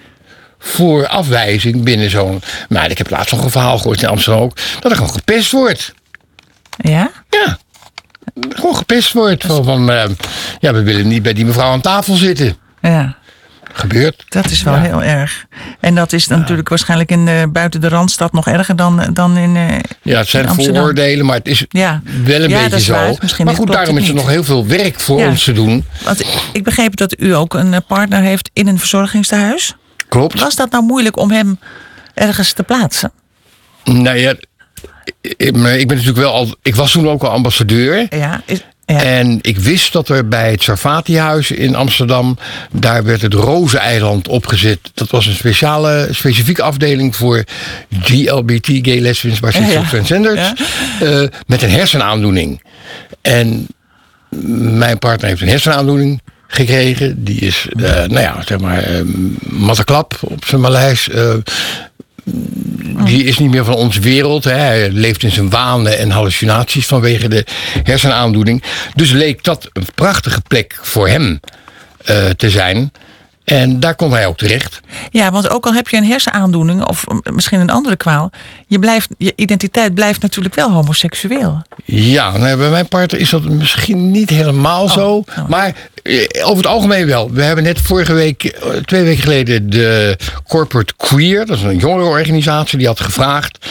voor 0.62 1.06
afwijzing 1.06 1.82
binnen 1.82 2.10
zo'n. 2.10 2.42
Maar 2.68 2.90
ik 2.90 2.98
heb 2.98 3.10
laatst 3.10 3.32
nog 3.32 3.44
een 3.44 3.50
verhaal 3.50 3.78
gehoord 3.78 4.02
in 4.02 4.08
Amsterdam 4.08 4.42
ook. 4.42 4.56
Dat 4.80 4.90
er 4.90 4.96
gewoon 4.98 5.12
gepest 5.12 5.52
wordt. 5.52 5.94
Ja? 6.76 7.10
Ja. 7.28 7.58
gewoon 8.48 8.76
gepest 8.76 9.12
wordt. 9.12 9.44
Van, 9.46 9.64
van 9.64 9.90
eh, 9.90 10.08
ja, 10.60 10.72
we 10.72 10.82
willen 10.82 11.08
niet 11.08 11.22
bij 11.22 11.32
die 11.32 11.44
mevrouw 11.44 11.70
aan 11.70 11.80
tafel 11.80 12.14
zitten. 12.14 12.56
Ja. 12.80 13.18
Gebeurt. 13.72 14.24
Dat 14.28 14.44
is 14.50 14.62
wel 14.62 14.74
Ja. 14.74 14.80
heel 14.80 15.02
erg. 15.02 15.44
En 15.80 15.94
dat 15.94 16.12
is 16.12 16.26
natuurlijk 16.26 16.68
waarschijnlijk 16.68 17.10
in, 17.10 17.28
eh, 17.28 17.42
buiten 17.52 17.80
de 17.80 17.88
Randstad 17.88 18.32
nog 18.32 18.46
erger 18.46 18.76
dan, 18.76 19.10
dan 19.12 19.36
in, 19.36 19.56
eh, 19.56 19.78
Ja, 20.02 20.18
het 20.18 20.28
zijn 20.28 20.48
vooroordelen, 20.48 21.26
maar 21.26 21.36
het 21.36 21.48
is 21.48 21.64
Ja. 21.68 22.00
wel 22.24 22.40
een 22.40 22.50
beetje 22.50 22.80
zo. 22.80 22.92
waar. 22.92 23.14
Maar 23.44 23.54
goed, 23.54 23.72
daarom 23.72 23.96
is 23.98 24.08
er 24.08 24.14
nog 24.14 24.28
heel 24.28 24.44
veel 24.44 24.66
werk 24.66 25.00
voor 25.00 25.26
ons 25.26 25.44
te 25.44 25.52
doen. 25.52 25.84
Want 26.04 26.24
ik 26.52 26.64
begreep 26.64 26.96
dat 26.96 27.20
u 27.20 27.34
ook 27.34 27.54
een 27.54 27.74
eh, 27.74 27.80
partner 27.86 28.20
heeft 28.22 28.50
in 28.52 28.66
een 28.66 28.78
verzorgingstehuis. 28.78 29.74
Klopt. 30.10 30.40
Was 30.40 30.56
dat 30.56 30.70
nou 30.70 30.84
moeilijk 30.84 31.16
om 31.18 31.30
hem 31.30 31.58
ergens 32.14 32.52
te 32.52 32.62
plaatsen? 32.62 33.12
Nou 33.84 34.16
ja, 34.16 34.34
ik, 35.20 35.52
ben 35.52 35.86
natuurlijk 35.86 36.16
wel 36.16 36.32
al. 36.32 36.54
Ik 36.62 36.74
was 36.74 36.92
toen 36.92 37.08
ook 37.08 37.22
al 37.22 37.30
ambassadeur. 37.30 38.06
Ja, 38.16 38.42
is, 38.46 38.64
ja. 38.86 39.02
En 39.02 39.38
ik 39.42 39.58
wist 39.58 39.92
dat 39.92 40.08
er 40.08 40.28
bij 40.28 40.50
het 40.50 40.62
Sarfati-huis 40.62 41.50
in 41.50 41.74
Amsterdam, 41.74 42.38
daar 42.72 43.04
werd 43.04 43.22
het 43.22 43.34
Rozeneiland 43.34 44.28
opgezet. 44.28 44.78
Dat 44.94 45.10
was 45.10 45.26
een 45.26 45.34
speciale, 45.34 46.08
specifieke 46.10 46.62
afdeling 46.62 47.16
voor 47.16 47.44
GLBT, 48.02 48.66
gay, 48.66 48.98
lesbians, 49.00 49.40
bisexual, 49.40 49.82
Ja. 49.82 49.88
transgenders, 49.88 50.52
eh, 51.00 51.22
met 51.46 51.62
een 51.62 51.70
hersenaandoening. 51.70 52.62
En 53.22 53.66
mijn 54.78 54.98
partner 54.98 55.28
heeft 55.28 55.40
een 55.42 55.48
hersenaandoening 55.48 56.20
gekregen. 56.50 57.24
Die 57.24 57.40
is, 57.40 57.66
eh, 57.76 57.90
nou 57.90 58.20
ja, 58.20 58.42
zeg 58.46 58.58
maar, 58.58 58.82
eh 58.82 59.00
matteklap 59.40 60.18
op 60.20 60.44
zijn 60.44 60.60
Maleis. 60.60 61.08
eh, 61.08 61.34
die 63.04 63.24
is 63.24 63.38
niet 63.38 63.50
meer 63.50 63.64
van 63.64 63.74
onze 63.74 64.00
wereld. 64.00 64.44
Hè. 64.44 64.52
Hij 64.52 64.90
leeft 64.90 65.22
in 65.22 65.30
zijn 65.30 65.50
wanen 65.50 65.98
en 65.98 66.10
hallucinaties 66.10 66.86
vanwege 66.86 67.28
de 67.28 67.44
hersenaandoening. 67.84 68.62
Dus 68.94 69.10
leek 69.10 69.44
dat 69.44 69.68
een 69.72 69.86
prachtige 69.94 70.40
plek 70.40 70.78
voor 70.82 71.08
hem 71.08 71.40
te 72.36 72.50
zijn. 72.50 72.92
En 73.50 73.80
daar 73.80 73.94
kon 73.94 74.12
hij 74.12 74.26
ook 74.26 74.36
terecht. 74.36 74.80
ja, 75.10 75.30
want 75.30 75.50
ook 75.50 75.66
al 75.66 75.74
heb 75.74 75.88
je 75.88 75.96
een 75.96 76.04
hersenaandoening 76.04 76.84
of 76.84 77.04
misschien 77.22 77.60
een 77.60 77.70
andere 77.70 77.96
kwaal, 77.96 78.30
je, 78.66 78.78
blijft, 78.78 79.08
je 79.18 79.32
identiteit 79.36 79.94
blijft 79.94 80.22
natuurlijk 80.22 80.54
wel 80.54 80.70
homoseksueel. 80.70 81.62
Ja, 81.84 82.36
nou, 82.36 82.56
bij 82.56 82.70
mijn 82.70 82.88
partner 82.88 83.20
is 83.20 83.30
dat 83.30 83.44
misschien 83.44 84.10
niet 84.10 84.30
helemaal 84.30 84.88
zo. 84.88 85.24
Maar 85.48 85.74
eh, 86.02 86.26
over 86.42 86.56
het 86.56 86.66
algemeen 86.66 87.06
wel. 87.06 87.30
We 87.30 87.42
hebben 87.42 87.64
net 87.64 87.80
vorige 87.80 88.12
week, 88.12 88.44
eh, 88.44 88.70
twee 88.70 89.02
weken 89.02 89.22
geleden, 89.22 89.70
de 89.70 90.16
Corporate 90.48 90.94
Queer, 90.96 91.46
dat 91.46 91.56
is 91.56 91.62
een 91.62 91.78
jongerenorganisatie, 91.78 92.78
die 92.78 92.86
had 92.86 93.00
gevraagd: 93.00 93.66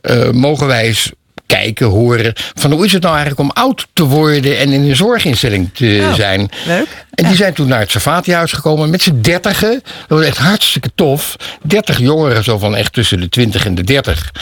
eh, 0.00 0.30
mogen 0.30 0.66
wij 0.66 0.84
eens 0.84 1.12
kijken, 1.46 1.86
horen. 1.86 2.32
van 2.34 2.72
hoe 2.72 2.84
is 2.84 2.92
het 2.92 3.02
nou 3.02 3.16
eigenlijk 3.16 3.50
om 3.50 3.62
oud 3.62 3.86
te 3.92 4.04
worden 4.04 4.58
en 4.58 4.70
in 4.70 4.82
een 4.88 4.96
zorginstelling 4.96 5.70
te 5.74 5.98
Oh, 6.08 6.14
zijn. 6.14 6.50
leuk. 6.66 7.06
En 7.14 7.26
die 7.26 7.36
zijn 7.36 7.54
toen 7.54 7.68
naar 7.68 7.80
het 7.80 7.90
Sarfati-huis 7.90 8.52
gekomen 8.52 8.90
met 8.90 9.02
z'n 9.02 9.20
dertigen. 9.20 9.82
Dat 10.06 10.18
was 10.18 10.26
echt 10.26 10.38
hartstikke 10.38 10.90
tof. 10.94 11.36
30 11.62 11.98
jongeren, 11.98 12.44
zo 12.44 12.58
van 12.58 12.76
echt 12.76 12.92
tussen 12.92 13.20
de 13.20 13.28
20 13.28 13.66
en 13.66 13.74
de 13.74 13.84
30. 13.84 14.32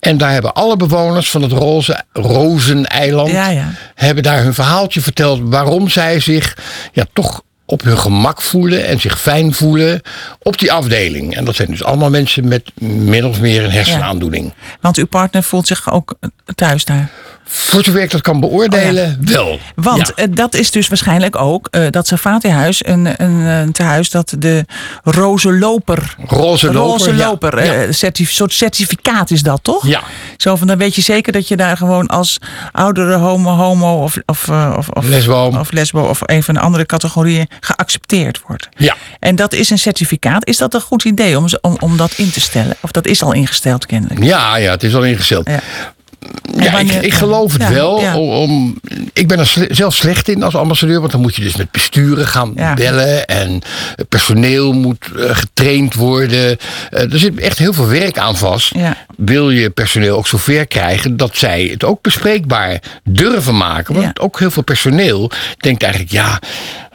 En 0.00 0.18
daar 0.18 0.32
hebben 0.32 0.52
alle 0.52 0.76
bewoners 0.76 1.30
van 1.30 1.42
het 1.42 1.52
Roze, 1.52 2.04
Rozeneiland... 2.12 3.30
Ja, 3.30 3.48
ja. 3.48 3.72
hebben 3.94 4.22
daar 4.22 4.42
hun 4.42 4.54
verhaaltje 4.54 5.00
verteld... 5.00 5.40
waarom 5.42 5.88
zij 5.88 6.20
zich 6.20 6.56
ja, 6.92 7.04
toch 7.12 7.42
op 7.70 7.82
hun 7.82 7.98
gemak 7.98 8.42
voelen 8.42 8.86
en 8.86 9.00
zich 9.00 9.20
fijn 9.20 9.54
voelen 9.54 10.00
op 10.38 10.58
die 10.58 10.72
afdeling. 10.72 11.36
En 11.36 11.44
dat 11.44 11.54
zijn 11.54 11.70
dus 11.70 11.84
allemaal 11.84 12.10
mensen 12.10 12.48
met 12.48 12.70
min 12.80 13.26
of 13.26 13.40
meer 13.40 13.64
een 13.64 13.70
hersenaandoening. 13.70 14.52
Want 14.80 14.96
uw 14.96 15.06
partner 15.06 15.42
voelt 15.42 15.66
zich 15.66 15.92
ook 15.92 16.14
thuis 16.54 16.84
daar. 16.84 17.10
Voor 17.52 17.84
zover 17.84 18.00
ik 18.02 18.10
dat 18.10 18.20
kan 18.20 18.40
beoordelen, 18.40 19.18
wel. 19.24 19.58
Want 19.74 20.12
Ja. 20.16 20.24
eh, 20.24 20.26
dat 20.30 20.54
is 20.54 20.70
dus 20.70 20.88
waarschijnlijk 20.88 21.36
ook 21.36 21.68
eh, 21.70 21.82
dat 21.90 22.06
Safati-huis 22.06 22.86
een, 22.86 23.22
een, 23.22 23.30
een 23.40 23.72
tehuis 23.72 24.10
dat 24.10 24.34
de 24.38 24.64
roze 25.04 25.52
loper. 25.52 26.14
Roze 26.26 26.66
loper, 26.72 26.90
roze 26.90 27.14
loper, 27.14 27.58
eh, 27.58 27.92
certif- 27.92 28.30
soort 28.32 28.52
certificaat 28.52 29.30
is 29.30 29.42
dat 29.42 29.58
toch? 29.62 29.86
Ja. 29.86 30.02
Zo 30.36 30.56
van 30.56 30.66
dan 30.66 30.78
weet 30.78 30.94
je 30.94 31.00
zeker 31.02 31.32
dat 31.32 31.48
je 31.48 31.56
daar 31.56 31.76
gewoon 31.76 32.06
als 32.06 32.38
oudere 32.72 33.16
homo, 33.16 33.50
homo 33.56 34.02
of, 34.02 34.16
of, 34.26 34.48
eh, 34.48 34.74
of, 34.76 34.88
of 34.88 35.04
Lesbo. 35.06 35.46
of 35.58 35.72
lesbo 35.72 36.00
of 36.00 36.18
een 36.22 36.42
van 36.42 36.54
de 36.54 36.60
andere 36.60 36.86
categorieën 36.86 37.48
geaccepteerd 37.60 38.40
wordt. 38.46 38.68
Ja. 38.76 38.96
En 39.18 39.36
dat 39.36 39.52
is 39.52 39.70
een 39.70 39.78
certificaat. 39.78 40.46
Is 40.46 40.56
dat 40.56 40.74
een 40.74 40.80
goed 40.80 41.04
idee 41.04 41.36
om, 41.38 41.44
om, 41.60 41.76
om 41.80 41.96
dat 41.96 42.12
in 42.16 42.30
te 42.30 42.40
stellen? 42.40 42.76
Of 42.80 42.90
dat 42.90 43.06
is 43.06 43.22
al 43.22 43.32
ingesteld 43.32 43.86
kennelijk? 43.86 44.22
Ja, 44.24 44.56
ja, 44.56 44.70
het 44.70 44.82
is 44.82 44.94
al 44.94 45.04
ingesteld. 45.04 45.48
Ja. 46.56 46.78
Ik, 46.78 46.92
ik 46.92 47.14
geloof 47.14 47.52
het 47.52 47.62
ja, 47.62 47.72
wel. 47.72 48.00
ja. 48.00 48.16
Om, 48.16 48.80
ik 49.12 49.28
ben 49.28 49.38
er 49.38 49.46
sle- 49.46 49.66
zelf 49.68 49.94
slecht 49.94 50.28
in 50.28 50.42
als 50.42 50.56
ambassadeur. 50.56 51.00
Want 51.00 51.12
dan 51.12 51.20
moet 51.20 51.36
je 51.36 51.42
dus 51.42 51.56
met 51.56 51.70
besturen 51.70 52.26
gaan 52.26 52.54
bellen. 52.74 53.26
En 53.26 53.60
personeel 54.08 54.72
moet 54.72 55.06
eh, 55.16 55.36
getraind 55.36 55.94
worden. 55.94 56.58
Eh, 56.90 57.12
er 57.12 57.18
zit 57.18 57.38
echt 57.38 57.58
heel 57.58 57.72
veel 57.72 57.86
werk 57.88 58.18
aan 58.18 58.36
vast. 58.36 58.72
Wil 59.24 59.50
je 59.50 59.70
personeel 59.70 60.16
ook 60.16 60.26
zover 60.26 60.66
krijgen 60.66 61.16
dat 61.16 61.36
zij 61.36 61.62
het 61.62 61.84
ook 61.84 62.02
bespreekbaar 62.02 62.82
durven 63.04 63.56
maken. 63.56 63.94
Want 63.94 64.06
Ja. 64.06 64.22
ook 64.22 64.38
heel 64.38 64.50
veel 64.50 64.62
personeel 64.62 65.30
denkt 65.56 65.82
eigenlijk... 65.82 66.12
ja, 66.12 66.40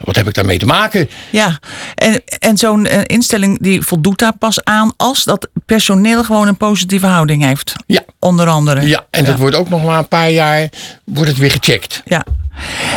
wat 0.04 0.16
heb 0.16 0.28
ik 0.28 0.34
daarmee 0.34 0.58
te 0.58 0.66
maken? 0.66 1.08
Ja, 1.30 1.58
en, 1.94 2.22
en 2.38 2.56
zo'n 2.58 2.86
eh, 2.86 3.00
instelling 3.06 3.58
die 3.62 3.82
voldoet 3.82 4.18
daar 4.18 4.36
pas 4.38 4.64
aan 4.64 4.92
als 4.96 5.24
dat 5.24 5.48
personeel 5.66 6.24
gewoon 6.24 6.48
een 6.48 6.56
positieve 6.56 7.06
houding 7.06 7.44
heeft. 7.44 7.72
Ja. 7.86 8.00
Onder 8.18 8.46
andere. 8.48 8.86
Ja, 8.86 9.06
en 9.10 9.24
dat 9.24 9.38
wordt 9.38 9.56
ook 9.56 9.68
nog 9.68 9.84
maar 9.84 9.98
een 9.98 10.08
paar 10.08 10.30
jaar 10.30 10.68
wordt 11.04 11.30
het 11.30 11.38
weer 11.38 11.50
gecheckt. 11.50 12.02
Ja. 12.04 12.24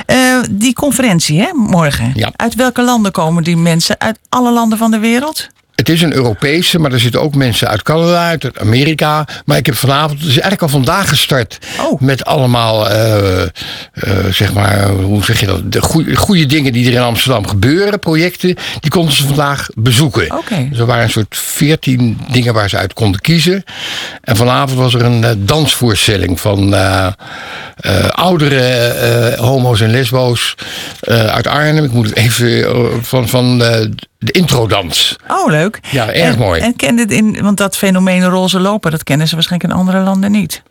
Eh, 0.05 0.39
die 0.51 0.73
conferentie, 0.73 1.39
hè, 1.41 1.49
morgen. 1.53 2.11
Ja. 2.15 2.31
Uit 2.35 2.55
welke 2.55 2.81
landen 2.83 3.11
komen 3.11 3.43
die 3.43 3.57
mensen? 3.57 3.99
Uit 3.99 4.19
alle 4.29 4.51
landen 4.51 4.77
van 4.77 4.91
de 4.91 4.99
wereld? 4.99 5.47
Het 5.79 5.89
is 5.89 6.01
een 6.01 6.13
Europese, 6.13 6.79
maar 6.79 6.91
er 6.91 6.99
zitten 6.99 7.21
ook 7.21 7.35
mensen 7.35 7.67
uit 7.67 7.81
Canada, 7.81 8.27
uit 8.27 8.59
Amerika. 8.59 9.27
Maar 9.45 9.57
ik 9.57 9.65
heb 9.65 9.75
vanavond, 9.75 10.11
het 10.11 10.21
is 10.21 10.27
eigenlijk 10.27 10.61
al 10.61 10.69
vandaag 10.69 11.09
gestart. 11.09 11.57
Oh. 11.79 12.01
Met 12.01 12.25
allemaal, 12.25 12.89
eh, 12.89 13.41
eh, 13.41 13.49
zeg 14.31 14.53
maar, 14.53 14.89
hoe 14.89 15.23
zeg 15.23 15.39
je 15.39 15.45
dat? 15.45 15.71
De 15.71 15.81
goede 16.15 16.45
dingen 16.45 16.73
die 16.73 16.87
er 16.87 16.93
in 16.93 17.01
Amsterdam 17.01 17.47
gebeuren, 17.47 17.99
projecten. 17.99 18.55
Die 18.79 18.91
konden 18.91 19.13
ze 19.13 19.25
vandaag 19.25 19.67
bezoeken. 19.75 20.37
Oké. 20.37 20.67
Dus 20.69 20.79
er 20.79 20.85
waren 20.85 21.03
een 21.03 21.09
soort 21.09 21.37
veertien 21.37 22.19
dingen 22.31 22.53
waar 22.53 22.69
ze 22.69 22.77
uit 22.77 22.93
konden 22.93 23.21
kiezen. 23.21 23.63
En 24.21 24.35
vanavond 24.35 24.79
was 24.79 24.93
er 24.93 25.03
een 25.03 25.23
eh, 25.23 25.31
dansvoorstelling 25.37 26.39
van 26.39 26.75
oudere 28.09 29.35
homo's 29.37 29.81
en 29.81 29.91
lesbo's 29.91 30.55
uit 31.07 31.47
Arnhem. 31.47 31.83
Ik 31.83 31.91
moet 31.91 32.09
het 32.09 32.17
even 32.17 32.65
van, 33.01 33.29
van 33.29 33.61
de 34.21 34.31
introdans. 34.31 35.15
Oh, 35.27 35.49
leuk. 35.49 35.79
Ja, 35.91 36.07
erg 36.13 36.33
en, 36.33 36.39
mooi. 36.39 36.61
En 36.61 36.75
kende 36.75 37.01
het 37.01 37.11
in, 37.11 37.41
want 37.41 37.57
dat 37.57 37.77
fenomeen 37.77 38.25
roze 38.25 38.59
lopen, 38.59 38.91
dat 38.91 39.03
kennen 39.03 39.27
ze 39.27 39.33
waarschijnlijk 39.33 39.73
in 39.73 39.79
andere 39.79 39.99
landen 39.99 40.31
niet. 40.31 40.61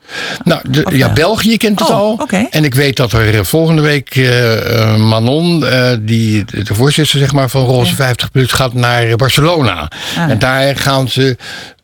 Nou, 0.45 0.61
de, 0.71 0.87
ja, 0.91 0.97
ja? 0.97 1.13
België 1.13 1.57
kent 1.57 1.79
het 1.79 1.89
Oh, 1.89 1.95
al. 1.95 2.13
oké. 2.13 2.47
En 2.51 2.65
ik 2.65 2.75
weet 2.75 2.97
dat 2.97 3.13
er 3.13 3.35
eh, 3.35 3.45
volgende 3.45 3.83
week 3.83 4.17
eh, 4.17 4.93
eh, 4.93 4.97
Manon, 4.97 5.67
eh, 5.67 5.91
die, 6.01 6.45
de 6.45 6.75
voorzitter 6.75 7.19
zeg 7.19 7.33
maar, 7.33 7.49
van 7.49 7.65
Roze 7.65 7.95
50 7.95 8.31
Plus, 8.31 8.53
gaat 8.53 8.75
naar 8.75 9.17
Barcelona. 9.17 9.91
Ah. 10.17 10.31
En 10.31 10.39
daar 10.39 10.77
gaan 10.77 11.09
ze 11.09 11.37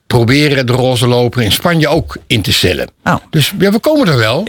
proberen 0.07 0.67
de 0.67 0.73
roze 0.73 1.07
loper 1.07 1.43
in 1.43 1.53
Spanje 1.53 1.89
ook 1.89 2.17
in 2.27 2.43
te 2.43 2.53
stellen. 2.53 2.91
Oh. 3.05 3.15
Dus 3.31 3.53
ja, 3.59 3.71
we 3.71 3.79
komen 3.79 4.09
er 4.09 4.17
wel. 4.17 4.47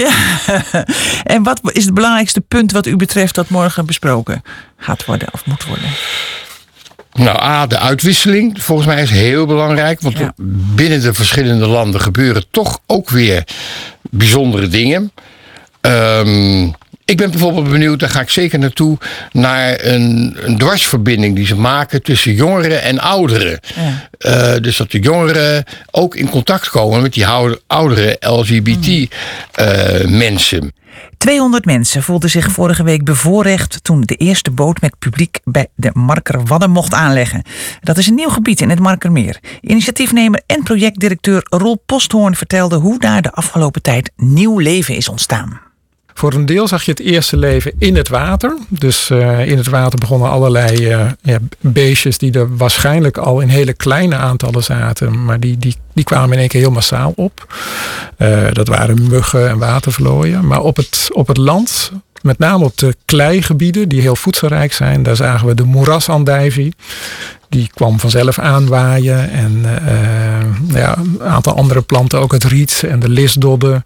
En 1.23 1.43
wat 1.43 1.60
is 1.63 1.86
het 1.86 1.93
belangrijkste 1.93 2.41
punt 2.41 2.71
wat 2.71 2.86
u 2.86 2.95
betreft 2.95 3.36
dat 3.36 3.49
morgen 3.49 3.86
besproken 3.86 4.41
gaat 4.78 5.06
worden 5.06 5.28
of 5.32 5.45
moet 5.45 5.65
worden? 5.65 5.89
Nou, 7.17 7.41
A, 7.41 7.67
de 7.67 7.80
uitwisseling. 7.80 8.63
Volgens 8.63 8.88
mij 8.88 9.01
is 9.01 9.10
heel 9.10 9.45
belangrijk. 9.45 10.01
Want 10.01 10.17
Ja. 10.17 10.34
binnen 10.75 11.01
de 11.01 11.13
verschillende 11.13 11.67
landen 11.67 12.01
gebeuren 12.01 12.45
toch 12.51 12.80
ook 12.86 13.10
weer 13.10 13.43
bijzondere 14.10 14.67
dingen. 14.67 15.12
Ehm, 15.82 16.69
ik 17.05 17.17
ben 17.17 17.31
bijvoorbeeld 17.31 17.69
benieuwd, 17.69 17.99
daar 17.99 18.09
ga 18.09 18.21
ik 18.21 18.29
zeker 18.29 18.59
naartoe, 18.59 18.97
naar 19.31 19.85
een, 19.85 20.37
een 20.39 20.57
dwarsverbinding 20.57 21.35
die 21.35 21.45
ze 21.45 21.55
maken 21.55 22.03
tussen 22.03 22.33
jongeren 22.33 22.81
en 22.81 22.99
ouderen. 22.99 23.59
Ja. 23.75 24.09
Eh, 24.17 24.61
dus 24.61 24.77
dat 24.77 24.91
de 24.91 24.99
jongeren 24.99 25.63
ook 25.91 26.15
in 26.15 26.29
contact 26.29 26.69
komen 26.69 27.01
met 27.01 27.13
die 27.13 27.27
oude- 27.27 27.61
oudere 27.67 28.17
LGBT-mensen. 28.19 29.13
200 31.17 31.65
mensen 31.65 32.03
voelden 32.03 32.29
zich 32.29 32.51
vorige 32.51 32.83
week 32.83 33.03
bevoorrecht 33.03 33.83
toen 33.83 34.01
de 34.01 34.15
eerste 34.15 34.51
boot 34.51 34.81
met 34.81 34.99
publiek 34.99 35.39
bij 35.43 35.67
de 35.75 35.89
Marker 35.93 36.45
Wadden 36.45 36.71
mocht 36.71 36.93
aanleggen. 36.93 37.43
Dat 37.81 37.97
is 37.97 38.07
een 38.07 38.15
nieuw 38.15 38.29
gebied 38.29 38.61
in 38.61 38.69
het 38.69 38.79
Markermeer. 38.79 39.39
Initiatiefnemer 39.61 40.41
en 40.45 40.63
projectdirecteur 40.63 41.45
Roel 41.49 41.81
Posthoorn 41.85 42.35
vertelde 42.35 42.75
hoe 42.75 42.99
daar 42.99 43.21
de 43.21 43.31
afgelopen 43.31 43.81
tijd 43.81 44.11
nieuw 44.15 44.59
leven 44.59 44.95
is 44.95 45.09
ontstaan. 45.09 45.64
Voor 46.17 46.34
een 46.34 46.45
deel 46.45 46.67
zag 46.67 46.84
je 46.84 46.91
het 46.91 46.99
eerste 46.99 47.38
leven 47.38 47.73
in 47.78 47.95
het 47.95 48.08
water. 48.08 48.58
Dus 48.67 49.10
uh, 49.10 49.47
in 49.47 49.58
het 49.58 49.67
water 49.67 49.99
begonnen 49.99 50.30
allerlei 50.30 50.89
uh, 50.89 51.12
ja, 51.21 51.38
beestjes 51.60 52.17
die 52.17 52.32
er 52.32 52.58
waarschijnlijk 52.58 53.17
al 53.17 53.39
in 53.39 53.47
hele 53.47 53.73
kleine 53.73 54.15
aantallen 54.15 54.63
zaten. 54.63 55.25
Maar 55.25 55.39
die, 55.39 55.58
die, 55.58 55.75
die 55.93 56.04
kwamen 56.04 56.34
in 56.34 56.39
één 56.39 56.47
keer 56.47 56.62
heel 56.62 56.71
massaal 56.71 57.13
op. 57.15 57.56
Uh, 58.17 58.47
dat 58.51 58.67
waren 58.67 59.08
muggen 59.08 59.49
en 59.49 59.58
watervlooien. 59.58 60.47
Maar 60.47 60.62
op 60.62 60.75
het, 60.75 61.10
op 61.12 61.28
het 61.28 61.38
land 61.38 61.91
met 62.21 62.38
name 62.38 62.63
op 62.63 62.78
de 62.78 62.95
kleigebieden, 63.06 63.89
die 63.89 64.01
heel 64.01 64.15
voedselrijk 64.15 64.73
zijn. 64.73 65.04
Daar 65.04 65.15
zagen 65.15 65.47
we 65.47 65.54
de 65.54 65.63
moerasandijvie. 65.63 66.73
Die 67.49 67.69
kwam 67.73 67.99
vanzelf 67.99 68.39
aanwaaien. 68.39 69.30
En 69.30 69.65
ja, 70.67 70.97
een 70.97 71.23
aantal 71.23 71.56
andere 71.56 71.82
planten, 71.82 72.19
ook 72.19 72.32
het 72.32 72.43
riet 72.43 72.84
en 72.88 72.99
de 72.99 73.10
lisdodden. 73.10 73.86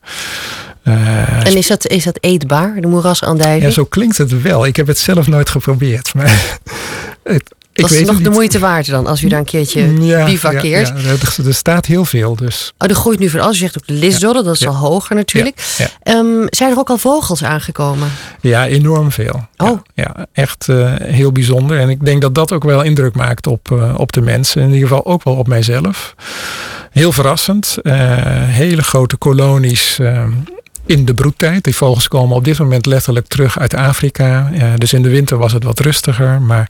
Uh, 0.90 1.48
en 1.48 1.58
is 1.58 1.68
dat, 1.68 1.88
is 1.88 2.04
dat 2.04 2.18
eetbaar, 2.22 2.82
de 2.82 2.88
moerasandijvie? 2.88 3.62
Ja, 3.62 3.70
zo 3.70 3.86
klinkt 3.86 4.18
het 4.18 4.42
wel. 4.42 4.66
Ik 4.66 4.76
heb 4.76 4.88
het 4.88 5.00
zelf 5.00 5.28
nooit 5.28 5.50
geprobeerd. 5.50 6.14
Maar 6.14 6.60
het, 7.24 7.54
ik 7.80 7.82
dat 7.82 7.92
is 7.92 8.08
nog 8.08 8.22
de 8.22 8.30
moeite 8.30 8.60
waard 8.60 8.90
dan, 8.90 9.08
als 9.08 9.22
u 9.22 9.28
daar 9.28 9.40
een 9.40 9.46
keertje 9.46 10.04
ja, 10.06 10.26
bivakkeert. 10.26 10.88
Ja, 10.88 10.94
ja, 10.98 11.10
er, 11.10 11.48
er, 11.48 11.54
staat 11.54 11.86
heel 11.86 12.06
veel. 12.06 12.36
Dus. 12.36 12.74
Oh, 12.78 12.90
er 12.90 12.96
groeit 12.96 13.20
nu 13.20 13.30
van 13.30 13.40
alles. 13.40 13.56
Je 13.56 13.62
zegt 13.62 13.78
ook 13.78 13.88
de 13.88 13.94
lisdodden, 13.94 14.44
dat 14.44 14.56
is 14.56 14.68
al 14.68 14.76
hoger 14.76 15.16
natuurlijk. 15.16 15.56
Um, 16.04 16.46
zijn 16.50 16.72
er 16.72 16.78
ook 16.78 16.90
al 16.90 16.98
vogels 16.98 17.44
aangekomen? 17.44 18.12
Ja, 18.42 18.68
enorm 18.68 19.12
veel. 19.12 19.48
Oh. 19.58 19.80
Ja, 19.94 20.28
echt 20.34 20.68
uh, 20.70 20.94
heel 20.98 21.32
bijzonder. 21.32 21.80
En 21.80 21.90
ik 21.90 22.06
denk 22.06 22.22
dat 22.22 22.36
dat 22.36 22.52
ook 22.52 22.64
wel 22.64 22.82
indruk 22.82 23.16
maakt 23.16 23.48
op, 23.48 23.70
uh, 23.72 23.94
op 23.98 24.12
de 24.12 24.22
mensen. 24.22 24.62
In 24.62 24.74
ieder 24.74 24.88
geval 24.88 25.06
ook 25.06 25.24
wel 25.24 25.36
op 25.36 25.48
mijzelf. 25.48 26.16
Heel 26.92 27.12
verrassend. 27.12 27.78
Uh, 27.84 27.94
hele 28.46 28.84
grote 28.84 29.18
kolonies 29.18 30.00
in 30.90 31.06
de 31.06 31.14
broedtijd. 31.14 31.64
Die 31.64 31.76
vogels 31.76 32.08
komen 32.08 32.36
op 32.36 32.44
dit 32.44 32.60
moment 32.60 32.86
letterlijk 32.86 33.28
terug 33.28 33.60
uit 33.60 33.74
Afrika. 33.74 34.52
Dus 34.78 34.94
in 34.94 35.02
de 35.02 35.10
winter 35.10 35.38
was 35.38 35.54
het 35.54 35.64
wat 35.64 35.80
rustiger. 35.80 36.42
Maar 36.42 36.70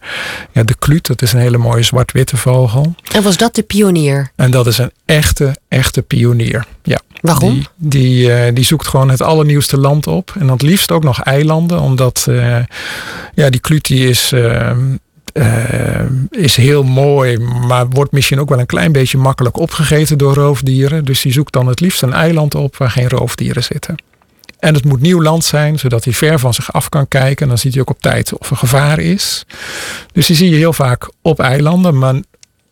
ja, 0.52 0.64
de 0.64 0.76
kluut, 0.80 1.08
dat 1.08 1.22
is 1.22 1.34
een 1.34 1.40
hele 1.40 1.58
mooie 1.58 1.84
zwart-witte 1.84 2.38
vogel. 2.38 2.96
En 3.12 3.24
was 3.24 3.38
dat 3.38 3.56
de 3.56 3.64
pionier? 3.64 4.32
En 4.36 4.52
dat 4.52 4.68
is 4.68 4.78
een 4.78 4.92
echte, 5.06 5.56
echte 5.68 6.02
pionier. 6.02 6.66
Ja. 6.84 7.00
Waarom? 7.22 7.54
Die, 7.54 7.68
die, 7.76 8.28
uh, 8.28 8.54
die 8.54 8.66
zoekt 8.66 8.88
gewoon 8.88 9.10
het 9.10 9.22
allernieuwste 9.22 9.78
land 9.78 10.08
op. 10.08 10.32
En 10.34 10.40
dan 10.40 10.50
het 10.50 10.62
liefst 10.62 10.92
ook 10.92 11.04
nog 11.04 11.22
eilanden. 11.22 11.80
Omdat 11.80 12.26
uh, 12.30 12.58
ja, 13.34 13.50
die 13.50 13.60
kluut 13.60 13.88
die 13.88 14.10
is... 14.10 14.34
Uh, 15.34 16.02
is 16.30 16.56
heel 16.56 16.84
mooi, 16.84 17.38
maar 17.40 17.90
wordt 17.90 18.12
misschien 18.12 18.40
ook 18.40 18.50
wel 18.50 18.60
een 18.60 18.66
klein 18.66 18.92
beetje 18.92 19.18
makkelijk 19.18 19.58
opgegeten 19.58 20.18
door 20.18 20.34
roofdieren. 20.34 21.06
Dus 21.06 21.22
die 21.22 21.32
zoekt 21.32 21.54
dan 21.54 21.68
het 21.68 21.80
liefst 21.80 22.02
een 22.02 22.14
eiland 22.14 22.56
op 22.56 22.78
waar 22.78 22.92
geen 22.92 23.10
roofdieren 23.10 23.64
zitten. 23.64 23.96
En 24.60 24.74
het 24.74 24.86
moet 24.86 25.02
nieuw 25.02 25.22
land 25.22 25.44
zijn, 25.44 25.80
zodat 25.80 26.04
hij 26.04 26.14
ver 26.14 26.40
van 26.40 26.54
zich 26.54 26.74
af 26.74 26.90
kan 26.90 27.08
kijken. 27.08 27.42
En 27.42 27.48
dan 27.48 27.58
ziet 27.58 27.74
hij 27.74 27.82
ook 27.82 27.90
op 27.90 28.02
tijd 28.02 28.38
of 28.38 28.50
er 28.50 28.58
gevaar 28.58 29.00
is. 29.00 29.46
Dus 30.12 30.28
die 30.28 30.36
zie 30.36 30.50
je 30.50 30.56
heel 30.56 30.74
vaak 30.74 31.12
op 31.22 31.40
eilanden, 31.40 31.98
maar 31.98 32.16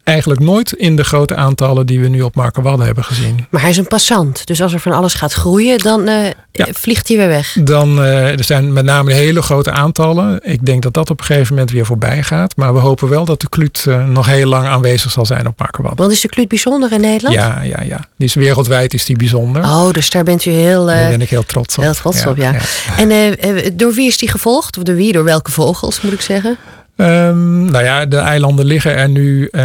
eigenlijk 0.08 0.40
nooit 0.40 0.74
in 0.74 0.96
de 0.96 1.04
grote 1.04 1.36
aantallen 1.36 1.86
die 1.86 2.00
we 2.00 2.08
nu 2.08 2.22
op 2.22 2.36
Markerwadden 2.36 2.86
hebben 2.86 3.04
gezien. 3.04 3.46
Maar 3.50 3.62
hij 3.62 3.70
is 3.70 3.78
een 3.78 3.88
passant. 3.88 4.48
Dus 4.48 4.62
als 4.62 4.74
er 4.74 4.80
van 4.80 4.92
alles 4.92 5.14
gaat 5.14 5.34
groeien, 5.34 5.78
dan 5.78 6.08
uh, 6.08 6.16
vliegt 6.54 7.08
hij 7.08 7.18
weer 7.18 7.28
weg. 7.28 7.58
Dan, 7.60 8.00
uh, 8.00 8.32
er 8.32 8.44
zijn 8.44 8.74
met 8.74 8.86
name 8.86 9.14
hele 9.14 9.42
grote 9.42 9.72
aantallen. 9.72 10.40
Ik 10.44 10.66
denk 10.66 10.84
dat 10.84 10.94
dat 10.94 11.10
op 11.10 11.20
een 11.20 11.26
gegeven 11.26 11.54
moment 11.54 11.72
weer 11.72 11.86
voorbij 11.86 12.24
gaat. 12.24 12.56
Maar 12.56 12.74
we 12.74 12.80
hopen 12.80 13.10
wel 13.10 13.26
dat 13.26 13.42
de 13.42 13.50
kluut 13.50 13.86
uh, 13.88 14.06
nog 14.06 14.26
heel 14.26 14.48
lang 14.48 14.68
aanwezig 14.68 15.12
zal 15.12 15.26
zijn 15.26 15.48
op 15.48 15.60
Markerwadden. 15.60 16.02
Want 16.02 16.12
is 16.12 16.22
de 16.22 16.28
kluut 16.28 16.48
bijzonder 16.48 16.92
in 16.92 17.02
Nederland? 17.02 17.36
Ja, 17.36 17.62
ja, 17.62 17.82
ja. 17.82 18.00
Die 18.18 18.28
is 18.28 18.34
wereldwijd 18.34 18.94
is 18.94 19.06
die 19.06 19.18
bijzonder. 19.18 19.64
Oh, 19.64 19.92
dus 19.92 20.10
daar 20.10 20.24
bent 20.24 20.46
u 20.46 20.52
heel... 20.52 20.86
daar 20.86 21.10
ben 21.10 21.22
ik 21.22 21.30
heel 21.30 21.46
trots 21.46 21.78
op. 21.78 21.84
Heel 21.84 21.94
trots 21.94 22.26
op, 22.26 22.38
ja. 22.38 22.52
ja. 22.52 22.60
En 22.98 23.34
door 23.74 23.94
wie 23.94 24.08
is 24.08 24.18
die 24.18 24.30
gevolgd? 24.30 24.78
Of 24.78 24.84
door 24.84 24.96
wie? 24.96 25.12
Door 25.12 25.24
welke 25.24 25.52
vogels, 25.52 26.02
moet 26.02 26.14
ik 26.14 26.22
zeggen? 26.22 26.58
Um, 26.98 27.72
nou 27.72 27.84
ja, 27.84 28.06
de 28.06 28.18
eilanden 28.18 28.66
liggen 28.66 28.96
er 28.96 29.10
nu 29.10 29.50
uh, 29.52 29.64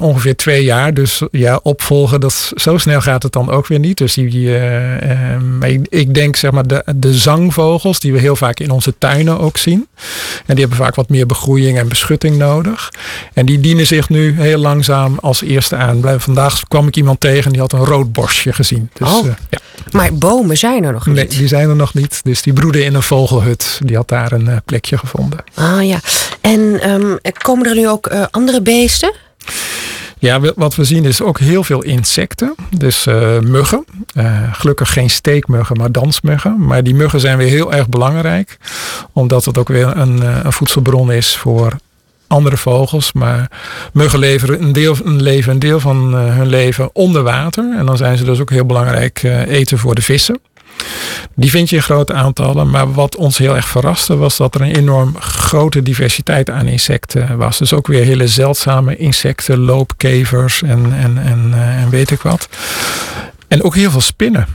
ongeveer 0.00 0.36
twee 0.36 0.64
jaar. 0.64 0.94
Dus 0.94 1.22
ja, 1.30 1.60
opvolgen, 1.62 2.20
dat, 2.20 2.52
zo 2.54 2.78
snel 2.78 3.00
gaat 3.00 3.22
het 3.22 3.32
dan 3.32 3.50
ook 3.50 3.66
weer 3.66 3.78
niet. 3.78 3.98
Dus 3.98 4.14
die, 4.14 4.30
uh, 4.30 5.32
um, 5.32 5.62
ik, 5.62 5.86
ik, 5.88 6.14
denk 6.14 6.36
zeg 6.36 6.50
maar 6.50 6.66
de, 6.66 6.84
de 6.96 7.14
zangvogels, 7.14 8.00
die 8.00 8.12
we 8.12 8.18
heel 8.18 8.36
vaak 8.36 8.60
in 8.60 8.70
onze 8.70 8.94
tuinen 8.98 9.38
ook 9.38 9.56
zien. 9.56 9.86
En 10.46 10.54
die 10.54 10.64
hebben 10.64 10.84
vaak 10.84 10.94
wat 10.94 11.08
meer 11.08 11.26
begroeiing 11.26 11.78
en 11.78 11.88
beschutting 11.88 12.36
nodig. 12.36 12.92
En 13.32 13.46
die 13.46 13.60
dienen 13.60 13.86
zich 13.86 14.08
nu 14.08 14.40
heel 14.40 14.58
langzaam 14.58 15.18
als 15.20 15.42
eerste 15.42 15.76
aan. 15.76 16.20
Vandaag 16.20 16.62
kwam 16.68 16.86
ik 16.86 16.96
iemand 16.96 17.20
tegen 17.20 17.52
die 17.52 17.60
had 17.60 17.72
een 17.72 17.84
rood 17.84 18.12
borstje 18.12 18.52
gezien. 18.52 18.90
Dus, 18.92 19.08
oh. 19.08 19.26
ja. 19.50 19.58
Maar 19.90 20.14
bomen 20.14 20.58
zijn 20.58 20.84
er 20.84 20.92
nog 20.92 21.06
niet? 21.06 21.14
Nee, 21.14 21.26
die 21.26 21.48
zijn 21.48 21.68
er 21.68 21.76
nog 21.76 21.94
niet. 21.94 22.20
Dus 22.24 22.42
die 22.42 22.52
broeden 22.52 22.84
in 22.84 22.94
een 22.94 23.02
vogelhut. 23.02 23.80
Die 23.84 23.96
had 23.96 24.08
daar 24.08 24.32
een 24.32 24.62
plekje 24.64 24.98
gevonden. 24.98 25.38
Ah 25.54 25.86
ja. 25.86 26.00
En 26.40 26.67
um, 26.74 27.18
komen 27.42 27.66
er 27.66 27.74
nu 27.74 27.88
ook 27.88 28.12
uh, 28.12 28.24
andere 28.30 28.62
beesten? 28.62 29.12
Ja, 30.18 30.40
wat 30.56 30.74
we 30.74 30.84
zien 30.84 31.04
is 31.04 31.22
ook 31.22 31.38
heel 31.38 31.64
veel 31.64 31.82
insecten. 31.82 32.54
Dus 32.76 33.06
uh, 33.06 33.38
muggen. 33.38 33.84
Uh, 34.14 34.52
gelukkig 34.52 34.92
geen 34.92 35.10
steekmuggen, 35.10 35.76
maar 35.76 35.92
dansmuggen. 35.92 36.66
Maar 36.66 36.82
die 36.82 36.94
muggen 36.94 37.20
zijn 37.20 37.38
weer 37.38 37.48
heel 37.48 37.72
erg 37.72 37.88
belangrijk. 37.88 38.58
Omdat 39.12 39.44
het 39.44 39.58
ook 39.58 39.68
weer 39.68 39.96
een, 39.96 40.46
een 40.46 40.52
voedselbron 40.52 41.12
is 41.12 41.36
voor 41.36 41.72
andere 42.26 42.56
vogels. 42.56 43.12
Maar 43.12 43.50
muggen 43.92 44.18
leveren 44.18 44.62
een 44.62 44.72
deel, 44.72 44.96
een 45.04 45.22
leven 45.22 45.52
een 45.52 45.58
deel 45.58 45.80
van 45.80 46.14
hun 46.14 46.46
leven 46.46 46.90
onder 46.92 47.22
water. 47.22 47.76
En 47.78 47.86
dan 47.86 47.96
zijn 47.96 48.16
ze 48.16 48.24
dus 48.24 48.40
ook 48.40 48.50
heel 48.50 48.66
belangrijk 48.66 49.22
eten 49.46 49.78
voor 49.78 49.94
de 49.94 50.02
vissen. 50.02 50.40
Die 51.34 51.50
vind 51.50 51.70
je 51.70 51.76
in 51.76 51.82
grote 51.82 52.12
aantallen. 52.12 52.70
Maar 52.70 52.92
wat 52.92 53.16
ons 53.16 53.38
heel 53.38 53.56
erg 53.56 53.68
verraste 53.68 54.16
was 54.16 54.36
dat 54.36 54.54
er 54.54 54.60
een 54.60 54.74
enorm 54.74 55.16
grote 55.18 55.82
diversiteit 55.82 56.50
aan 56.50 56.66
insecten 56.66 57.36
was. 57.36 57.58
Dus 57.58 57.72
ook 57.72 57.86
weer 57.86 58.04
hele 58.04 58.26
zeldzame 58.26 58.96
insecten, 58.96 59.58
loopkevers 59.58 60.62
en, 60.62 60.92
en, 60.92 61.18
en, 61.18 61.50
eh, 61.52 61.82
en 61.82 61.90
weet 61.90 62.10
ik 62.10 62.20
wat. 62.20 62.48
En 63.48 63.62
ook 63.62 63.74
heel 63.74 63.90
veel 63.90 64.00
spinnen. 64.00 64.46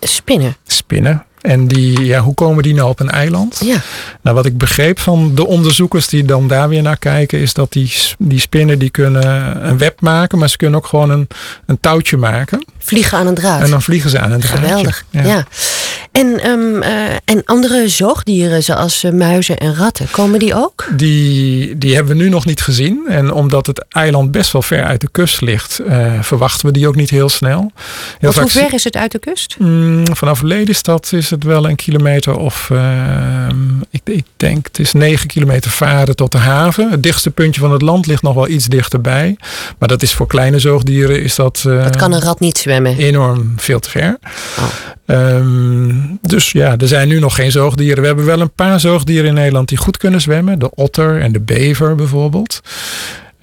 Spinnen? 0.00 0.56
Spinnen. 0.66 1.25
En 1.46 1.68
die, 1.68 2.04
ja, 2.04 2.20
hoe 2.20 2.34
komen 2.34 2.62
die 2.62 2.74
nou 2.74 2.88
op 2.88 3.00
een 3.00 3.10
eiland? 3.10 3.60
Ja. 3.64 3.80
Nou, 4.22 4.36
wat 4.36 4.46
ik 4.46 4.58
begreep 4.58 4.98
van 4.98 5.34
de 5.34 5.46
onderzoekers 5.46 6.08
die 6.08 6.24
dan 6.24 6.48
daar 6.48 6.68
weer 6.68 6.82
naar 6.82 6.98
kijken, 6.98 7.38
is 7.38 7.54
dat 7.54 7.72
die, 7.72 7.92
die 8.18 8.40
spinnen 8.40 8.78
die 8.78 8.90
kunnen 8.90 9.66
een 9.68 9.78
web 9.78 10.00
maken, 10.00 10.38
maar 10.38 10.48
ze 10.48 10.56
kunnen 10.56 10.78
ook 10.78 10.86
gewoon 10.86 11.10
een, 11.10 11.28
een 11.66 11.80
touwtje 11.80 12.16
maken. 12.16 12.64
Vliegen 12.78 13.18
aan 13.18 13.26
een 13.26 13.34
draad. 13.34 13.62
En 13.62 13.70
dan 13.70 13.82
vliegen 13.82 14.10
ze 14.10 14.20
aan 14.20 14.32
een 14.32 14.40
draad. 14.40 14.58
Geweldig. 14.58 15.04
Ja. 15.10 15.46
En, 16.12 16.46
um, 16.46 16.82
uh, 16.82 17.04
en 17.24 17.42
andere 17.44 17.88
zoogdieren 17.88 18.62
zoals 18.62 19.04
uh, 19.04 19.12
muizen 19.12 19.58
en 19.58 19.74
ratten, 19.74 20.10
komen 20.10 20.38
die 20.38 20.54
ook? 20.54 20.88
Die, 20.96 21.78
die 21.78 21.94
hebben 21.94 22.16
we 22.16 22.22
nu 22.22 22.28
nog 22.28 22.44
niet 22.44 22.60
gezien. 22.60 23.04
En 23.08 23.32
omdat 23.32 23.66
het 23.66 23.84
eiland 23.88 24.30
best 24.30 24.52
wel 24.52 24.62
ver 24.62 24.84
uit 24.84 25.00
de 25.00 25.08
kust 25.10 25.40
ligt, 25.40 25.80
uh, 25.86 26.12
verwachten 26.20 26.66
we 26.66 26.72
die 26.72 26.88
ook 26.88 26.96
niet 26.96 27.10
heel 27.10 27.28
snel. 27.28 27.72
Heel 28.18 28.32
hoe 28.32 28.50
ver 28.50 28.74
is 28.74 28.84
het 28.84 28.96
uit 28.96 29.12
de 29.12 29.18
kust? 29.18 29.56
Mm, 29.58 30.16
vanaf 30.16 30.42
Lelystad 30.42 31.12
is 31.12 31.30
het 31.30 31.35
wel 31.44 31.68
een 31.68 31.76
kilometer 31.76 32.36
of 32.36 32.70
ehm, 32.70 33.80
ik, 33.90 34.00
ik, 34.04 34.24
denk 34.36 34.66
het 34.66 34.78
is 34.78 34.92
negen 34.92 35.28
kilometer 35.28 35.70
varen 35.70 36.16
tot 36.16 36.32
de 36.32 36.38
haven. 36.38 36.90
Het 36.90 37.02
dichtste 37.02 37.30
puntje 37.30 37.60
van 37.60 37.72
het 37.72 37.82
land 37.82 38.06
ligt 38.06 38.22
nog 38.22 38.34
wel 38.34 38.48
iets 38.48 38.66
dichterbij. 38.66 39.36
Maar 39.78 39.88
dat 39.88 40.02
is 40.02 40.14
voor 40.14 40.26
kleine 40.26 40.58
zoogdieren 40.58 41.22
is 41.22 41.34
dat... 41.34 41.60
dat 41.64 41.96
kan 41.96 42.12
een 42.12 42.20
rat 42.20 42.40
niet 42.40 42.58
zwemmen. 42.58 42.96
Enorm 42.96 43.52
veel 43.56 43.80
te 43.80 43.90
ver. 43.90 44.18
Oh. 44.58 44.64
Um, 45.06 46.18
dus 46.22 46.52
ja, 46.52 46.76
er 46.76 46.88
zijn 46.88 47.08
nu 47.08 47.18
nog 47.18 47.34
geen 47.34 47.50
zoogdieren. 47.50 48.00
We 48.00 48.06
hebben 48.06 48.24
wel 48.24 48.40
een 48.40 48.52
paar 48.54 48.80
zoogdieren 48.80 49.28
in 49.28 49.34
Nederland 49.34 49.68
die 49.68 49.78
goed 49.78 49.96
kunnen 49.96 50.20
zwemmen. 50.20 50.58
De 50.58 50.74
otter 50.74 51.20
en 51.20 51.32
de 51.32 51.40
bever 51.40 51.94
bijvoorbeeld. 51.94 52.60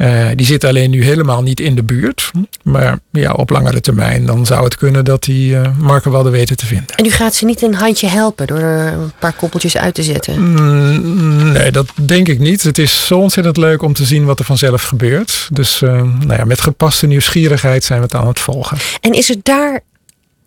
Uh, 0.04 0.28
die 0.36 0.46
zitten 0.46 0.70
alleen 0.70 0.90
nu 0.90 1.04
helemaal 1.04 1.42
niet 1.42 1.60
in 1.60 1.76
de 1.76 1.84
buurt. 1.84 2.32
Maar 2.64 3.00
ja, 3.12 3.32
op 3.32 3.50
langere 3.50 3.82
termijn 3.82 4.26
dan 4.26 4.46
zou 4.46 4.64
het 4.64 4.78
kunnen 4.78 5.06
dat 5.06 5.24
die 5.24 5.54
uh, 5.54 5.68
markenwadden 5.78 6.32
weten 6.32 6.58
te 6.58 6.66
vinden. 6.66 6.96
En 6.96 7.06
u 7.06 7.10
gaat 7.10 7.36
ze 7.36 7.46
niet 7.46 7.62
een 7.62 7.76
handje 7.76 8.08
helpen 8.08 8.48
door 8.48 8.58
er 8.58 8.94
een 8.94 9.12
paar 9.20 9.34
koppeltjes 9.34 9.78
uit 9.78 9.94
te 9.94 10.04
zetten? 10.04 10.52
Mm, 10.52 11.52
nee, 11.52 11.72
dat 11.72 11.88
denk 12.02 12.28
ik 12.28 12.40
niet. 12.40 12.64
Het 12.64 12.78
is 12.78 13.06
zo 13.06 13.20
ontzettend 13.20 13.58
leuk 13.58 13.82
om 13.82 13.94
te 13.94 14.06
zien 14.06 14.26
wat 14.26 14.40
er 14.40 14.46
vanzelf 14.46 14.84
gebeurt. 14.84 15.48
Dus 15.52 15.82
uh, 15.82 15.92
nou 16.02 16.34
ja, 16.34 16.46
met 16.46 16.62
gepaste 16.62 17.08
nieuwsgierigheid 17.08 17.84
zijn 17.84 18.00
we 18.00 18.06
het 18.06 18.16
aan 18.16 18.28
het 18.28 18.40
volgen. 18.40 18.78
En 19.02 19.14
is 19.14 19.28
het 19.28 19.46
daar 19.46 19.82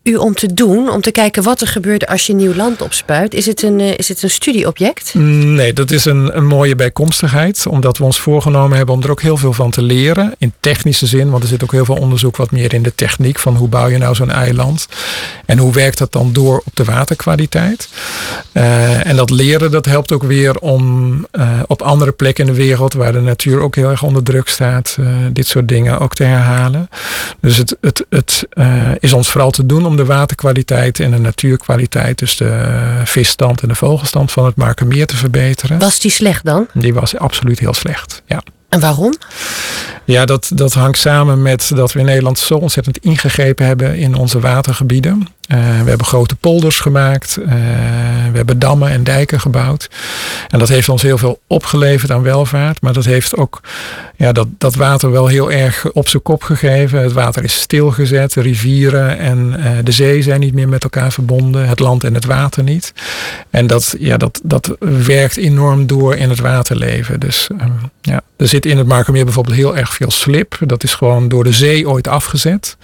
u 0.07 0.17
om 0.17 0.35
te 0.35 0.55
doen, 0.55 0.91
om 0.91 1.01
te 1.01 1.11
kijken 1.11 1.43
wat 1.43 1.61
er 1.61 1.67
gebeurt 1.67 2.07
als 2.07 2.27
je 2.27 2.35
nieuw 2.35 2.55
land 2.55 2.83
opspuit? 2.83 3.35
Is 3.35 3.47
het 3.47 3.63
een, 3.63 3.81
is 3.81 4.09
het 4.09 4.23
een 4.23 4.31
studieobject? 4.31 5.15
Nee, 5.15 5.73
dat 5.73 5.91
is 5.91 6.05
een, 6.05 6.37
een 6.37 6.47
mooie 6.47 6.77
bijkomstigheid. 6.77 7.67
Omdat 7.67 7.99
we 7.99 8.05
ons 8.05 8.21
voorgenomen 8.21 8.77
hebben 8.77 8.95
om 8.95 9.03
er 9.03 9.11
ook 9.11 9.23
heel 9.23 9.37
veel 9.37 9.53
van 9.53 9.71
te 9.71 9.83
leren. 9.83 10.35
In 10.39 10.53
technische 10.61 11.07
zin, 11.07 11.31
want 11.31 11.43
er 11.43 11.49
zit 11.49 11.63
ook 11.63 11.73
heel 11.73 11.85
veel 11.85 11.97
onderzoek 11.97 12.37
wat 12.37 12.51
meer 12.51 12.75
in 12.75 12.83
de 12.83 12.95
techniek. 12.95 13.39
Van 13.39 13.57
hoe 13.57 13.69
bouw 13.69 13.89
je 13.89 13.99
nou 13.99 14.15
zo'n 14.15 14.31
eiland? 14.31 14.87
En 15.47 15.59
hoe 15.59 15.73
werkt 15.73 15.99
dat 15.99 16.13
dan 16.13 16.33
door 16.33 16.63
op 16.65 16.77
de 16.77 16.85
waterkwaliteit? 16.85 17.89
Uh, 18.53 19.07
en 19.07 19.17
dat 19.17 19.31
leren, 19.31 19.71
dat 19.71 19.87
helpt 19.87 20.13
ook 20.13 20.23
weer 20.23 20.59
om 20.59 21.15
uh, 21.33 21.61
op 21.67 21.83
andere 21.83 22.13
plekken 22.13 22.47
in 22.47 22.53
de 22.53 22.59
wereld, 22.59 22.95
waar 22.95 23.13
de 23.13 23.21
natuur 23.21 23.61
ook 23.61 23.75
heel 23.75 23.91
erg 23.91 24.03
onder 24.03 24.23
druk 24.23 24.49
staat, 24.49 24.97
dit 25.33 25.47
soort 25.47 25.69
dingen 25.69 25.99
ook 25.99 26.15
te 26.15 26.25
herhalen. 26.25 26.89
Dus 27.41 27.57
het, 27.57 27.77
het, 27.81 28.07
het 28.09 28.47
is 29.01 29.13
ons 29.13 29.31
vooral 29.31 29.51
te 29.51 29.67
doen 29.67 29.87
om 29.87 29.96
om 29.97 30.05
de 30.07 30.13
waterkwaliteit 30.13 31.01
en 31.01 31.11
de 31.11 31.19
natuurkwaliteit, 31.19 32.19
dus 32.19 32.37
de 32.37 33.01
visstand 33.05 33.63
en 33.63 33.69
de 33.69 33.75
vogelstand 33.75 34.33
van 34.33 34.45
het 34.45 34.57
Markermeer 34.57 35.07
te 35.07 35.17
verbeteren. 35.17 35.79
Was 35.79 35.99
die 35.99 36.11
slecht 36.11 36.45
dan? 36.45 36.67
Die 36.73 36.95
was 36.95 37.17
absoluut 37.17 37.59
heel 37.59 37.75
slecht, 37.75 38.23
ja. 38.27 38.43
En 38.69 38.81
waarom? 38.81 39.15
Ja, 40.05 40.25
dat, 40.25 40.51
dat 40.55 40.73
hangt 40.73 40.99
samen 40.99 41.43
met 41.43 41.71
dat 41.75 41.93
we 41.93 41.99
in 41.99 42.05
Nederland 42.05 42.39
zo 42.39 42.55
ontzettend 42.55 42.99
ingegrepen 42.99 43.67
hebben 43.67 43.97
in 43.97 44.15
onze 44.15 44.41
watergebieden. 44.41 45.29
Uh, 45.49 45.59
we 45.59 45.89
hebben 45.89 46.07
grote 46.07 46.37
polders 46.37 46.81
gemaakt. 46.81 47.39
Uh, 47.41 47.47
we 48.31 48.37
hebben 48.37 48.59
dammen 48.59 48.91
en 48.91 49.05
dijken 49.05 49.41
gebouwd. 49.41 49.91
En 50.49 50.59
dat 50.59 50.69
heeft 50.69 50.89
ons 50.89 51.03
heel 51.03 51.19
veel 51.19 51.41
opgeleverd 51.47 52.11
aan 52.11 52.23
welvaart. 52.23 52.81
Maar 52.83 52.93
dat 52.93 53.05
heeft 53.05 53.37
ook 53.37 53.61
ja, 54.17 54.33
dat, 54.33 54.47
dat 54.59 54.75
water 54.75 55.11
wel 55.11 55.27
heel 55.27 55.53
erg 55.53 55.91
op 55.93 56.09
zijn 56.09 56.23
kop 56.23 56.43
gegeven. 56.43 57.03
Het 57.03 57.13
water 57.13 57.45
is 57.45 57.61
stilgezet. 57.61 58.33
De 58.33 58.41
rivieren 58.41 59.19
en 59.19 59.55
uh, 59.59 59.71
de 59.85 59.93
zee 59.93 60.23
zijn 60.23 60.41
niet 60.41 60.55
meer 60.55 60.69
met 60.69 60.83
elkaar 60.83 61.13
verbonden. 61.13 61.69
Het 61.69 61.81
land 61.81 62.05
en 62.05 62.15
het 62.15 62.25
water 62.25 62.63
niet. 62.63 62.93
En 63.51 63.67
dat, 63.67 63.95
ja, 63.99 64.17
dat, 64.17 64.41
dat 64.43 64.77
werkt 64.79 65.37
enorm 65.37 65.87
door 65.87 66.15
in 66.15 66.29
het 66.29 66.41
waterleven. 66.41 67.21
Dus 67.21 67.49
ja, 68.01 68.21
er 68.37 68.49
zit 68.49 68.67
in 68.67 68.79
het 68.79 68.87
Markermeer 68.87 69.25
bijvoorbeeld 69.25 69.57
heel 69.57 69.77
erg 69.77 69.95
veel 69.95 70.11
slip. 70.11 70.59
Dat 70.61 70.83
is 70.83 70.95
gewoon 70.95 71.29
door 71.29 71.45
de 71.45 71.53
zee 71.53 71.89
ooit 71.89 72.09
afgezet. 72.09 72.77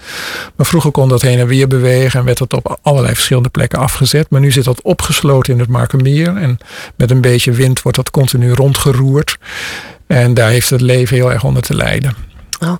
Maar 0.55 0.65
vroeger 0.65 0.91
kon 0.91 1.09
dat 1.09 1.21
heen 1.21 1.39
en 1.39 1.47
weer 1.47 1.67
bewegen 1.67 2.19
en 2.19 2.25
werd 2.25 2.37
dat 2.37 2.52
op 2.53 2.79
allerlei 2.81 3.13
verschillende 3.13 3.49
plekken 3.49 3.79
afgezet. 3.79 4.29
Maar 4.29 4.41
nu 4.41 4.51
zit 4.51 4.63
dat 4.63 4.81
opgesloten 4.81 5.53
in 5.53 5.59
het 5.59 5.69
Markermeer. 5.69 6.37
En 6.37 6.57
met 6.95 7.11
een 7.11 7.21
beetje 7.21 7.51
wind 7.51 7.81
wordt 7.81 7.97
dat 7.97 8.11
continu 8.11 8.51
rondgeroerd. 8.51 9.37
En 10.07 10.33
daar 10.33 10.49
heeft 10.49 10.69
het 10.69 10.81
leven 10.81 11.15
heel 11.15 11.31
erg 11.31 11.43
onder 11.43 11.61
te 11.61 11.75
lijden. 11.75 12.15
Oh, 12.59 12.75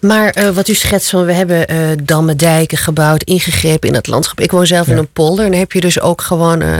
maar 0.00 0.38
uh, 0.38 0.48
wat 0.48 0.68
u 0.68 0.74
schetst 0.74 1.10
van 1.10 1.24
we 1.24 1.32
hebben 1.32 1.72
uh, 1.72 1.88
dammen, 2.02 2.36
dijken 2.36 2.78
gebouwd, 2.78 3.22
ingegrepen 3.22 3.88
in 3.88 3.94
het 3.94 4.06
landschap. 4.06 4.40
Ik 4.40 4.50
woon 4.50 4.66
zelf 4.66 4.86
ja. 4.86 4.92
in 4.92 4.98
een 4.98 5.12
polder 5.12 5.44
en 5.44 5.50
dan 5.50 5.60
heb 5.60 5.72
je 5.72 5.80
dus 5.80 6.00
ook 6.00 6.20
gewoon 6.20 6.62
uh, 6.62 6.76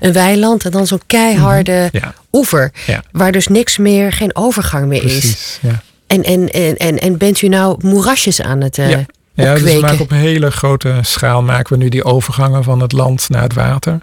een 0.00 0.12
weiland 0.12 0.64
en 0.64 0.70
dan 0.70 0.86
zo'n 0.86 1.00
keiharde 1.06 1.72
mm 1.72 1.88
-hmm. 2.00 2.00
ja. 2.00 2.14
oever. 2.32 2.72
Ja. 2.86 3.02
Waar 3.12 3.32
dus 3.32 3.48
niks 3.48 3.78
meer, 3.78 4.12
geen 4.12 4.36
overgang 4.36 4.86
meer 4.86 5.00
Precies, 5.00 5.30
is. 5.32 5.58
En, 6.06 6.22
en, 6.22 6.50
en, 6.50 6.76
en, 6.76 6.98
en 6.98 7.16
bent 7.16 7.42
u 7.42 7.48
nou 7.48 7.76
moerasjes 7.80 8.40
aan 8.40 8.60
het 8.60 8.76
ja. 8.76 9.06
Ja, 9.36 9.54
dus 9.54 9.74
we 9.74 9.80
maken 9.80 10.00
op 10.00 10.10
een 10.10 10.16
hele 10.16 10.50
grote 10.50 10.98
schaal 11.02 11.42
maken 11.42 11.78
we 11.78 11.82
nu 11.82 11.88
die 11.88 12.04
overgangen 12.04 12.64
van 12.64 12.80
het 12.80 12.92
land 12.92 13.28
naar 13.28 13.42
het 13.42 13.54
water. 13.54 14.00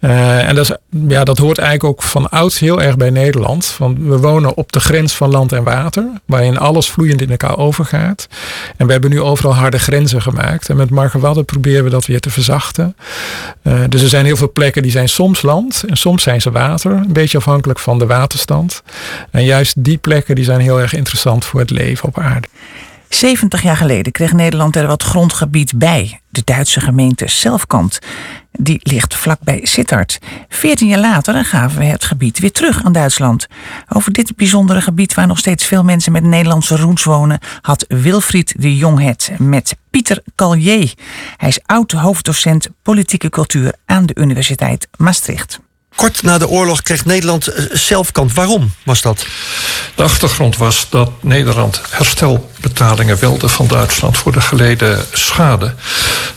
Uh, 0.00 0.48
en 0.48 0.54
dat, 0.54 0.70
is, 0.70 0.76
ja, 1.08 1.24
dat 1.24 1.38
hoort 1.38 1.58
eigenlijk 1.58 1.90
ook 1.90 2.02
van 2.02 2.28
ouds 2.28 2.58
heel 2.58 2.82
erg 2.82 2.96
bij 2.96 3.10
Nederland. 3.10 3.74
Want 3.78 3.98
we 3.98 4.18
wonen 4.18 4.54
op 4.54 4.72
de 4.72 4.80
grens 4.80 5.12
van 5.14 5.30
land 5.30 5.52
en 5.52 5.62
water, 5.62 6.10
waarin 6.24 6.58
alles 6.58 6.90
vloeiend 6.90 7.20
in 7.20 7.30
elkaar 7.30 7.58
overgaat. 7.58 8.28
En 8.76 8.86
we 8.86 8.92
hebben 8.92 9.10
nu 9.10 9.20
overal 9.20 9.54
harde 9.54 9.78
grenzen 9.78 10.22
gemaakt. 10.22 10.68
En 10.68 10.76
met 10.76 10.90
Markerwadden 10.90 11.44
proberen 11.44 11.84
we 11.84 11.90
dat 11.90 12.06
weer 12.06 12.20
te 12.20 12.30
verzachten. 12.30 12.96
Uh, 13.62 13.80
dus 13.88 14.02
er 14.02 14.08
zijn 14.08 14.24
heel 14.24 14.36
veel 14.36 14.52
plekken 14.52 14.82
die 14.82 14.90
zijn 14.90 15.08
soms 15.08 15.42
land 15.42 15.84
en 15.88 15.96
soms 15.96 16.22
zijn 16.22 16.40
ze 16.40 16.50
water. 16.50 16.92
Een 16.92 17.12
beetje 17.12 17.38
afhankelijk 17.38 17.78
van 17.78 17.98
de 17.98 18.06
waterstand. 18.06 18.82
En 19.30 19.44
juist 19.44 19.84
die 19.84 19.96
plekken 19.96 20.34
die 20.34 20.44
zijn 20.44 20.60
heel 20.60 20.80
erg 20.80 20.92
interessant 20.92 21.44
voor 21.44 21.60
het 21.60 21.70
leven 21.70 22.08
op 22.08 22.18
aarde. 22.18 22.48
70 23.08 23.62
jaar 23.62 23.76
geleden 23.76 24.12
kreeg 24.12 24.32
Nederland 24.32 24.76
er 24.76 24.86
wat 24.86 25.02
grondgebied 25.02 25.78
bij. 25.78 26.20
De 26.30 26.42
Duitse 26.44 26.80
gemeente 26.80 27.26
Selfkant. 27.26 27.98
Die 28.52 28.80
ligt 28.82 29.14
vlakbij 29.14 29.60
Sittard. 29.62 30.18
Veertien 30.48 30.88
jaar 30.88 30.98
later 30.98 31.44
gaven 31.44 31.78
we 31.78 31.84
het 31.84 32.04
gebied 32.04 32.38
weer 32.38 32.52
terug 32.52 32.84
aan 32.84 32.92
Duitsland. 32.92 33.46
Over 33.88 34.12
dit 34.12 34.36
bijzondere 34.36 34.80
gebied 34.80 35.14
waar 35.14 35.26
nog 35.26 35.38
steeds 35.38 35.64
veel 35.64 35.84
mensen 35.84 36.12
met 36.12 36.22
Nederlandse 36.22 36.76
roots 36.76 37.04
wonen... 37.04 37.38
had 37.60 37.84
Wilfried 37.88 38.54
de 38.58 38.76
Jong 38.76 39.00
het 39.00 39.30
met 39.38 39.76
Pieter 39.90 40.22
Callier. 40.34 40.94
Hij 41.36 41.48
is 41.48 41.60
oud-hoofddocent 41.66 42.68
politieke 42.82 43.30
cultuur 43.30 43.74
aan 43.86 44.06
de 44.06 44.14
Universiteit 44.14 44.88
Maastricht. 44.96 45.60
Kort 45.98 46.22
na 46.22 46.38
de 46.38 46.48
oorlog 46.48 46.82
kreeg 46.82 47.04
Nederland 47.04 47.48
zelfkant. 47.72 48.32
Waarom 48.32 48.74
was 48.82 49.02
dat? 49.02 49.26
De 49.94 50.02
achtergrond 50.02 50.56
was 50.56 50.86
dat 50.90 51.10
Nederland 51.20 51.80
herstelbetalingen 51.90 53.18
wilde 53.18 53.48
van 53.48 53.66
Duitsland 53.66 54.16
voor 54.16 54.32
de 54.32 54.40
geleden 54.40 55.06
schade. 55.12 55.74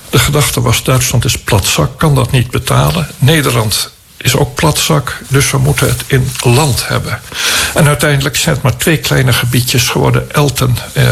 De 0.10 0.20
gedachte 0.20 0.62
was: 0.62 0.84
Duitsland 0.84 1.26
is 1.26 1.38
platzak, 1.38 2.00
kan 2.00 2.16
dat 2.16 2.32
niet 2.32 2.52
betalen. 2.52 3.08
Nederland 3.18 3.92
is 4.22 4.36
ook 4.36 4.56
platzak, 4.56 5.18
dus 5.28 5.52
we 5.52 5.58
moeten 5.58 5.88
het 5.88 6.04
in 6.08 6.32
land 6.44 6.88
hebben. 6.88 7.20
En 7.74 7.88
uiteindelijk 7.88 8.38
zijn 8.38 8.56
het 8.56 8.64
maar 8.64 8.78
twee 8.78 8.98
kleine 8.98 9.34
gebiedjes 9.34 9.90
geworden: 9.90 10.32
Elten 10.32 10.78
uh, 10.94 11.04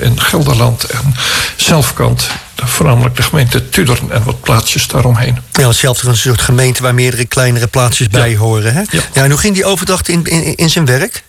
in 0.00 0.20
Gelderland 0.20 0.84
en 0.84 1.14
Zelfkant 1.56 2.30
voornamelijk 2.68 3.16
de 3.16 3.22
gemeente 3.22 3.68
Tudorn 3.68 4.10
en 4.10 4.24
wat 4.24 4.40
plaatsjes 4.40 4.86
daaromheen. 4.86 5.38
Ja, 5.52 5.68
hetzelfde 5.68 6.08
een 6.08 6.16
soort 6.16 6.40
gemeente 6.40 6.82
waar 6.82 6.94
meerdere 6.94 7.24
kleinere 7.24 7.66
plaatsjes 7.66 8.06
ja. 8.10 8.18
bij 8.18 8.36
horen. 8.36 8.74
Hè? 8.74 8.80
Ja. 8.90 9.00
ja, 9.14 9.22
en 9.24 9.30
hoe 9.30 9.40
ging 9.40 9.54
die 9.54 9.64
overdracht 9.64 10.08
in, 10.08 10.24
in, 10.24 10.54
in 10.54 10.70
zijn 10.70 10.84
werk? 10.86 11.22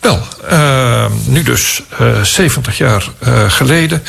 Wel, 0.00 0.26
uh, 0.50 1.06
nu 1.24 1.42
dus 1.42 1.82
uh, 2.00 2.22
70 2.22 2.78
jaar 2.78 3.08
uh, 3.26 3.50
geleden 3.50 4.02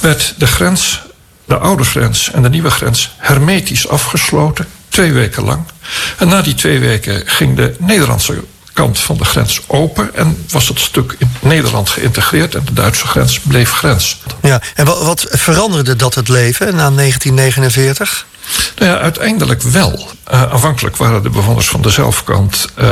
werd 0.00 0.34
de 0.36 0.46
grens, 0.46 1.02
de 1.44 1.56
oude 1.56 1.84
grens 1.84 2.30
en 2.30 2.42
de 2.42 2.48
nieuwe 2.48 2.70
grens 2.70 3.14
hermetisch 3.16 3.88
afgesloten, 3.88 4.66
twee 4.88 5.12
weken 5.12 5.44
lang. 5.44 5.64
En 6.18 6.28
na 6.28 6.42
die 6.42 6.54
twee 6.54 6.78
weken 6.78 7.22
ging 7.26 7.56
de 7.56 7.74
Nederlandse 7.78 8.44
kant 8.76 8.98
van 8.98 9.16
de 9.16 9.24
grens 9.24 9.60
open 9.66 10.14
en 10.14 10.44
was 10.50 10.68
het 10.68 10.80
stuk 10.80 11.14
in 11.18 11.30
Nederland 11.40 11.88
geïntegreerd 11.88 12.54
en 12.54 12.64
de 12.64 12.72
Duitse 12.72 13.06
grens 13.06 13.40
bleef 13.40 13.72
grens. 13.72 14.20
Ja, 14.42 14.60
en 14.74 14.86
wat, 14.86 15.26
veranderde 15.30 15.96
dat 15.96 16.14
het 16.14 16.28
leven 16.28 16.66
na 16.66 16.90
1949? 16.90 18.26
Nou 18.78 18.90
ja, 18.90 18.98
uiteindelijk 18.98 19.62
wel. 19.62 20.08
Uh, 20.32 20.52
aanvankelijk 20.52 20.96
waren 20.96 21.22
de 21.22 21.30
bewoners 21.30 21.68
van 21.68 21.82
de 21.82 21.90
zelfkant 21.90 22.66
uh, 22.80 22.88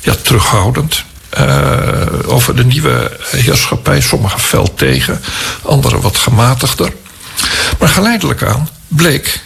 ja, 0.00 0.14
terughoudend. 0.22 1.04
Uh, 1.38 2.02
over 2.26 2.56
de 2.56 2.64
nieuwe 2.64 3.16
heerschappij, 3.30 4.00
sommigen 4.00 4.40
fel 4.40 4.74
tegen, 4.74 5.22
anderen 5.62 6.00
wat 6.00 6.16
gematigder. 6.16 6.92
Maar 7.78 7.88
geleidelijk 7.88 8.42
aan 8.42 8.68
bleek 8.88 9.40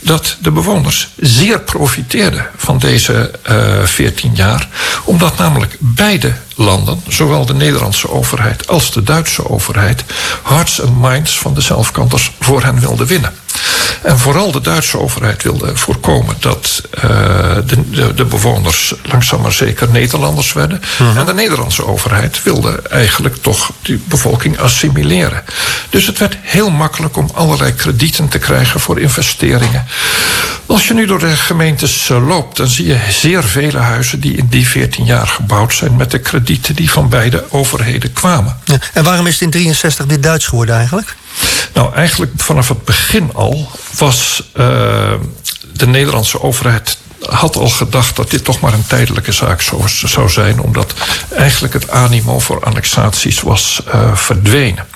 dat 0.00 0.36
de 0.40 0.50
bewoners 0.50 1.08
zeer 1.16 1.60
profiteerden 1.60 2.46
van 2.56 2.78
deze 2.78 3.30
uh, 3.50 3.84
14 3.84 4.34
jaar, 4.34 4.68
omdat 5.04 5.38
namelijk 5.38 5.76
beide 5.78 6.32
landen, 6.54 7.02
zowel 7.08 7.46
de 7.46 7.54
Nederlandse 7.54 8.10
overheid 8.10 8.68
als 8.68 8.92
de 8.92 9.02
Duitse 9.02 9.48
overheid, 9.48 10.04
hearts 10.42 10.82
and 10.82 11.00
minds 11.00 11.38
van 11.38 11.54
de 11.54 11.60
zelfkanters 11.60 12.32
voor 12.40 12.62
hen 12.62 12.80
wilden 12.80 13.06
winnen. 13.06 13.32
En 14.02 14.18
vooral 14.18 14.52
de 14.52 14.60
Duitse 14.60 14.98
overheid 14.98 15.42
wilde 15.42 15.76
voorkomen 15.76 16.36
dat 16.40 16.82
uh, 16.94 17.02
de, 17.66 17.90
de, 17.90 18.14
de, 18.14 18.24
bewoners 18.24 18.94
langzaam 19.02 19.40
maar 19.40 19.52
zeker 19.52 19.88
Nederlanders 19.88 20.52
werden. 20.52 20.80
-huh. 20.96 21.16
En 21.16 21.26
de 21.26 21.34
Nederlandse 21.34 21.86
overheid 21.86 22.42
wilde 22.42 22.82
eigenlijk 22.90 23.36
toch 23.42 23.70
die 23.82 24.02
bevolking 24.04 24.58
assimileren. 24.58 25.44
Dus 25.90 26.06
het 26.06 26.18
werd 26.18 26.36
heel 26.40 26.70
makkelijk 26.70 27.16
om 27.16 27.30
allerlei 27.34 27.74
kredieten 27.74 28.28
te 28.28 28.38
krijgen 28.38 28.80
voor 28.80 29.00
investeringen. 29.00 29.86
Als 30.66 30.88
je 30.88 30.94
nu 30.94 31.06
door 31.06 31.18
de 31.18 31.36
gemeentes 31.36 32.08
uh, 32.08 32.28
loopt, 32.28 32.56
dan 32.56 32.68
zie 32.68 32.86
je 32.86 32.98
zeer 33.08 33.44
vele 33.44 33.78
huizen 33.78 34.20
die 34.20 34.36
in 34.36 34.46
die 34.50 34.66
14 34.66 35.04
jaar 35.04 35.26
gebouwd 35.26 35.74
zijn 35.74 35.96
met 35.96 36.10
de 36.10 36.18
kredieten 36.18 36.74
die 36.74 36.90
van 36.90 37.08
beide 37.08 37.44
overheden 37.50 38.12
kwamen. 38.12 38.56
Ja, 38.64 38.78
en 38.92 39.04
waarom 39.04 39.26
is 39.26 39.32
het 39.32 39.42
in 39.42 39.50
63 39.50 40.06
weer 40.06 40.20
Duits 40.20 40.46
geworden 40.46 40.74
eigenlijk? 40.76 41.16
Nou, 41.74 41.94
eigenlijk 41.94 42.32
vanaf 42.36 42.68
het 42.68 42.84
begin 42.84 43.30
al 43.34 43.70
was 43.98 44.42
uh, 44.54 44.64
de 45.72 45.86
Nederlandse 45.86 46.42
overheid 46.42 46.98
had 47.28 47.56
al 47.56 47.68
gedacht 47.68 48.16
dat 48.16 48.30
dit 48.30 48.44
toch 48.44 48.60
maar 48.60 48.72
een 48.72 48.86
tijdelijke 48.86 49.32
zaak 49.32 49.60
zou, 49.60 49.82
zou 49.86 50.28
zijn, 50.28 50.60
omdat 50.60 50.94
eigenlijk 51.30 51.74
het 51.74 51.90
animo 51.90 52.38
voor 52.38 52.64
annexaties 52.64 53.40
was 53.40 53.82
uh, 53.94 54.14
verdwenen. 54.14 54.86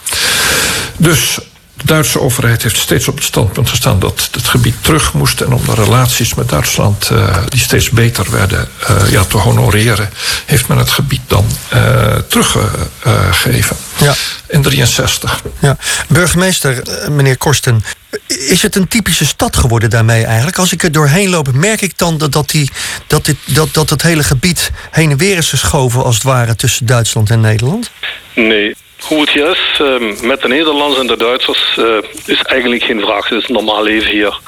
Dus 0.96 1.38
de 1.82 1.88
Duitse 1.88 2.20
overheid 2.20 2.62
heeft 2.62 2.76
steeds 2.76 3.08
op 3.08 3.14
het 3.14 3.24
standpunt 3.24 3.68
gestaan 3.68 3.98
dat 3.98 4.28
het 4.32 4.48
gebied 4.48 4.74
terug 4.80 5.12
moest. 5.12 5.40
En 5.40 5.52
om 5.52 5.64
de 5.64 5.74
relaties 5.74 6.34
met 6.34 6.48
Duitsland, 6.48 7.10
uh, 7.12 7.36
die 7.48 7.60
steeds 7.60 7.90
beter 7.90 8.30
werden, 8.30 8.68
uh, 8.90 9.10
ja, 9.10 9.24
te 9.24 9.36
honoreren, 9.36 10.10
heeft 10.46 10.68
men 10.68 10.78
het 10.78 10.90
gebied 10.90 11.20
dan 11.26 11.46
uh, 11.74 12.14
teruggegeven. 12.14 13.76
ja. 14.00 14.14
In 14.46 14.62
63. 14.62 15.42
Ja. 15.58 15.76
Burgemeester, 16.08 16.82
meneer 17.10 17.36
Korsten, 17.36 17.84
is 18.26 18.62
het 18.62 18.76
een 18.76 18.88
typische 18.88 19.26
stad 19.26 19.56
geworden 19.56 19.90
daarmee 19.90 20.24
eigenlijk? 20.24 20.58
Als 20.58 20.72
ik 20.72 20.82
er 20.82 20.92
doorheen 20.92 21.28
loop, 21.28 21.52
merk 21.52 21.80
ik 21.80 21.98
dan 21.98 22.18
dat, 22.18 22.32
dat, 22.32 22.50
die, 22.50 22.70
dat, 23.06 23.24
dit, 23.24 23.36
dat, 23.44 23.74
dat 23.74 23.90
het 23.90 24.02
hele 24.02 24.22
gebied 24.22 24.70
heen 24.90 25.10
en 25.10 25.16
weer 25.16 25.36
is 25.36 25.48
geschoven, 25.48 26.04
als 26.04 26.14
het 26.14 26.24
ware, 26.24 26.56
tussen 26.56 26.86
Duitsland 26.86 27.30
en 27.30 27.40
Nederland? 27.40 27.90
Nee, 28.34 28.74
hoe 29.02 29.20
het 29.20 29.30
hier 29.30 29.50
is 29.50 29.78
uh, 29.80 30.22
met 30.22 30.42
de 30.42 30.48
Nederlanders 30.48 31.00
en 31.00 31.06
de 31.06 31.16
Duitsers 31.16 31.76
uh, 31.78 31.96
is 32.26 32.42
eigenlijk 32.42 32.82
geen 32.82 33.00
vraag. 33.00 33.28
Het 33.28 33.42
is 33.42 33.48
normaal 33.48 33.82
leven 33.82 34.10
hier. 34.10 34.38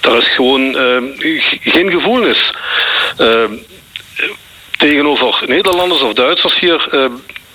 Er 0.00 0.16
is 0.16 0.34
gewoon 0.34 0.74
geen 1.60 1.90
gevoelens. 1.90 2.52
tegenover 4.78 5.42
Nederlanders 5.46 6.00
of 6.00 6.12
Duitsers 6.12 6.58
hier. 6.58 6.88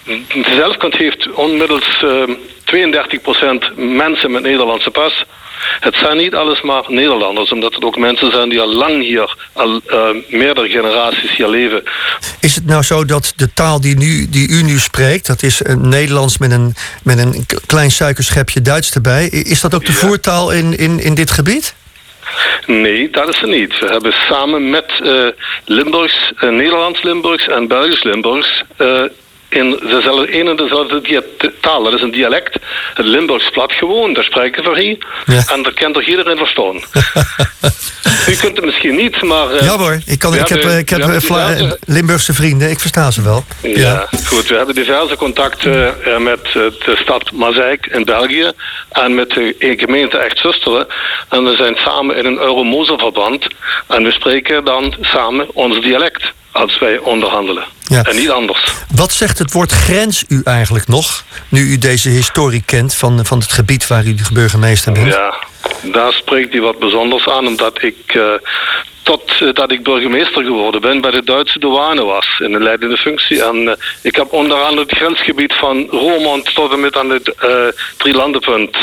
de 0.05 0.53
zelfkant 0.55 0.95
heeft 0.95 1.31
onmiddels 1.33 2.03
32% 2.75 3.75
mensen 3.75 4.31
met 4.31 4.41
Nederlandse 4.41 4.91
pas. 4.91 5.25
Het 5.79 5.95
zijn 5.95 6.17
niet 6.17 6.35
alles 6.35 6.61
maar 6.61 6.83
Nederlanders, 6.87 7.51
omdat 7.51 7.73
het 7.73 7.83
ook 7.83 7.97
mensen 7.97 8.31
zijn 8.31 8.49
die 8.49 8.59
al 8.59 8.73
lang 8.73 9.03
hier, 9.03 9.35
al 9.53 9.81
uh, 9.87 10.09
meerdere 10.27 10.69
generaties 10.69 11.35
hier 11.35 11.47
leven. 11.47 11.83
Is 12.39 12.55
het 12.55 12.65
nou 12.65 12.83
zo 12.83 13.05
dat 13.05 13.33
de 13.35 13.53
taal 13.53 13.81
die, 13.81 13.97
nu, 13.97 14.29
die 14.29 14.49
u 14.49 14.63
nu 14.63 14.79
spreekt, 14.79 15.27
dat 15.27 15.43
is 15.43 15.65
een 15.65 15.89
Nederlands 15.89 16.37
met 16.37 16.51
een, 16.51 16.75
met 17.03 17.17
een 17.17 17.45
klein 17.65 17.91
suikerschepje 17.91 18.61
Duits 18.61 18.91
erbij, 18.91 19.27
is 19.27 19.61
dat 19.61 19.75
ook 19.75 19.85
de 19.85 19.91
ja. 19.91 19.97
voertaal 19.97 20.51
in, 20.51 20.77
in, 20.77 20.99
in 20.99 21.15
dit 21.15 21.31
gebied? 21.31 21.73
Nee, 22.65 23.09
dat 23.09 23.29
is 23.29 23.41
er 23.41 23.47
niet. 23.47 23.79
We 23.79 23.85
hebben 23.85 24.11
samen 24.11 24.69
met 24.69 24.99
uh, 25.03 25.27
Limburgs, 25.65 26.31
uh, 26.35 26.49
Nederlands-Limburgs 26.49 27.47
en 27.47 27.67
Belgisch-Limburgs 27.67 28.63
uh, 28.77 29.03
in 29.53 29.79
dezelfde, 29.83 30.39
een 30.39 30.47
en 30.47 30.55
dezelfde 30.55 31.23
taal. 31.61 31.83
Dat 31.83 31.93
is 31.93 32.01
een 32.01 32.11
dialect. 32.11 32.57
Het 32.93 33.05
Limburgs 33.05 33.49
plat 33.49 33.71
gewoon, 33.71 34.13
daar 34.13 34.23
spreken 34.23 34.63
we 34.63 34.81
hier. 34.81 34.97
Ja. 35.25 35.43
En 35.53 35.63
daar 35.63 35.73
kan 35.73 35.93
toch 35.93 36.05
iedereen 36.05 36.37
verstaan. 36.37 36.75
U 38.29 38.35
kunt 38.35 38.55
het 38.55 38.65
misschien 38.65 38.95
niet, 38.95 39.21
maar... 39.21 39.53
Uh, 39.53 39.61
ja 39.61 39.77
hoor, 39.77 39.99
ik, 40.05 40.19
kan, 40.19 40.35
ik 40.35 40.47
heb, 40.47 40.63
ik 40.63 40.89
heb 40.89 41.01
diverse... 41.01 41.79
Limburgse 41.85 42.33
vrienden, 42.33 42.69
ik 42.69 42.79
versta 42.79 43.11
ze 43.11 43.21
wel. 43.21 43.43
Ja, 43.61 43.69
ja. 43.79 44.07
goed. 44.25 44.47
We 44.47 44.55
hebben 44.55 44.75
diverse 44.75 45.15
contacten 45.15 45.95
uh, 46.07 46.17
met 46.17 46.43
de 46.53 46.97
stad 47.01 47.31
Mazeik 47.31 47.85
in 47.85 48.05
België 48.05 48.51
en 48.91 49.15
met 49.15 49.29
de 49.29 49.75
gemeente 49.77 50.17
Echt 50.17 50.37
Zusteren. 50.37 50.87
En 51.29 51.43
we 51.43 51.55
zijn 51.55 51.75
samen 51.75 52.15
in 52.17 52.25
een 52.25 52.39
Euromozelverband 52.39 53.47
en 53.87 54.03
we 54.03 54.11
spreken 54.11 54.63
dan 54.65 54.95
samen 55.01 55.47
ons 55.53 55.81
dialect 55.81 56.33
als 56.53 56.79
wij 56.79 56.97
onderhandelen. 56.97 57.63
Ja. 57.87 58.03
En 58.03 58.15
niet 58.15 58.29
anders. 58.29 58.73
Wat 58.95 59.11
zegt 59.11 59.39
het 59.39 59.51
woord 59.51 59.71
grens 59.71 60.23
u 60.27 60.41
eigenlijk 60.43 60.87
nog? 60.87 61.23
Nu 61.49 61.61
u 61.61 61.77
deze 61.77 62.09
historie 62.09 62.63
kent 62.65 62.95
van, 62.95 63.25
van 63.25 63.39
het 63.39 63.51
gebied 63.51 63.87
waar 63.87 64.05
u 64.05 64.15
de 64.15 64.23
burgemeester 64.33 64.91
bent. 64.91 65.13
Ja, 65.13 65.33
daar 65.81 66.13
spreekt 66.13 66.53
u 66.53 66.61
wat 66.61 66.79
bijzonders 66.79 67.27
aan. 67.27 67.47
Omdat 67.47 67.81
ik 67.81 68.13
uh, 68.13 68.23
tot 69.01 69.39
uh, 69.41 69.53
dat 69.53 69.71
ik 69.71 69.83
burgemeester 69.83 70.43
geworden 70.43 70.81
ben 70.81 71.01
bij 71.01 71.11
de 71.11 71.23
Duitse 71.23 71.59
douane 71.59 72.03
was. 72.03 72.39
In 72.39 72.53
een 72.53 72.63
leidende 72.63 72.97
functie. 72.97 73.43
En 73.43 73.55
uh, 73.55 73.73
ik 74.01 74.15
heb 74.15 74.33
onder 74.33 74.57
andere 74.57 74.87
het 74.87 74.97
grensgebied 74.97 75.53
van 75.53 75.87
Roermond 75.89 76.55
tot 76.55 76.71
en 76.71 76.79
met 76.79 76.97
aan 76.97 77.09
het 77.09 77.35
Drielandenpunt 77.97 78.77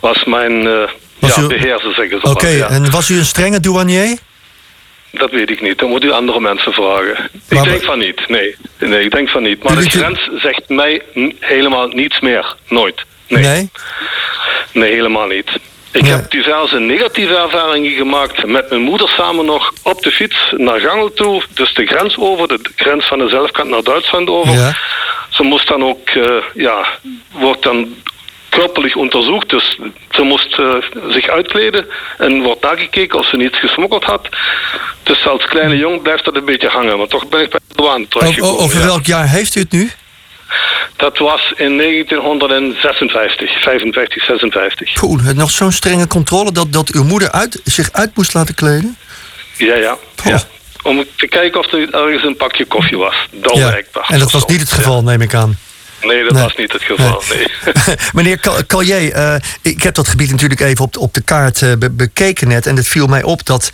was 0.00 0.24
mijn 0.24 0.62
was 1.18 1.36
ja, 1.36 1.42
u... 1.42 1.46
beheerser, 1.46 1.94
zeggen 1.94 2.20
ze. 2.20 2.30
Oké, 2.30 2.48
ja. 2.48 2.68
en 2.68 2.90
was 2.90 3.08
u 3.08 3.18
een 3.18 3.24
strenge 3.24 3.60
douanier? 3.60 4.18
Dat 5.12 5.30
weet 5.30 5.50
ik 5.50 5.60
niet. 5.60 5.78
Dan 5.78 5.88
moet 5.88 6.04
u 6.04 6.10
andere 6.10 6.40
mensen 6.40 6.72
vragen. 6.72 7.30
ik 7.48 7.62
denk 7.62 7.82
van 7.82 7.98
niet. 7.98 8.28
Nee. 8.28 8.56
nee, 8.78 9.04
ik 9.04 9.10
denk 9.10 9.28
van 9.28 9.42
niet. 9.42 9.62
Maar 9.62 9.76
de 9.76 9.90
grens 9.90 10.30
zegt 10.36 10.68
mij 10.68 11.02
helemaal 11.38 11.88
niets 11.88 12.20
meer. 12.20 12.54
Nooit. 12.68 13.04
Nee? 13.28 13.42
Nee, 13.42 13.70
nee 14.72 14.92
helemaal 14.92 15.26
niet. 15.26 15.50
Ik 15.92 16.06
heb 16.06 16.30
diverse 16.30 16.78
negatieve 16.78 17.36
ervaringen 17.36 17.92
gemaakt 17.92 18.46
met 18.46 18.70
mijn 18.70 18.82
moeder 18.82 19.08
samen 19.08 19.44
nog 19.44 19.72
op 19.82 20.02
de 20.02 20.10
fiets 20.10 20.52
naar 20.56 20.80
Gangel 20.80 21.12
toe. 21.12 21.42
Dus 21.54 21.74
de 21.74 21.86
grens 21.86 22.16
over, 22.18 22.48
de 22.48 22.60
grens 22.76 23.06
van 23.06 23.18
de 23.18 23.28
zelfkant 23.28 23.70
naar 23.70 23.82
Duitsland 23.82 24.28
over. 24.28 24.52
Ja. 24.52 24.76
Ze 25.28 25.42
moest 25.42 25.68
dan 25.68 25.84
ook, 25.84 26.10
uh, 26.10 26.42
ja, 26.54 26.86
wordt 27.30 27.62
dan 27.62 27.94
körperlich 28.50 28.96
onderzocht. 28.96 29.48
Dus 29.48 29.78
ze 30.10 30.22
moest 30.22 30.58
uh, 30.58 30.74
zich 31.08 31.28
uitkleden 31.28 31.86
en 32.18 32.42
wordt 32.42 32.62
nagekeken 32.62 33.18
of 33.18 33.26
ze 33.26 33.36
niets 33.36 33.58
gesmokkeld 33.58 34.04
had. 34.04 34.28
Dus 35.02 35.26
als 35.26 35.46
kleine 35.46 35.76
jong 35.76 36.02
blijft 36.02 36.24
dat 36.24 36.36
een 36.36 36.44
beetje 36.44 36.68
hangen. 36.68 36.98
Maar 36.98 37.06
toch 37.06 37.28
ben 37.28 37.40
ik 37.40 37.50
bij 37.50 37.60
de 37.68 37.74
douane. 37.74 38.06
Over, 38.10 38.42
over 38.42 38.84
welk 38.84 39.06
jaar 39.06 39.28
heeft 39.28 39.54
u 39.54 39.60
het 39.60 39.72
nu? 39.72 39.90
Dat 40.96 41.18
was 41.18 41.52
in 41.56 41.76
1956, 41.76 43.62
55, 43.62 44.24
56. 44.24 44.92
Poeh, 44.92 45.22
nog 45.22 45.50
zo'n 45.50 45.72
strenge 45.72 46.06
controle 46.06 46.52
dat, 46.52 46.72
dat 46.72 46.90
uw 46.90 47.04
moeder 47.04 47.30
uit, 47.30 47.60
zich 47.64 47.92
uit 47.92 48.16
moest 48.16 48.34
laten 48.34 48.54
kleden? 48.54 48.96
Ja, 49.56 49.74
ja. 49.74 49.96
ja. 50.24 50.42
Om 50.82 51.04
te 51.16 51.28
kijken 51.28 51.60
of 51.60 51.72
er 51.72 51.94
ergens 51.94 52.24
een 52.24 52.36
pakje 52.36 52.64
koffie 52.64 52.98
was. 52.98 53.14
Ja. 53.52 53.82
En 54.06 54.18
dat 54.18 54.32
was 54.32 54.46
niet 54.46 54.60
het 54.60 54.72
geval, 54.72 55.02
neem 55.02 55.20
ik 55.20 55.34
aan. 55.34 55.58
Nee, 56.02 56.24
dat 56.24 56.40
was 56.40 56.56
niet 56.56 56.72
het 56.72 56.82
geval. 56.82 57.22
Nee. 57.28 57.46
Meneer 58.12 58.64
Callier, 58.66 59.16
uh, 59.16 59.34
ik 59.62 59.82
heb 59.82 59.94
dat 59.94 60.08
gebied 60.08 60.30
natuurlijk 60.30 60.60
even 60.60 60.84
op, 60.84 60.96
op 60.96 61.14
de 61.14 61.20
kaart 61.20 61.60
uh, 61.60 61.72
be 61.78 61.90
bekeken 61.90 62.48
net. 62.48 62.66
En 62.66 62.76
het 62.76 62.88
viel 62.88 63.06
mij 63.06 63.22
op 63.22 63.46
dat. 63.46 63.70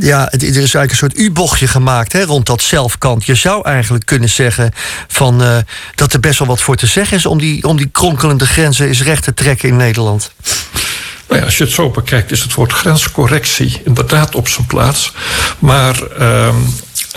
Ja, 0.00 0.32
er 0.32 0.42
is 0.42 0.54
eigenlijk 0.54 0.90
een 0.90 0.96
soort 0.96 1.18
U-bochtje 1.18 1.66
gemaakt 1.66 2.12
hè, 2.12 2.24
rond 2.24 2.46
dat 2.46 2.62
zelfkant. 2.62 3.26
Je 3.26 3.34
zou 3.34 3.64
eigenlijk 3.64 4.06
kunnen 4.06 4.28
zeggen 4.28 4.72
van, 5.08 5.42
uh, 5.42 5.56
dat 5.94 6.12
er 6.12 6.20
best 6.20 6.38
wel 6.38 6.48
wat 6.48 6.60
voor 6.60 6.76
te 6.76 6.86
zeggen 6.86 7.16
is 7.16 7.26
om 7.26 7.38
die, 7.38 7.64
om 7.64 7.76
die 7.76 7.88
kronkelende 7.92 8.46
grenzen 8.46 8.86
eens 8.86 9.02
recht 9.02 9.22
te 9.24 9.34
trekken 9.34 9.68
in 9.68 9.76
Nederland. 9.76 10.32
Nou 11.28 11.40
ja, 11.40 11.46
als 11.46 11.58
je 11.58 11.64
het 11.64 11.72
zo 11.72 11.90
bekijkt, 11.90 12.30
is 12.30 12.42
het 12.42 12.54
woord 12.54 12.72
grenscorrectie 12.72 13.80
inderdaad 13.84 14.34
op 14.34 14.48
zijn 14.48 14.66
plaats. 14.66 15.12
Maar 15.58 15.96
uh, 16.18 16.54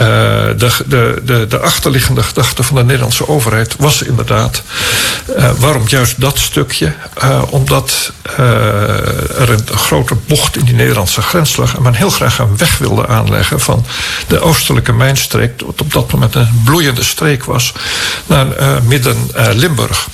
uh, 0.01 0.05
de, 0.57 0.71
de, 0.85 1.21
de, 1.25 1.47
de, 1.47 1.59
achterliggende 1.59 2.23
gedachte 2.23 2.63
van 2.63 2.75
de 2.75 2.83
Nederlandse 2.83 3.27
overheid 3.27 3.75
was 3.77 4.01
inderdaad. 4.01 4.63
Uh, 5.37 5.51
waarom 5.51 5.83
juist 5.87 6.21
dat 6.21 6.37
stukje? 6.37 6.93
Uh, 7.23 7.41
omdat 7.49 8.11
er 9.37 9.49
een 9.49 9.77
grote 9.77 10.15
bocht 10.15 10.57
in 10.57 10.65
die 10.65 10.73
Nederlandse 10.73 11.21
grens 11.21 11.57
lag. 11.57 11.75
En 11.75 11.81
men 11.81 11.93
heel 11.93 12.09
graag 12.09 12.39
een 12.39 12.57
weg 12.57 12.77
wilde 12.77 13.07
aanleggen 13.07 13.59
van 13.59 13.85
de 14.27 14.39
oostelijke 14.39 14.93
mijnstreek. 14.93 15.61
wat 15.65 15.81
op 15.81 15.93
dat 15.93 16.11
moment 16.11 16.35
een 16.35 16.61
bloeiende 16.65 17.03
streek 17.03 17.43
was. 17.43 17.73
naar 18.25 18.47
midden 18.83 19.29
Limburg. 19.53 20.07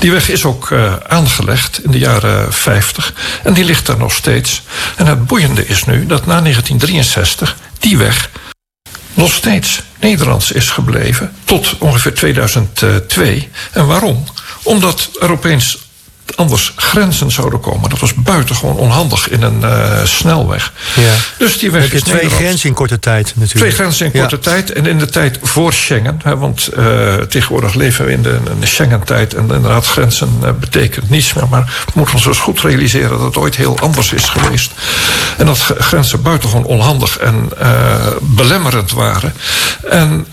Die 0.00 0.10
weg 0.10 0.28
is 0.28 0.44
ook 0.44 0.72
aangelegd 1.08 1.84
in 1.84 1.90
de 1.90 1.98
jaren 1.98 2.52
50 2.52 3.12
en 3.42 3.52
die 3.52 3.64
ligt 3.64 3.88
er 3.88 3.98
nog 3.98 4.12
steeds. 4.12 4.62
En 4.96 5.06
het 5.06 5.26
boeiende 5.26 5.66
is 5.66 5.84
nu 5.84 6.06
dat 6.06 6.26
na 6.26 6.40
1963 6.40 7.56
die 7.78 7.98
weg 7.98 8.30
nog 9.16 9.32
steeds 9.32 9.82
Nederlands 10.00 10.52
is 10.52 10.70
gebleven 10.70 11.32
tot 11.44 11.78
ongeveer 11.78 12.14
2002. 12.14 13.48
En 13.72 13.86
waarom? 13.86 14.24
Omdat 14.62 15.10
er 15.20 15.30
opeens 15.30 15.85
anders 16.34 16.72
grenzen 16.76 17.30
zouden 17.30 17.60
komen. 17.60 17.90
Dat 17.90 17.98
was 17.98 18.14
buitengewoon 18.14 18.76
onhandig 18.76 19.28
in 19.28 19.42
een 19.42 19.60
uh, 19.60 20.04
snelweg. 20.04 20.72
Ja. 20.94 21.14
Dus 21.38 21.58
die 21.58 21.70
weg 21.70 21.82
Heb 21.82 21.92
je 21.92 22.00
twee 22.00 22.30
grenzen 22.30 22.68
in 22.68 22.74
korte 22.74 22.98
tijd 22.98 23.24
natuurlijk. 23.26 23.56
Twee 23.56 23.70
grenzen 23.70 24.06
in 24.06 24.12
korte 24.12 24.38
tijd. 24.38 24.72
En 24.72 24.86
in 24.86 24.98
de 24.98 25.06
tijd 25.06 25.38
voor 25.42 25.72
Schengen. 25.72 26.20
Hè, 26.22 26.36
want 26.36 26.68
uh, 26.76 27.14
tegenwoordig 27.14 27.74
leven 27.74 28.04
we 28.04 28.12
in 28.12 28.22
de, 28.22 28.38
de 28.60 28.66
Schengen-tijd. 28.66 29.34
En 29.34 29.40
inderdaad, 29.40 29.86
grenzen 29.86 30.28
uh, 30.42 30.50
betekent 30.60 31.10
niets 31.10 31.32
meer. 31.32 31.48
Maar 31.48 31.84
we 31.86 31.92
moeten 31.94 32.14
ons 32.14 32.24
dus 32.24 32.38
goed 32.38 32.60
realiseren 32.60 33.10
dat 33.10 33.20
het 33.20 33.36
ooit 33.36 33.56
heel 33.56 33.78
anders 33.78 34.12
is 34.12 34.24
geweest. 34.24 34.72
En 35.36 35.46
dat 35.46 35.58
grenzen 35.78 36.22
buitengewoon 36.22 36.64
onhandig 36.64 37.18
en 37.18 37.50
belemmerend 38.20 38.90
waren. 38.90 39.34
En 39.90 40.26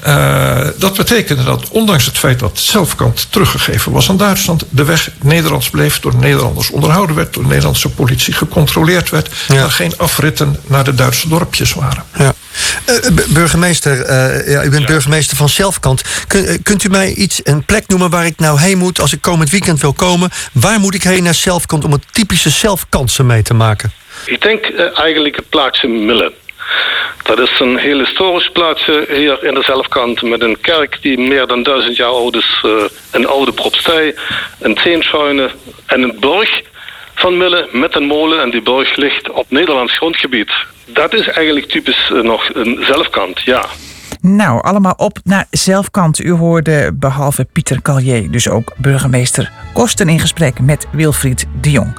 dat 0.78 0.94
betekende 0.98 1.44
dat, 1.44 1.70
ondanks 1.70 2.06
het 2.06 2.18
feit 2.18 2.40
dat 2.40 2.60
zelfkant 2.60 3.28
teruggegeven 3.30 3.92
was 3.92 4.10
aan 4.10 4.18
Duitsland, 4.18 4.64
de 4.70 4.84
weg 4.84 5.10
Nederlands 5.22 5.70
bleef 5.70 5.83
door 6.02 6.16
Nederlanders 6.16 6.70
onderhouden 6.70 7.16
werd, 7.16 7.34
door 7.34 7.44
de 7.44 7.50
Nederlandse 7.50 7.90
politie 7.90 8.34
gecontroleerd 8.34 9.10
werd, 9.10 9.30
ja. 9.48 9.56
er 9.56 9.72
geen 9.72 9.98
afritten 9.98 10.60
naar 10.68 10.84
de 10.84 10.94
Duitse 10.94 11.30
dorpjes 11.30 11.74
waren. 11.74 12.04
Ja. 12.18 12.34
Uh, 12.90 13.26
burgemeester, 13.30 14.10
uh, 14.10 14.54
ja, 14.54 14.64
u 14.64 14.70
bent 14.70 14.86
burgemeester 14.86 15.38
van 15.38 15.50
Zelfkant. 15.50 16.02
Kun, 16.28 16.64
kunt 16.64 16.84
u 16.84 16.90
mij 16.90 17.14
iets, 17.14 17.42
een 17.44 17.66
plek 17.66 17.88
noemen 17.88 18.10
waar 18.10 18.26
ik 18.26 18.40
nou 18.40 18.60
heen 18.60 18.78
moet 18.78 19.02
als 19.02 19.14
ik 19.14 19.22
komend 19.22 19.50
weekend 19.50 19.82
wil 19.82 19.94
komen? 19.94 20.30
Waar 20.52 20.80
moet 20.80 20.96
ik 20.96 21.04
heen 21.04 21.24
naar 21.24 21.34
Zelfkant 21.34 21.86
om 21.86 21.92
het 21.92 22.04
typische 22.12 22.50
Zelfkantse 22.50 23.24
mee 23.24 23.42
te 23.42 23.54
maken? 23.54 23.92
Ik 24.26 24.42
denk 24.42 24.68
uh, 24.68 25.00
eigenlijk 25.00 25.36
het 25.36 25.50
plaatsje 25.50 25.88
Millen. 25.88 26.32
Dat 27.24 27.40
is 27.40 27.60
een 27.60 27.78
heel 27.78 28.00
historisch 28.00 28.50
plaatsje 28.50 29.06
hier 29.10 29.44
in 29.44 29.54
de 29.54 29.64
zelfkant 29.64 30.22
met 30.22 30.42
een 30.42 30.62
kerk 30.62 30.98
die 31.02 31.18
meer 31.18 31.48
dan 31.48 31.64
duizend 31.64 31.96
jaar 31.96 32.10
oud 32.10 32.36
is. 32.36 32.62
Uh, 32.66 32.84
een 33.12 33.28
oude 33.28 33.52
propstij, 33.52 34.16
een 34.60 34.78
zeenschuine 34.84 35.50
en 35.86 36.02
een 36.02 36.18
burg 36.20 36.62
van 37.16 37.38
Mille 37.38 37.68
met 37.72 37.96
een 37.96 38.06
molen. 38.06 38.42
En 38.42 38.50
die 38.50 38.62
burg 38.62 38.96
ligt 38.96 39.30
op 39.30 39.46
Nederlands 39.50 39.98
grondgebied. 39.98 40.52
Dat 40.86 41.14
is 41.14 41.28
eigenlijk 41.28 41.70
typisch 41.70 42.10
uh, 42.14 42.22
nog 42.22 42.50
een 42.54 42.84
zelfkant, 42.88 43.42
ja. 43.42 43.66
Nou, 44.26 44.62
allemaal 44.62 44.94
op 44.98 45.20
naar 45.24 45.48
zelfkant. 45.50 46.20
U 46.20 46.32
hoorde 46.32 46.92
behalve 46.94 47.48
Pieter 47.52 47.82
Callier 47.82 48.32
dus 48.32 48.50
ook 48.50 48.74
burgemeester 48.78 49.52
Kosten 49.74 50.10
in 50.10 50.20
gesprek 50.20 50.60
met 50.60 50.88
Wilfried 50.92 51.48
de 51.62 51.72
Jong. 51.72 51.96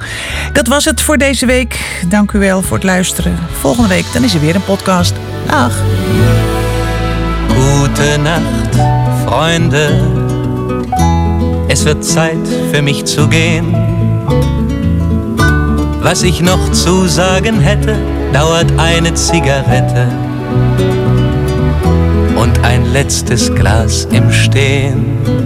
Dat 0.53 0.67
was 0.67 0.85
het 0.85 1.01
voor 1.01 1.17
deze 1.17 1.45
week. 1.45 2.01
Dank 2.07 2.31
u 2.31 2.39
wel 2.39 2.61
voor 2.61 2.75
het 2.75 2.85
luisteren. 2.85 3.37
Volgende 3.51 3.89
week 3.89 4.05
dan 4.13 4.23
is 4.23 4.33
er 4.33 4.39
weer 4.39 4.55
een 4.55 4.63
podcast. 4.63 5.13
Dag. 5.47 5.81
Gute 7.47 8.17
Nacht, 8.17 8.75
Freunde. 9.25 9.89
Es 11.67 11.83
wird 11.83 12.05
Zeit 12.05 12.47
für 12.71 12.81
mich 12.81 13.03
zu 13.03 13.27
gehen. 13.27 13.75
Was 16.01 16.21
ich 16.23 16.41
noch 16.41 16.71
zu 16.71 17.07
sagen 17.07 17.59
hätte, 17.59 17.95
dauert 18.31 18.71
eine 18.77 19.13
Zigarette 19.13 20.34
ein 22.65 22.91
letztes 22.93 23.53
Glas 23.53 24.05
im 24.11 24.31
Stehen. 24.31 25.44